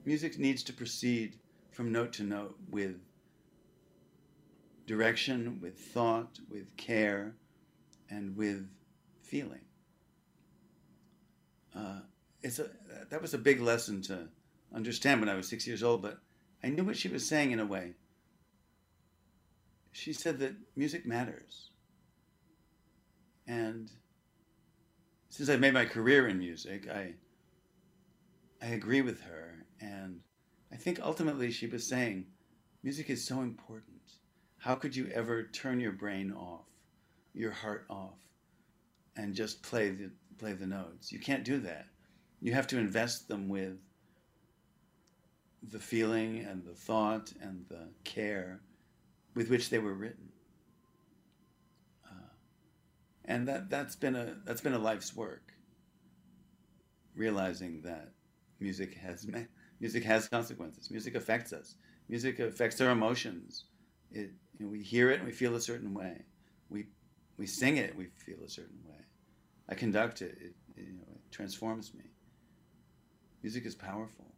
music 0.05 0.39
needs 0.39 0.63
to 0.63 0.73
proceed 0.73 1.37
from 1.71 1.91
note 1.91 2.13
to 2.13 2.23
note 2.23 2.57
with 2.69 2.95
direction, 4.85 5.59
with 5.61 5.77
thought, 5.77 6.39
with 6.49 6.75
care, 6.77 7.35
and 8.09 8.35
with 8.35 8.67
feeling. 9.21 9.65
Uh, 11.75 11.99
it's 12.41 12.59
a 12.59 12.69
that 13.09 13.21
was 13.21 13.33
a 13.33 13.37
big 13.37 13.61
lesson 13.61 14.01
to 14.03 14.27
understand 14.73 15.19
when 15.19 15.29
I 15.29 15.35
was 15.35 15.47
six 15.47 15.67
years 15.67 15.83
old, 15.83 16.01
but 16.01 16.19
I 16.63 16.69
knew 16.69 16.83
what 16.83 16.97
she 16.97 17.07
was 17.09 17.27
saying 17.27 17.51
in 17.51 17.59
a 17.59 17.65
way. 17.65 17.93
She 19.91 20.13
said 20.13 20.39
that 20.39 20.53
music 20.75 21.05
matters. 21.05 21.71
And 23.47 23.89
since 25.38 25.49
I've 25.49 25.59
made 25.59 25.75
my 25.75 25.85
career 25.85 26.27
in 26.27 26.39
music, 26.39 26.89
I 26.89 27.13
I 28.59 28.69
agree 28.69 29.01
with 29.01 29.21
her 29.21 29.67
and 29.79 30.21
I 30.71 30.77
think 30.77 30.99
ultimately 30.99 31.51
she 31.51 31.67
was 31.67 31.85
saying 31.85 32.25
music 32.81 33.11
is 33.11 33.23
so 33.23 33.41
important. 33.41 34.01
How 34.57 34.73
could 34.73 34.95
you 34.95 35.11
ever 35.13 35.43
turn 35.43 35.79
your 35.79 35.91
brain 35.91 36.31
off, 36.31 36.65
your 37.35 37.51
heart 37.51 37.85
off 37.88 38.17
and 39.15 39.35
just 39.35 39.61
play 39.61 39.91
the 39.91 40.09
play 40.39 40.53
the 40.53 40.65
notes? 40.65 41.11
You 41.11 41.19
can't 41.19 41.43
do 41.43 41.59
that. 41.59 41.85
You 42.41 42.53
have 42.53 42.65
to 42.67 42.79
invest 42.79 43.27
them 43.27 43.47
with 43.47 43.77
the 45.61 45.79
feeling 45.79 46.39
and 46.39 46.65
the 46.65 46.73
thought 46.73 47.31
and 47.39 47.63
the 47.69 47.89
care 48.03 48.61
with 49.35 49.51
which 49.51 49.69
they 49.69 49.77
were 49.77 49.93
written. 49.93 50.29
And 53.28 53.47
that, 53.47 53.69
that's 53.69 53.95
been 53.95 54.15
a 54.15 54.36
that's 54.45 54.61
been 54.61 54.73
a 54.73 54.80
life's 54.80 55.15
work. 55.15 55.53
Realizing 57.15 57.82
that 57.82 58.11
music 58.59 58.95
has 58.95 59.28
music 59.80 60.03
has 60.03 60.28
consequences. 60.30 60.89
Music 60.89 61.15
affects 61.15 61.51
us. 61.51 61.75
Music 62.07 62.39
affects 62.39 62.80
our 62.80 62.91
emotions. 62.91 63.65
It 64.11 64.32
you 64.57 64.65
know, 64.65 64.71
we 64.71 64.82
hear 64.82 65.11
it 65.11 65.17
and 65.17 65.25
we 65.25 65.34
feel 65.34 65.55
a 65.55 65.61
certain 65.61 65.93
way. 65.93 66.23
We 66.69 66.86
we 67.38 67.45
sing 67.45 67.78
it, 67.78 67.95
we 67.95 68.05
feel 68.17 68.43
a 68.45 68.49
certain 68.49 68.80
way. 68.88 68.95
I 69.69 69.75
conduct 69.75 70.21
it, 70.21 70.38
it, 70.39 70.55
it 70.78 70.88
you 70.88 70.93
know, 70.93 71.13
it 71.13 71.32
transforms 71.32 71.93
me. 71.93 72.05
Music 73.43 73.65
is 73.65 73.75
powerful. 73.75 74.34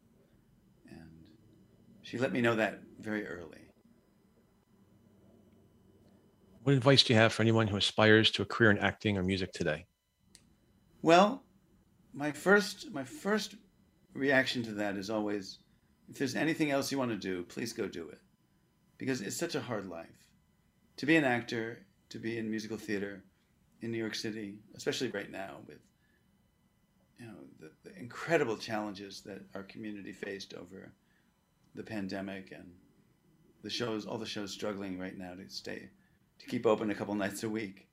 And 0.89 1.09
she 2.01 2.17
let 2.17 2.31
me 2.31 2.41
know 2.41 2.55
that 2.55 2.81
very 2.99 3.27
early. 3.27 3.68
What 6.63 6.75
advice 6.75 7.03
do 7.03 7.13
you 7.13 7.19
have 7.19 7.33
for 7.33 7.41
anyone 7.41 7.67
who 7.67 7.77
aspires 7.77 8.31
to 8.31 8.41
a 8.41 8.45
career 8.45 8.71
in 8.71 8.77
acting 8.79 9.17
or 9.17 9.23
music 9.23 9.53
today? 9.53 9.85
Well, 11.01 11.43
my 12.13 12.31
first 12.31 12.91
my 12.91 13.03
first 13.03 13.55
reaction 14.13 14.63
to 14.63 14.71
that 14.73 14.97
is 14.97 15.09
always 15.09 15.59
if 16.09 16.17
there's 16.17 16.35
anything 16.35 16.71
else 16.71 16.91
you 16.91 16.97
want 16.97 17.11
to 17.11 17.17
do, 17.17 17.43
please 17.43 17.71
go 17.71 17.87
do 17.87 18.09
it. 18.09 18.19
Because 18.97 19.21
it's 19.21 19.37
such 19.37 19.55
a 19.55 19.61
hard 19.61 19.87
life. 19.87 20.27
To 20.97 21.05
be 21.05 21.15
an 21.15 21.23
actor, 21.23 21.85
to 22.09 22.19
be 22.19 22.37
in 22.37 22.49
musical 22.49 22.77
theater 22.77 23.23
in 23.81 23.91
New 23.91 23.97
York 23.97 24.15
City, 24.15 24.59
especially 24.75 25.09
right 25.09 25.31
now 25.31 25.57
with 25.65 25.79
you 27.17 27.25
know 27.25 27.35
the, 27.59 27.71
the 27.89 27.97
incredible 27.97 28.57
challenges 28.57 29.21
that 29.21 29.41
our 29.55 29.63
community 29.63 30.11
faced 30.11 30.53
over 30.53 30.91
the 31.75 31.83
pandemic 31.83 32.51
and 32.51 32.69
the 33.61 33.69
shows, 33.69 34.05
all 34.05 34.17
the 34.17 34.25
shows 34.25 34.51
struggling 34.51 34.99
right 34.99 35.17
now 35.17 35.33
to 35.33 35.47
stay, 35.49 35.89
to 36.39 36.45
keep 36.47 36.65
open 36.65 36.89
a 36.89 36.95
couple 36.95 37.15
nights 37.15 37.43
a 37.43 37.49
week. 37.49 37.87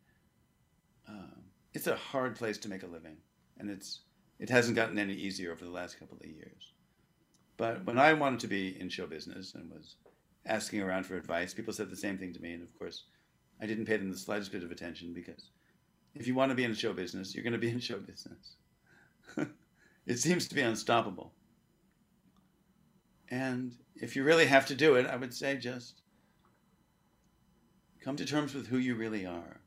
Uh, 1.08 1.40
it's 1.74 1.86
a 1.86 1.96
hard 1.96 2.36
place 2.36 2.58
to 2.58 2.68
make 2.68 2.82
a 2.82 2.86
living, 2.86 3.16
and 3.58 3.70
it's 3.70 4.00
it 4.38 4.50
hasn't 4.50 4.76
gotten 4.76 4.98
any 4.98 5.14
easier 5.14 5.52
over 5.52 5.64
the 5.64 5.70
last 5.70 5.98
couple 5.98 6.18
of 6.18 6.26
years. 6.26 6.72
But 7.56 7.84
when 7.84 7.98
I 7.98 8.12
wanted 8.12 8.40
to 8.40 8.48
be 8.48 8.78
in 8.78 8.88
show 8.88 9.06
business 9.06 9.54
and 9.54 9.70
was 9.70 9.96
asking 10.44 10.82
around 10.82 11.06
for 11.06 11.16
advice, 11.16 11.54
people 11.54 11.72
said 11.72 11.90
the 11.90 11.96
same 11.96 12.18
thing 12.18 12.32
to 12.34 12.42
me, 12.42 12.52
and 12.52 12.62
of 12.62 12.78
course, 12.78 13.04
I 13.60 13.66
didn't 13.66 13.86
pay 13.86 13.96
them 13.96 14.10
the 14.10 14.18
slightest 14.18 14.52
bit 14.52 14.62
of 14.62 14.70
attention 14.70 15.12
because 15.14 15.50
if 16.14 16.26
you 16.26 16.34
want 16.34 16.50
to 16.50 16.54
be 16.54 16.64
in 16.64 16.74
show 16.74 16.92
business, 16.92 17.34
you're 17.34 17.44
going 17.44 17.52
to 17.52 17.58
be 17.58 17.70
in 17.70 17.80
show 17.80 17.98
business. 17.98 18.56
it 20.06 20.18
seems 20.18 20.48
to 20.48 20.54
be 20.54 20.60
unstoppable. 20.60 21.32
And 23.28 23.74
if 23.96 24.14
you 24.14 24.22
really 24.22 24.46
have 24.46 24.66
to 24.66 24.74
do 24.74 24.94
it, 24.94 25.06
I 25.06 25.16
would 25.16 25.34
say 25.34 25.56
just 25.56 26.02
come 28.06 28.14
to 28.14 28.24
terms 28.24 28.54
with 28.54 28.68
who 28.68 28.78
you 28.78 28.94
really 28.94 29.26
are. 29.26 29.60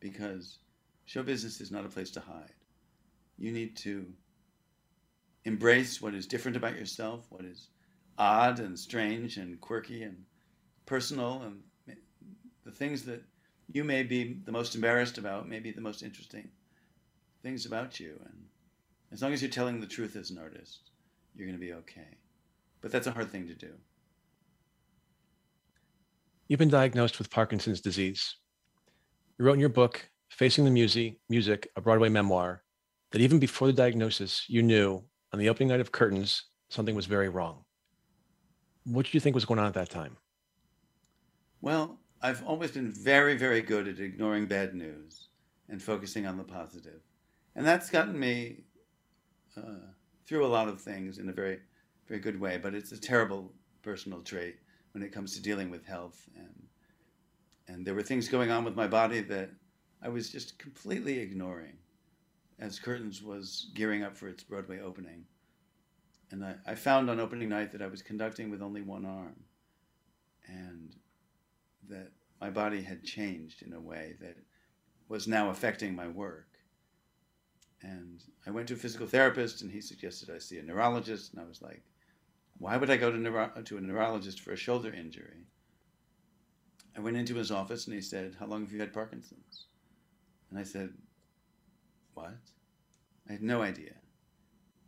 Because 0.00 0.60
show 1.04 1.22
business 1.22 1.60
is 1.60 1.70
not 1.70 1.84
a 1.84 1.90
place 1.90 2.10
to 2.12 2.20
hide. 2.20 2.54
You 3.36 3.52
need 3.52 3.76
to 3.78 4.06
embrace 5.44 6.00
what 6.00 6.14
is 6.14 6.26
different 6.26 6.56
about 6.56 6.74
yourself, 6.74 7.26
what 7.28 7.44
is 7.44 7.68
odd 8.16 8.60
and 8.60 8.78
strange 8.78 9.36
and 9.36 9.60
quirky 9.60 10.04
and 10.04 10.24
personal, 10.86 11.42
and 11.42 11.96
the 12.64 12.70
things 12.70 13.02
that 13.02 13.22
you 13.70 13.84
may 13.84 14.04
be 14.04 14.38
the 14.46 14.52
most 14.52 14.74
embarrassed 14.74 15.18
about, 15.18 15.46
may 15.46 15.58
be 15.58 15.70
the 15.70 15.82
most 15.82 16.02
interesting 16.02 16.48
things 17.42 17.66
about 17.66 18.00
you. 18.00 18.18
And 18.24 18.44
as 19.12 19.20
long 19.20 19.34
as 19.34 19.42
you're 19.42 19.50
telling 19.50 19.80
the 19.80 19.86
truth 19.86 20.16
as 20.16 20.30
an 20.30 20.38
artist, 20.38 20.78
you're 21.36 21.46
going 21.46 21.58
to 21.58 21.66
be 21.66 21.74
okay. 21.74 22.16
But 22.80 22.90
that's 22.90 23.06
a 23.06 23.12
hard 23.12 23.30
thing 23.30 23.48
to 23.48 23.54
do. 23.54 23.74
You've 26.48 26.58
been 26.58 26.68
diagnosed 26.68 27.18
with 27.18 27.30
Parkinson's 27.30 27.80
disease. 27.80 28.36
You 29.38 29.46
wrote 29.46 29.54
in 29.54 29.60
your 29.60 29.70
book, 29.70 30.10
Facing 30.28 30.64
the 30.64 30.70
Music, 30.70 31.16
Music, 31.28 31.68
a 31.76 31.80
Broadway 31.80 32.10
memoir, 32.10 32.62
that 33.12 33.20
even 33.22 33.38
before 33.38 33.66
the 33.66 33.72
diagnosis, 33.72 34.44
you 34.48 34.62
knew 34.62 35.02
on 35.32 35.38
the 35.38 35.48
opening 35.48 35.68
night 35.68 35.80
of 35.80 35.92
Curtains, 35.92 36.44
something 36.68 36.94
was 36.94 37.06
very 37.06 37.28
wrong. 37.28 37.64
What 38.84 39.06
did 39.06 39.14
you 39.14 39.20
think 39.20 39.34
was 39.34 39.46
going 39.46 39.58
on 39.58 39.66
at 39.66 39.74
that 39.74 39.88
time? 39.88 40.18
Well, 41.62 41.98
I've 42.20 42.44
always 42.44 42.72
been 42.72 42.92
very, 42.92 43.36
very 43.36 43.62
good 43.62 43.88
at 43.88 43.98
ignoring 43.98 44.46
bad 44.46 44.74
news 44.74 45.28
and 45.70 45.82
focusing 45.82 46.26
on 46.26 46.36
the 46.36 46.44
positive. 46.44 47.00
And 47.56 47.64
that's 47.64 47.88
gotten 47.88 48.18
me 48.18 48.64
uh, 49.56 49.92
through 50.26 50.44
a 50.44 50.48
lot 50.48 50.68
of 50.68 50.80
things 50.80 51.18
in 51.18 51.28
a 51.30 51.32
very 51.32 51.60
very 52.06 52.20
good 52.20 52.38
way, 52.38 52.58
but 52.58 52.74
it's 52.74 52.92
a 52.92 53.00
terrible 53.00 53.52
personal 53.82 54.20
trait 54.20 54.56
when 54.94 55.02
it 55.02 55.12
comes 55.12 55.34
to 55.34 55.42
dealing 55.42 55.70
with 55.70 55.84
health. 55.84 56.28
And, 56.36 56.68
and 57.66 57.84
there 57.84 57.94
were 57.94 58.02
things 58.02 58.28
going 58.28 58.50
on 58.50 58.64
with 58.64 58.76
my 58.76 58.86
body 58.86 59.20
that 59.22 59.50
I 60.00 60.08
was 60.08 60.30
just 60.30 60.58
completely 60.58 61.18
ignoring 61.18 61.76
as 62.60 62.78
Curtains 62.78 63.20
was 63.20 63.70
gearing 63.74 64.04
up 64.04 64.16
for 64.16 64.28
its 64.28 64.44
Broadway 64.44 64.80
opening. 64.80 65.24
And 66.30 66.44
I, 66.44 66.54
I 66.64 66.74
found 66.76 67.10
on 67.10 67.18
opening 67.18 67.48
night 67.48 67.72
that 67.72 67.82
I 67.82 67.88
was 67.88 68.02
conducting 68.02 68.50
with 68.50 68.62
only 68.62 68.82
one 68.82 69.04
arm 69.04 69.34
and 70.46 70.94
that 71.88 72.12
my 72.40 72.50
body 72.50 72.82
had 72.82 73.02
changed 73.02 73.62
in 73.62 73.72
a 73.72 73.80
way 73.80 74.14
that 74.20 74.36
was 75.08 75.26
now 75.26 75.50
affecting 75.50 75.94
my 75.94 76.06
work. 76.06 76.48
And 77.82 78.22
I 78.46 78.50
went 78.50 78.68
to 78.68 78.74
a 78.74 78.78
physical 78.78 79.06
therapist, 79.06 79.60
and 79.60 79.70
he 79.70 79.80
suggested 79.80 80.30
I 80.30 80.38
see 80.38 80.58
a 80.58 80.62
neurologist, 80.62 81.32
and 81.32 81.42
I 81.42 81.46
was 81.46 81.60
like, 81.60 81.82
why 82.64 82.78
would 82.78 82.88
I 82.88 82.96
go 82.96 83.10
to, 83.10 83.18
neuro- 83.18 83.52
to 83.62 83.76
a 83.76 83.80
neurologist 83.82 84.40
for 84.40 84.52
a 84.52 84.56
shoulder 84.56 84.90
injury? 84.90 85.44
I 86.96 87.00
went 87.00 87.18
into 87.18 87.34
his 87.34 87.50
office 87.50 87.84
and 87.84 87.94
he 87.94 88.00
said, 88.00 88.36
How 88.40 88.46
long 88.46 88.62
have 88.62 88.72
you 88.72 88.80
had 88.80 88.94
Parkinson's? 88.94 89.66
And 90.48 90.58
I 90.58 90.62
said, 90.62 90.94
What? 92.14 92.38
I 93.28 93.32
had 93.32 93.42
no 93.42 93.60
idea. 93.60 93.92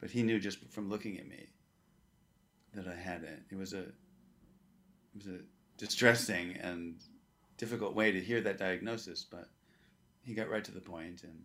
But 0.00 0.10
he 0.10 0.22
knew 0.22 0.40
just 0.40 0.58
from 0.70 0.88
looking 0.88 1.18
at 1.18 1.28
me 1.28 1.50
that 2.72 2.88
I 2.88 2.94
had 2.94 3.22
it. 3.24 3.42
It 3.50 3.56
was 3.56 3.74
a 3.74 3.80
it 3.80 5.16
was 5.18 5.26
a 5.26 5.40
distressing 5.76 6.56
and 6.56 6.94
difficult 7.58 7.94
way 7.94 8.10
to 8.10 8.20
hear 8.22 8.40
that 8.40 8.56
diagnosis, 8.56 9.22
but 9.30 9.50
he 10.22 10.32
got 10.32 10.48
right 10.48 10.64
to 10.64 10.72
the 10.72 10.80
point 10.80 11.24
and 11.24 11.42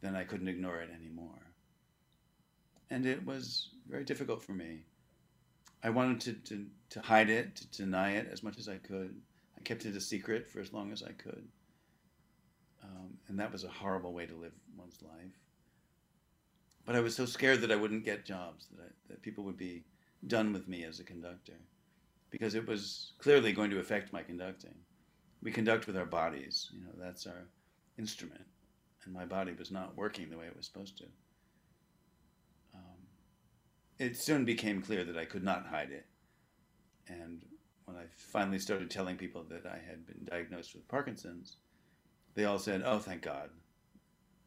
then 0.00 0.16
I 0.16 0.24
couldn't 0.24 0.48
ignore 0.48 0.80
it 0.80 0.88
anymore. 0.90 1.52
And 2.88 3.04
it 3.04 3.26
was 3.26 3.68
very 3.86 4.04
difficult 4.04 4.42
for 4.42 4.52
me 4.52 4.84
I 5.82 5.90
wanted 5.90 6.20
to, 6.22 6.32
to, 6.54 6.66
to 6.90 7.00
hide 7.00 7.30
it, 7.30 7.56
to 7.56 7.82
deny 7.82 8.12
it 8.12 8.28
as 8.32 8.42
much 8.42 8.58
as 8.58 8.68
I 8.68 8.76
could. 8.78 9.14
I 9.56 9.60
kept 9.62 9.86
it 9.86 9.96
a 9.96 10.00
secret 10.00 10.48
for 10.48 10.60
as 10.60 10.72
long 10.72 10.92
as 10.92 11.02
I 11.02 11.12
could. 11.12 11.46
Um, 12.82 13.18
and 13.28 13.38
that 13.38 13.52
was 13.52 13.64
a 13.64 13.68
horrible 13.68 14.12
way 14.12 14.26
to 14.26 14.34
live 14.34 14.52
one's 14.76 15.00
life. 15.02 15.38
But 16.84 16.96
I 16.96 17.00
was 17.00 17.14
so 17.14 17.26
scared 17.26 17.60
that 17.60 17.72
I 17.72 17.76
wouldn't 17.76 18.04
get 18.04 18.24
jobs, 18.24 18.66
that, 18.70 18.82
I, 18.82 18.88
that 19.08 19.22
people 19.22 19.44
would 19.44 19.58
be 19.58 19.84
done 20.26 20.52
with 20.52 20.68
me 20.68 20.84
as 20.84 21.00
a 21.00 21.04
conductor, 21.04 21.58
because 22.30 22.54
it 22.54 22.66
was 22.66 23.12
clearly 23.18 23.52
going 23.52 23.70
to 23.70 23.78
affect 23.78 24.12
my 24.12 24.22
conducting. 24.22 24.74
We 25.42 25.52
conduct 25.52 25.86
with 25.86 25.96
our 25.96 26.06
bodies, 26.06 26.70
you 26.72 26.80
know, 26.80 26.92
that's 26.96 27.26
our 27.26 27.46
instrument. 27.98 28.44
and 29.04 29.14
my 29.14 29.24
body 29.24 29.52
was 29.52 29.70
not 29.70 29.96
working 29.96 30.30
the 30.30 30.38
way 30.38 30.46
it 30.46 30.56
was 30.56 30.66
supposed 30.66 30.98
to. 30.98 31.04
It 33.98 34.16
soon 34.16 34.44
became 34.44 34.80
clear 34.80 35.04
that 35.04 35.18
I 35.18 35.24
could 35.24 35.42
not 35.42 35.66
hide 35.66 35.90
it. 35.90 36.06
And 37.08 37.44
when 37.84 37.96
I 37.96 38.04
finally 38.16 38.58
started 38.58 38.90
telling 38.90 39.16
people 39.16 39.44
that 39.50 39.66
I 39.66 39.78
had 39.78 40.06
been 40.06 40.24
diagnosed 40.24 40.74
with 40.74 40.86
Parkinson's, 40.88 41.56
they 42.34 42.44
all 42.44 42.58
said, 42.58 42.82
Oh, 42.84 42.98
thank 42.98 43.22
God. 43.22 43.50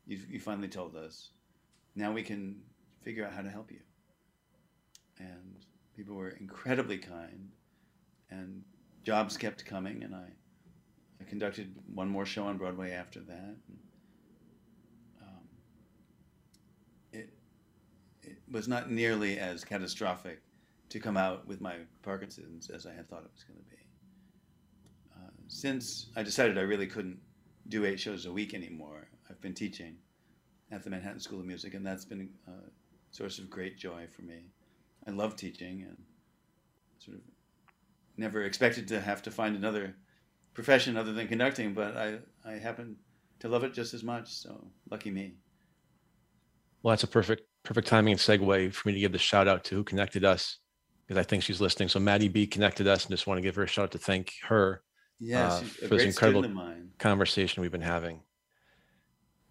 You, 0.07 0.19
you 0.29 0.39
finally 0.39 0.67
told 0.67 0.95
us. 0.95 1.29
Now 1.95 2.11
we 2.11 2.23
can 2.23 2.61
figure 3.03 3.25
out 3.25 3.33
how 3.33 3.41
to 3.41 3.49
help 3.49 3.71
you. 3.71 3.79
And 5.19 5.65
people 5.95 6.15
were 6.15 6.29
incredibly 6.29 6.97
kind, 6.97 7.49
and 8.29 8.63
jobs 9.03 9.37
kept 9.37 9.65
coming, 9.65 10.03
and 10.03 10.15
I, 10.15 10.27
I 11.19 11.23
conducted 11.25 11.75
one 11.93 12.07
more 12.07 12.25
show 12.25 12.43
on 12.45 12.57
Broadway 12.57 12.91
after 12.91 13.19
that. 13.19 13.55
And, 13.67 13.77
um, 15.21 15.43
it, 17.11 17.33
it 18.23 18.37
was 18.51 18.67
not 18.67 18.91
nearly 18.91 19.39
as 19.39 19.63
catastrophic 19.63 20.41
to 20.89 20.99
come 20.99 21.17
out 21.17 21.47
with 21.47 21.61
my 21.61 21.75
Parkinson's 22.03 22.69
as 22.69 22.85
I 22.85 22.93
had 22.93 23.09
thought 23.09 23.23
it 23.23 23.31
was 23.33 23.43
going 23.43 23.59
to 23.59 23.69
be. 23.69 23.77
Uh, 25.15 25.29
since 25.47 26.07
I 26.15 26.23
decided 26.23 26.57
I 26.57 26.61
really 26.61 26.87
couldn't 26.87 27.19
do 27.69 27.85
eight 27.85 27.99
shows 27.99 28.25
a 28.25 28.31
week 28.31 28.53
anymore, 28.53 29.07
I've 29.29 29.39
been 29.41 29.53
teaching 29.53 29.95
at 30.71 30.83
the 30.83 30.89
Manhattan 30.89 31.19
School 31.19 31.39
of 31.39 31.45
Music, 31.45 31.73
and 31.73 31.85
that's 31.85 32.05
been 32.05 32.29
a 32.47 32.51
source 33.11 33.39
of 33.39 33.49
great 33.49 33.77
joy 33.77 34.07
for 34.13 34.23
me. 34.23 34.51
I 35.07 35.11
love 35.11 35.35
teaching 35.35 35.85
and 35.87 35.97
sort 36.99 37.17
of 37.17 37.23
never 38.17 38.43
expected 38.43 38.87
to 38.89 38.99
have 38.99 39.21
to 39.23 39.31
find 39.31 39.55
another 39.55 39.95
profession 40.53 40.97
other 40.97 41.13
than 41.13 41.27
conducting, 41.27 41.73
but 41.73 41.95
I, 41.95 42.19
I 42.45 42.53
happen 42.53 42.97
to 43.39 43.47
love 43.47 43.63
it 43.63 43.73
just 43.73 43.93
as 43.93 44.03
much, 44.03 44.31
so 44.31 44.67
lucky 44.89 45.09
me. 45.09 45.35
Well, 46.83 46.91
that's 46.91 47.03
a 47.03 47.07
perfect 47.07 47.43
perfect 47.63 47.87
timing 47.87 48.13
and 48.13 48.19
segue 48.19 48.73
for 48.73 48.87
me 48.87 48.93
to 48.93 48.99
give 48.99 49.11
the 49.11 49.17
shout 49.17 49.47
out 49.47 49.63
to 49.65 49.75
who 49.75 49.83
connected 49.83 50.25
us 50.25 50.57
because 51.07 51.19
I 51.19 51.23
think 51.23 51.43
she's 51.43 51.59
listening. 51.59 51.89
So 51.89 51.99
Maddie 51.99 52.29
B 52.29 52.47
connected 52.47 52.87
us, 52.87 53.05
and 53.05 53.11
just 53.11 53.27
want 53.27 53.37
to 53.37 53.41
give 53.41 53.55
her 53.55 53.63
a 53.63 53.67
shout 53.67 53.83
out 53.83 53.91
to 53.91 53.97
thank 53.97 54.33
her 54.43 54.81
yeah, 55.19 55.47
uh, 55.47 55.59
for 55.59 55.97
this 55.97 56.03
incredible 56.03 56.49
conversation 56.99 57.61
we've 57.61 57.71
been 57.71 57.81
having. 57.81 58.21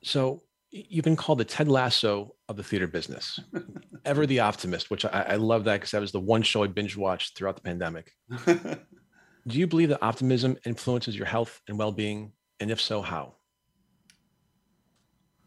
So 0.02 0.42
you've 0.70 1.04
been 1.04 1.16
called 1.16 1.38
the 1.38 1.44
Ted 1.44 1.68
Lasso 1.68 2.34
of 2.48 2.56
the 2.56 2.62
theater 2.62 2.86
business, 2.86 3.38
ever 4.04 4.26
the 4.26 4.40
optimist, 4.40 4.90
which 4.90 5.04
I, 5.04 5.26
I 5.28 5.34
love 5.36 5.64
that 5.64 5.74
because 5.74 5.90
that 5.90 6.00
was 6.00 6.12
the 6.12 6.20
one 6.20 6.42
show 6.42 6.64
I 6.64 6.66
binge 6.66 6.96
watched 6.96 7.36
throughout 7.36 7.56
the 7.56 7.62
pandemic. 7.62 8.12
Do 8.46 9.58
you 9.58 9.66
believe 9.66 9.88
that 9.90 10.02
optimism 10.02 10.56
influences 10.64 11.16
your 11.16 11.26
health 11.26 11.60
and 11.68 11.78
well 11.78 11.92
being? 11.92 12.32
And 12.60 12.70
if 12.70 12.80
so, 12.80 13.02
how? 13.02 13.36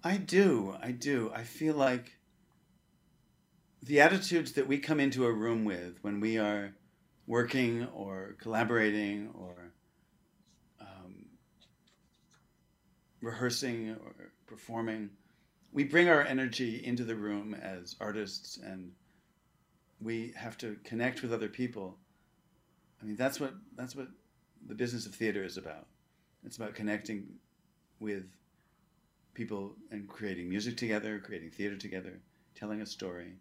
I 0.03 0.17
do. 0.17 0.75
I 0.81 0.91
do. 0.91 1.31
I 1.33 1.43
feel 1.43 1.75
like 1.75 2.11
the 3.83 3.99
attitudes 3.99 4.53
that 4.53 4.67
we 4.67 4.77
come 4.77 4.99
into 5.01 5.25
a 5.25 5.31
room 5.31 5.65
with 5.65 5.97
when 6.01 6.21
we 6.21 6.37
are 6.37 6.73
working 7.27 7.85
or 7.93 8.35
collaborating 8.39 9.29
or 9.33 9.73
um, 10.79 11.25
rehearsing 13.21 13.91
or 13.91 14.31
performing, 14.47 15.09
we 15.73 15.83
bring 15.83 16.07
our 16.07 16.21
energy 16.21 16.81
into 16.85 17.03
the 17.03 17.15
room 17.15 17.53
as 17.53 17.97
artists 17.99 18.57
and 18.57 18.93
we 19.99 20.33
have 20.37 20.57
to 20.57 20.77
connect 20.85 21.21
with 21.21 21.33
other 21.33 21.49
people. 21.49 21.97
I 23.01 23.05
mean, 23.05 23.17
that's 23.17 23.39
what 23.39 23.53
that's 23.75 23.95
what 23.97 24.07
the 24.65 24.75
business 24.75 25.05
of 25.05 25.13
theater 25.13 25.43
is 25.43 25.57
about. 25.57 25.87
It's 26.45 26.55
about 26.55 26.73
connecting 26.73 27.25
with 27.99 28.23
people 29.33 29.75
and 29.91 30.07
creating 30.07 30.47
music 30.47 30.77
together, 30.77 31.19
creating 31.19 31.51
theater 31.51 31.75
together, 31.75 32.21
telling 32.55 32.81
a 32.81 32.85
story. 32.85 33.33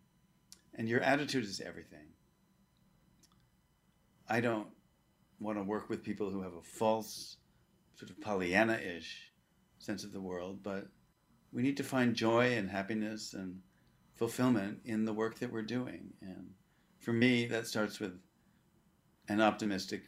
And 0.74 0.88
your 0.88 1.00
attitude 1.00 1.44
is 1.44 1.60
everything. 1.60 2.06
I 4.28 4.40
don't 4.40 4.68
want 5.40 5.58
to 5.58 5.64
work 5.64 5.90
with 5.90 6.02
people 6.02 6.30
who 6.30 6.42
have 6.42 6.54
a 6.54 6.62
false, 6.62 7.36
sort 7.94 8.10
of 8.10 8.20
Pollyanna 8.20 8.78
ish 8.78 9.30
sense 9.78 10.04
of 10.04 10.12
the 10.12 10.20
world, 10.20 10.62
but 10.62 10.86
we 11.52 11.62
need 11.62 11.76
to 11.76 11.84
find 11.84 12.14
joy 12.14 12.56
and 12.56 12.70
happiness 12.70 13.34
and 13.34 13.60
fulfillment 14.14 14.78
in 14.84 15.04
the 15.04 15.12
work 15.12 15.38
that 15.40 15.52
we're 15.52 15.62
doing. 15.62 16.12
And 16.22 16.50
for 16.98 17.12
me, 17.12 17.46
that 17.46 17.66
starts 17.66 18.00
with 18.00 18.18
an 19.28 19.40
optimistic 19.40 20.02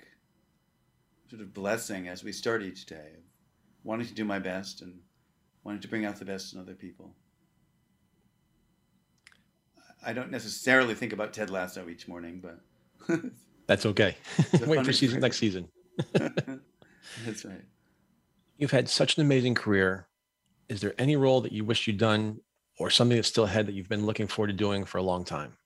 sort 1.29 1.43
of 1.43 1.53
blessing 1.53 2.09
as 2.09 2.23
we 2.23 2.33
start 2.33 2.63
each 2.63 2.87
day, 2.87 3.17
wanting 3.83 4.07
to 4.07 4.15
do 4.15 4.25
my 4.25 4.39
best 4.39 4.81
and 4.83 5.01
wanting 5.65 5.81
to 5.81 5.89
bring 5.89 6.05
out 6.05 6.17
the 6.17 6.25
best 6.25 6.55
in 6.55 6.61
other 6.61 6.75
people. 6.75 7.15
I 10.05 10.13
don't 10.13 10.31
necessarily 10.31 10.95
think 10.95 11.13
about 11.13 11.33
Ted 11.33 11.51
Lasso 11.51 11.89
each 11.89 12.09
morning, 12.09 12.43
but 12.43 13.21
that's 13.67 13.87
okay. 13.87 14.17
Wait 14.67 14.85
for 14.85 14.93
season 14.93 15.21
next 15.21 15.39
season. 15.39 15.69
that's 16.13 17.45
right. 17.45 17.65
You've 18.59 18.71
had 18.71 18.89
such 18.89 19.17
an 19.17 19.23
amazing 19.23 19.55
career. 19.55 20.07
Is 20.69 20.81
there 20.81 20.95
any 20.99 21.17
role 21.17 21.41
that 21.43 21.53
you 21.53 21.65
wish 21.65 21.87
you'd 21.87 21.99
done 21.99 22.41
or 22.79 22.91
something 22.91 23.17
that's 23.17 23.29
still 23.29 23.45
ahead 23.45 23.67
that 23.67 23.73
you've 23.73 23.89
been 23.89 24.07
looking 24.07 24.27
forward 24.27 24.49
to 24.49 24.53
doing 24.53 24.85
for 24.85 24.99
a 24.99 25.03
long 25.03 25.25
time? 25.25 25.57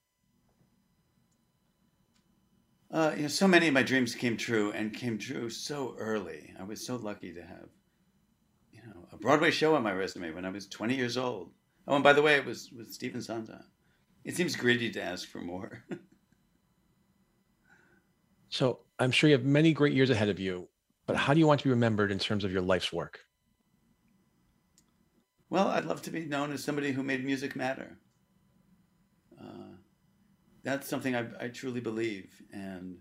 Uh, 2.91 3.13
you 3.15 3.23
know, 3.23 3.27
so 3.27 3.47
many 3.47 3.67
of 3.67 3.73
my 3.73 3.83
dreams 3.83 4.15
came 4.15 4.35
true 4.35 4.71
and 4.71 4.93
came 4.93 5.17
true 5.17 5.49
so 5.49 5.95
early. 5.99 6.53
I 6.59 6.63
was 6.63 6.83
so 6.83 6.95
lucky 6.95 7.31
to 7.33 7.41
have, 7.41 7.69
you 8.71 8.81
know, 8.81 9.07
a 9.13 9.17
Broadway 9.17 9.51
show 9.51 9.75
on 9.75 9.83
my 9.83 9.91
resume 9.91 10.31
when 10.31 10.43
I 10.43 10.49
was 10.49 10.67
20 10.67 10.95
years 10.95 11.15
old. 11.15 11.51
Oh, 11.87 11.95
and 11.95 12.03
by 12.03 12.13
the 12.13 12.21
way, 12.21 12.35
it 12.35 12.45
was 12.45 12.71
with 12.71 12.91
Stephen 12.91 13.21
Sondheim. 13.21 13.63
It 14.29 14.35
seems 14.35 14.55
greedy 14.55 14.91
to 14.91 15.01
ask 15.01 15.27
for 15.27 15.41
more. 15.41 15.83
so 18.49 18.81
I'm 18.99 19.09
sure 19.09 19.27
you 19.27 19.35
have 19.35 19.43
many 19.43 19.73
great 19.73 19.91
years 19.91 20.11
ahead 20.11 20.29
of 20.29 20.39
you, 20.39 20.69
but 21.07 21.15
how 21.15 21.33
do 21.33 21.39
you 21.39 21.47
want 21.47 21.61
to 21.61 21.63
be 21.63 21.71
remembered 21.71 22.11
in 22.11 22.19
terms 22.19 22.43
of 22.43 22.51
your 22.51 22.61
life's 22.61 22.93
work? 22.93 23.21
Well, 25.49 25.69
I'd 25.69 25.85
love 25.85 26.03
to 26.03 26.11
be 26.11 26.25
known 26.25 26.51
as 26.51 26.63
somebody 26.63 26.91
who 26.91 27.01
made 27.01 27.25
music 27.25 27.55
matter. 27.55 27.97
Uh, 29.41 29.73
that's 30.61 30.87
something 30.87 31.15
I, 31.15 31.25
I, 31.41 31.47
truly 31.47 31.81
believe, 31.81 32.31
and 32.53 32.99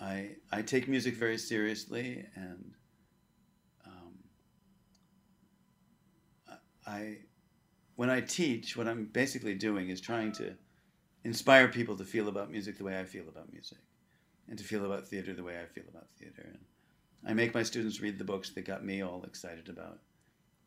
I 0.00 0.36
I 0.52 0.62
take 0.62 0.86
music 0.86 1.16
very 1.16 1.38
seriously, 1.38 2.24
and 2.36 2.72
um, 3.84 4.14
I 6.86 7.16
when 7.96 8.10
I 8.10 8.20
teach, 8.20 8.76
what 8.76 8.88
I'm 8.88 9.06
basically 9.06 9.54
doing 9.54 9.90
is 9.90 10.00
trying 10.00 10.32
to 10.32 10.54
inspire 11.22 11.68
people 11.68 11.96
to 11.96 12.04
feel 12.04 12.28
about 12.28 12.50
music 12.50 12.76
the 12.78 12.84
way 12.84 12.98
I 12.98 13.04
feel 13.04 13.28
about 13.28 13.52
music, 13.52 13.78
and 14.48 14.58
to 14.58 14.64
feel 14.64 14.84
about 14.84 15.06
theater 15.06 15.32
the 15.32 15.44
way 15.44 15.60
I 15.60 15.66
feel 15.66 15.84
about 15.88 16.08
theater. 16.18 16.46
And 16.46 16.58
I 17.26 17.34
make 17.34 17.54
my 17.54 17.62
students 17.62 18.00
read 18.00 18.18
the 18.18 18.24
books 18.24 18.50
that 18.50 18.66
got 18.66 18.84
me 18.84 19.02
all 19.02 19.24
excited 19.24 19.68
about 19.68 19.98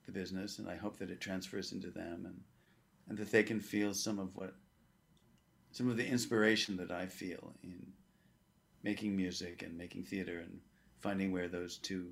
the 0.05 0.11
business, 0.11 0.57
and 0.57 0.69
I 0.69 0.75
hope 0.75 0.97
that 0.97 1.11
it 1.11 1.21
transfers 1.21 1.71
into 1.71 1.89
them, 1.89 2.23
and 2.25 2.41
and 3.09 3.17
that 3.17 3.32
they 3.32 3.43
can 3.43 3.61
feel 3.61 3.93
some 3.93 4.19
of 4.19 4.36
what 4.36 4.53
some 5.71 5.89
of 5.89 5.97
the 5.97 6.07
inspiration 6.07 6.75
that 6.78 6.91
I 6.91 7.05
feel 7.05 7.53
in 7.63 7.86
making 8.84 9.15
music 9.15 9.61
and 9.61 9.78
making 9.78 10.03
theater 10.03 10.39
and 10.39 10.59
finding 10.99 11.32
where 11.32 11.47
those 11.47 11.78
two 11.78 12.11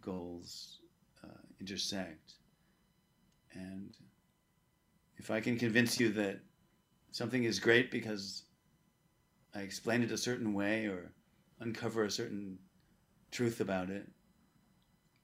goals 0.00 0.78
uh, 1.24 1.42
intersect. 1.60 2.34
And 3.54 3.94
if 5.16 5.30
I 5.30 5.40
can 5.40 5.58
convince 5.58 6.00
you 6.00 6.10
that 6.12 6.40
something 7.10 7.44
is 7.44 7.58
great 7.58 7.90
because 7.90 8.44
I 9.54 9.60
explain 9.60 10.02
it 10.02 10.10
a 10.10 10.18
certain 10.18 10.54
way 10.54 10.86
or 10.86 11.12
uncover 11.60 12.04
a 12.04 12.10
certain 12.10 12.58
truth 13.30 13.60
about 13.60 13.90
it, 13.90 14.08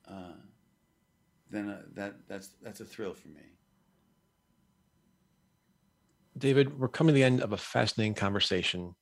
uh, 0.09 0.33
then 1.51 1.69
uh, 1.69 1.83
that 1.95 2.29
that's 2.29 2.49
that's 2.63 2.81
a 2.81 2.85
thrill 2.85 3.15
for 3.15 3.29
me. 3.29 3.41
David, 6.37 6.79
we're 6.79 6.89
coming 6.89 7.15
to 7.15 7.15
the 7.15 7.25
end 7.25 7.43
of 7.43 7.53
a 7.53 7.57
fascinating 7.57 8.15
conversation. 8.15 8.95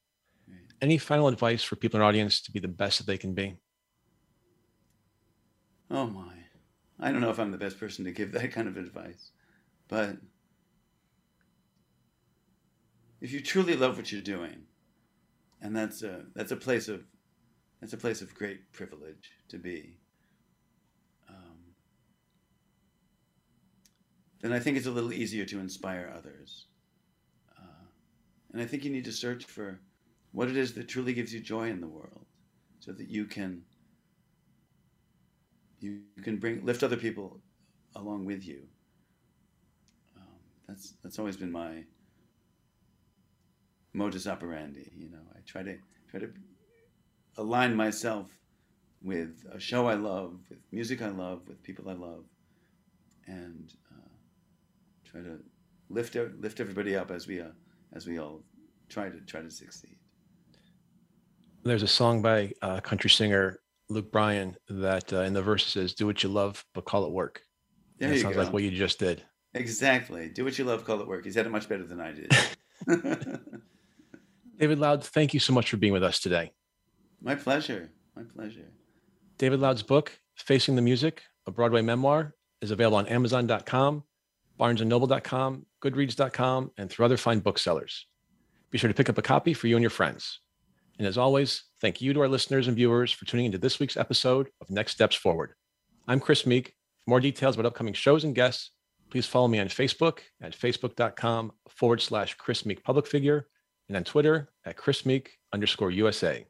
Right. 0.48 0.58
Any 0.80 0.96
final 0.96 1.28
advice 1.28 1.62
for 1.62 1.76
people 1.76 1.98
in 1.98 2.02
our 2.02 2.08
audience 2.08 2.40
to 2.42 2.52
be 2.52 2.60
the 2.60 2.68
best 2.68 2.98
that 2.98 3.06
they 3.06 3.18
can 3.18 3.34
be? 3.34 3.56
Oh 5.90 6.06
my. 6.06 6.32
I 6.98 7.12
don't 7.12 7.20
know 7.20 7.30
if 7.30 7.38
I'm 7.38 7.50
the 7.50 7.58
best 7.58 7.78
person 7.78 8.04
to 8.06 8.10
give 8.12 8.32
that 8.32 8.52
kind 8.52 8.68
of 8.68 8.76
advice, 8.76 9.32
but 9.88 10.16
if 13.20 13.32
you 13.32 13.40
truly 13.40 13.74
love 13.74 13.96
what 13.96 14.12
you're 14.12 14.20
doing, 14.20 14.62
and 15.62 15.74
that's 15.74 16.02
a 16.02 16.24
that's 16.34 16.52
a 16.52 16.56
place 16.56 16.88
of 16.88 17.04
that's 17.80 17.92
a 17.92 17.96
place 17.98 18.22
of 18.22 18.34
great 18.34 18.72
privilege 18.72 19.30
to 19.48 19.58
be. 19.58 19.98
Um, 21.28 21.74
then 24.40 24.52
I 24.52 24.58
think 24.58 24.76
it's 24.76 24.86
a 24.86 24.90
little 24.90 25.12
easier 25.12 25.44
to 25.46 25.60
inspire 25.60 26.12
others. 26.16 26.66
Uh, 27.58 27.86
and 28.52 28.62
I 28.62 28.66
think 28.66 28.84
you 28.84 28.90
need 28.90 29.04
to 29.04 29.12
search 29.12 29.44
for 29.44 29.80
what 30.32 30.48
it 30.48 30.56
is 30.56 30.74
that 30.74 30.88
truly 30.88 31.14
gives 31.14 31.32
you 31.32 31.40
joy 31.40 31.70
in 31.70 31.80
the 31.80 31.88
world, 31.88 32.26
so 32.80 32.92
that 32.92 33.08
you 33.08 33.24
can 33.24 33.62
you 35.80 36.00
can 36.22 36.36
bring 36.36 36.64
lift 36.64 36.82
other 36.82 36.96
people 36.96 37.40
along 37.94 38.24
with 38.24 38.46
you. 38.46 38.62
Um, 40.16 40.38
that's 40.68 40.94
that's 41.02 41.18
always 41.18 41.36
been 41.36 41.52
my 41.52 41.84
modus 43.96 44.26
operandi. 44.26 44.90
You 44.94 45.08
know, 45.10 45.24
I 45.34 45.40
try 45.46 45.62
to 45.62 45.76
try 46.10 46.20
to 46.20 46.30
align 47.38 47.74
myself 47.74 48.26
with 49.02 49.44
a 49.52 49.58
show 49.58 49.86
I 49.86 49.94
love, 49.94 50.38
with 50.48 50.58
music 50.70 51.02
I 51.02 51.08
love, 51.08 51.48
with 51.48 51.62
people 51.62 51.88
I 51.88 51.94
love, 51.94 52.24
and 53.26 53.72
uh, 53.92 54.14
try 55.04 55.22
to 55.22 55.38
lift 55.88 56.16
lift 56.40 56.60
everybody 56.60 56.94
up 56.94 57.10
as 57.10 57.26
we 57.26 57.40
uh, 57.40 57.48
as 57.94 58.06
we 58.06 58.18
all 58.18 58.42
try 58.88 59.08
to 59.08 59.20
try 59.20 59.40
to 59.40 59.50
succeed. 59.50 59.96
There's 61.64 61.82
a 61.82 61.88
song 61.88 62.22
by 62.22 62.52
uh, 62.62 62.80
country 62.80 63.10
singer 63.10 63.58
Luke 63.88 64.12
Bryan 64.12 64.56
that 64.68 65.12
uh, 65.12 65.22
in 65.22 65.32
the 65.32 65.42
verse 65.42 65.66
says, 65.66 65.94
"Do 65.94 66.06
what 66.06 66.22
you 66.22 66.28
love, 66.28 66.64
but 66.74 66.84
call 66.84 67.04
it 67.06 67.12
work." 67.12 67.42
There 67.98 68.10
that 68.10 68.16
you 68.16 68.20
sounds 68.20 68.36
go. 68.36 68.42
like 68.42 68.52
what 68.52 68.62
you 68.62 68.70
just 68.70 68.98
did. 68.98 69.22
Exactly. 69.54 70.28
Do 70.28 70.44
what 70.44 70.58
you 70.58 70.66
love, 70.66 70.84
call 70.84 71.00
it 71.00 71.08
work. 71.08 71.24
He 71.24 71.30
said 71.30 71.46
it 71.46 71.48
much 71.50 71.66
better 71.66 71.84
than 71.84 71.98
I 71.98 72.12
did. 72.12 72.30
David 74.58 74.78
Loud, 74.78 75.04
thank 75.04 75.34
you 75.34 75.40
so 75.40 75.52
much 75.52 75.70
for 75.70 75.76
being 75.76 75.92
with 75.92 76.02
us 76.02 76.18
today. 76.18 76.52
My 77.20 77.34
pleasure. 77.34 77.90
My 78.14 78.22
pleasure. 78.22 78.68
David 79.38 79.60
Loud's 79.60 79.82
book, 79.82 80.18
Facing 80.36 80.76
the 80.76 80.82
Music, 80.82 81.22
a 81.46 81.50
Broadway 81.50 81.82
memoir, 81.82 82.34
is 82.62 82.70
available 82.70 82.96
on 82.96 83.06
Amazon.com, 83.06 84.04
BarnesandNoble.com, 84.58 85.66
Goodreads.com, 85.82 86.70
and 86.78 86.90
through 86.90 87.04
other 87.04 87.18
fine 87.18 87.40
booksellers. 87.40 88.06
Be 88.70 88.78
sure 88.78 88.88
to 88.88 88.94
pick 88.94 89.10
up 89.10 89.18
a 89.18 89.22
copy 89.22 89.52
for 89.52 89.66
you 89.66 89.76
and 89.76 89.82
your 89.82 89.90
friends. 89.90 90.40
And 90.98 91.06
as 91.06 91.18
always, 91.18 91.64
thank 91.82 92.00
you 92.00 92.14
to 92.14 92.20
our 92.20 92.28
listeners 92.28 92.66
and 92.66 92.76
viewers 92.76 93.12
for 93.12 93.26
tuning 93.26 93.46
into 93.46 93.58
this 93.58 93.78
week's 93.78 93.98
episode 93.98 94.48
of 94.62 94.70
Next 94.70 94.92
Steps 94.92 95.16
Forward. 95.16 95.52
I'm 96.08 96.20
Chris 96.20 96.46
Meek. 96.46 96.74
For 97.04 97.10
more 97.10 97.20
details 97.20 97.56
about 97.56 97.66
upcoming 97.66 97.92
shows 97.92 98.24
and 98.24 98.34
guests, 98.34 98.70
please 99.10 99.26
follow 99.26 99.48
me 99.48 99.58
on 99.58 99.68
Facebook 99.68 100.20
at 100.40 100.56
facebook.com 100.56 101.52
forward 101.68 102.00
slash 102.00 102.34
Chris 102.34 102.64
Meek 102.64 102.82
public 102.82 103.06
figure 103.06 103.46
and 103.88 103.96
on 103.96 104.04
Twitter 104.04 104.50
at 104.64 104.76
Chris 104.76 105.06
Meek 105.06 105.38
underscore 105.52 105.90
USA. 105.90 106.46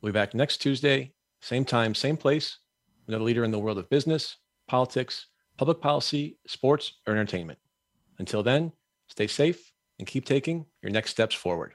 We'll 0.00 0.12
be 0.12 0.18
back 0.18 0.34
next 0.34 0.58
Tuesday, 0.58 1.12
same 1.42 1.64
time, 1.64 1.94
same 1.94 2.16
place, 2.16 2.58
another 3.06 3.24
leader 3.24 3.44
in 3.44 3.50
the 3.50 3.58
world 3.58 3.78
of 3.78 3.90
business, 3.90 4.36
politics, 4.68 5.26
public 5.56 5.80
policy, 5.80 6.38
sports, 6.46 6.94
or 7.06 7.14
entertainment. 7.14 7.58
Until 8.18 8.42
then, 8.42 8.72
stay 9.08 9.26
safe 9.26 9.72
and 9.98 10.06
keep 10.06 10.24
taking 10.24 10.66
your 10.82 10.92
next 10.92 11.10
steps 11.10 11.34
forward. 11.34 11.74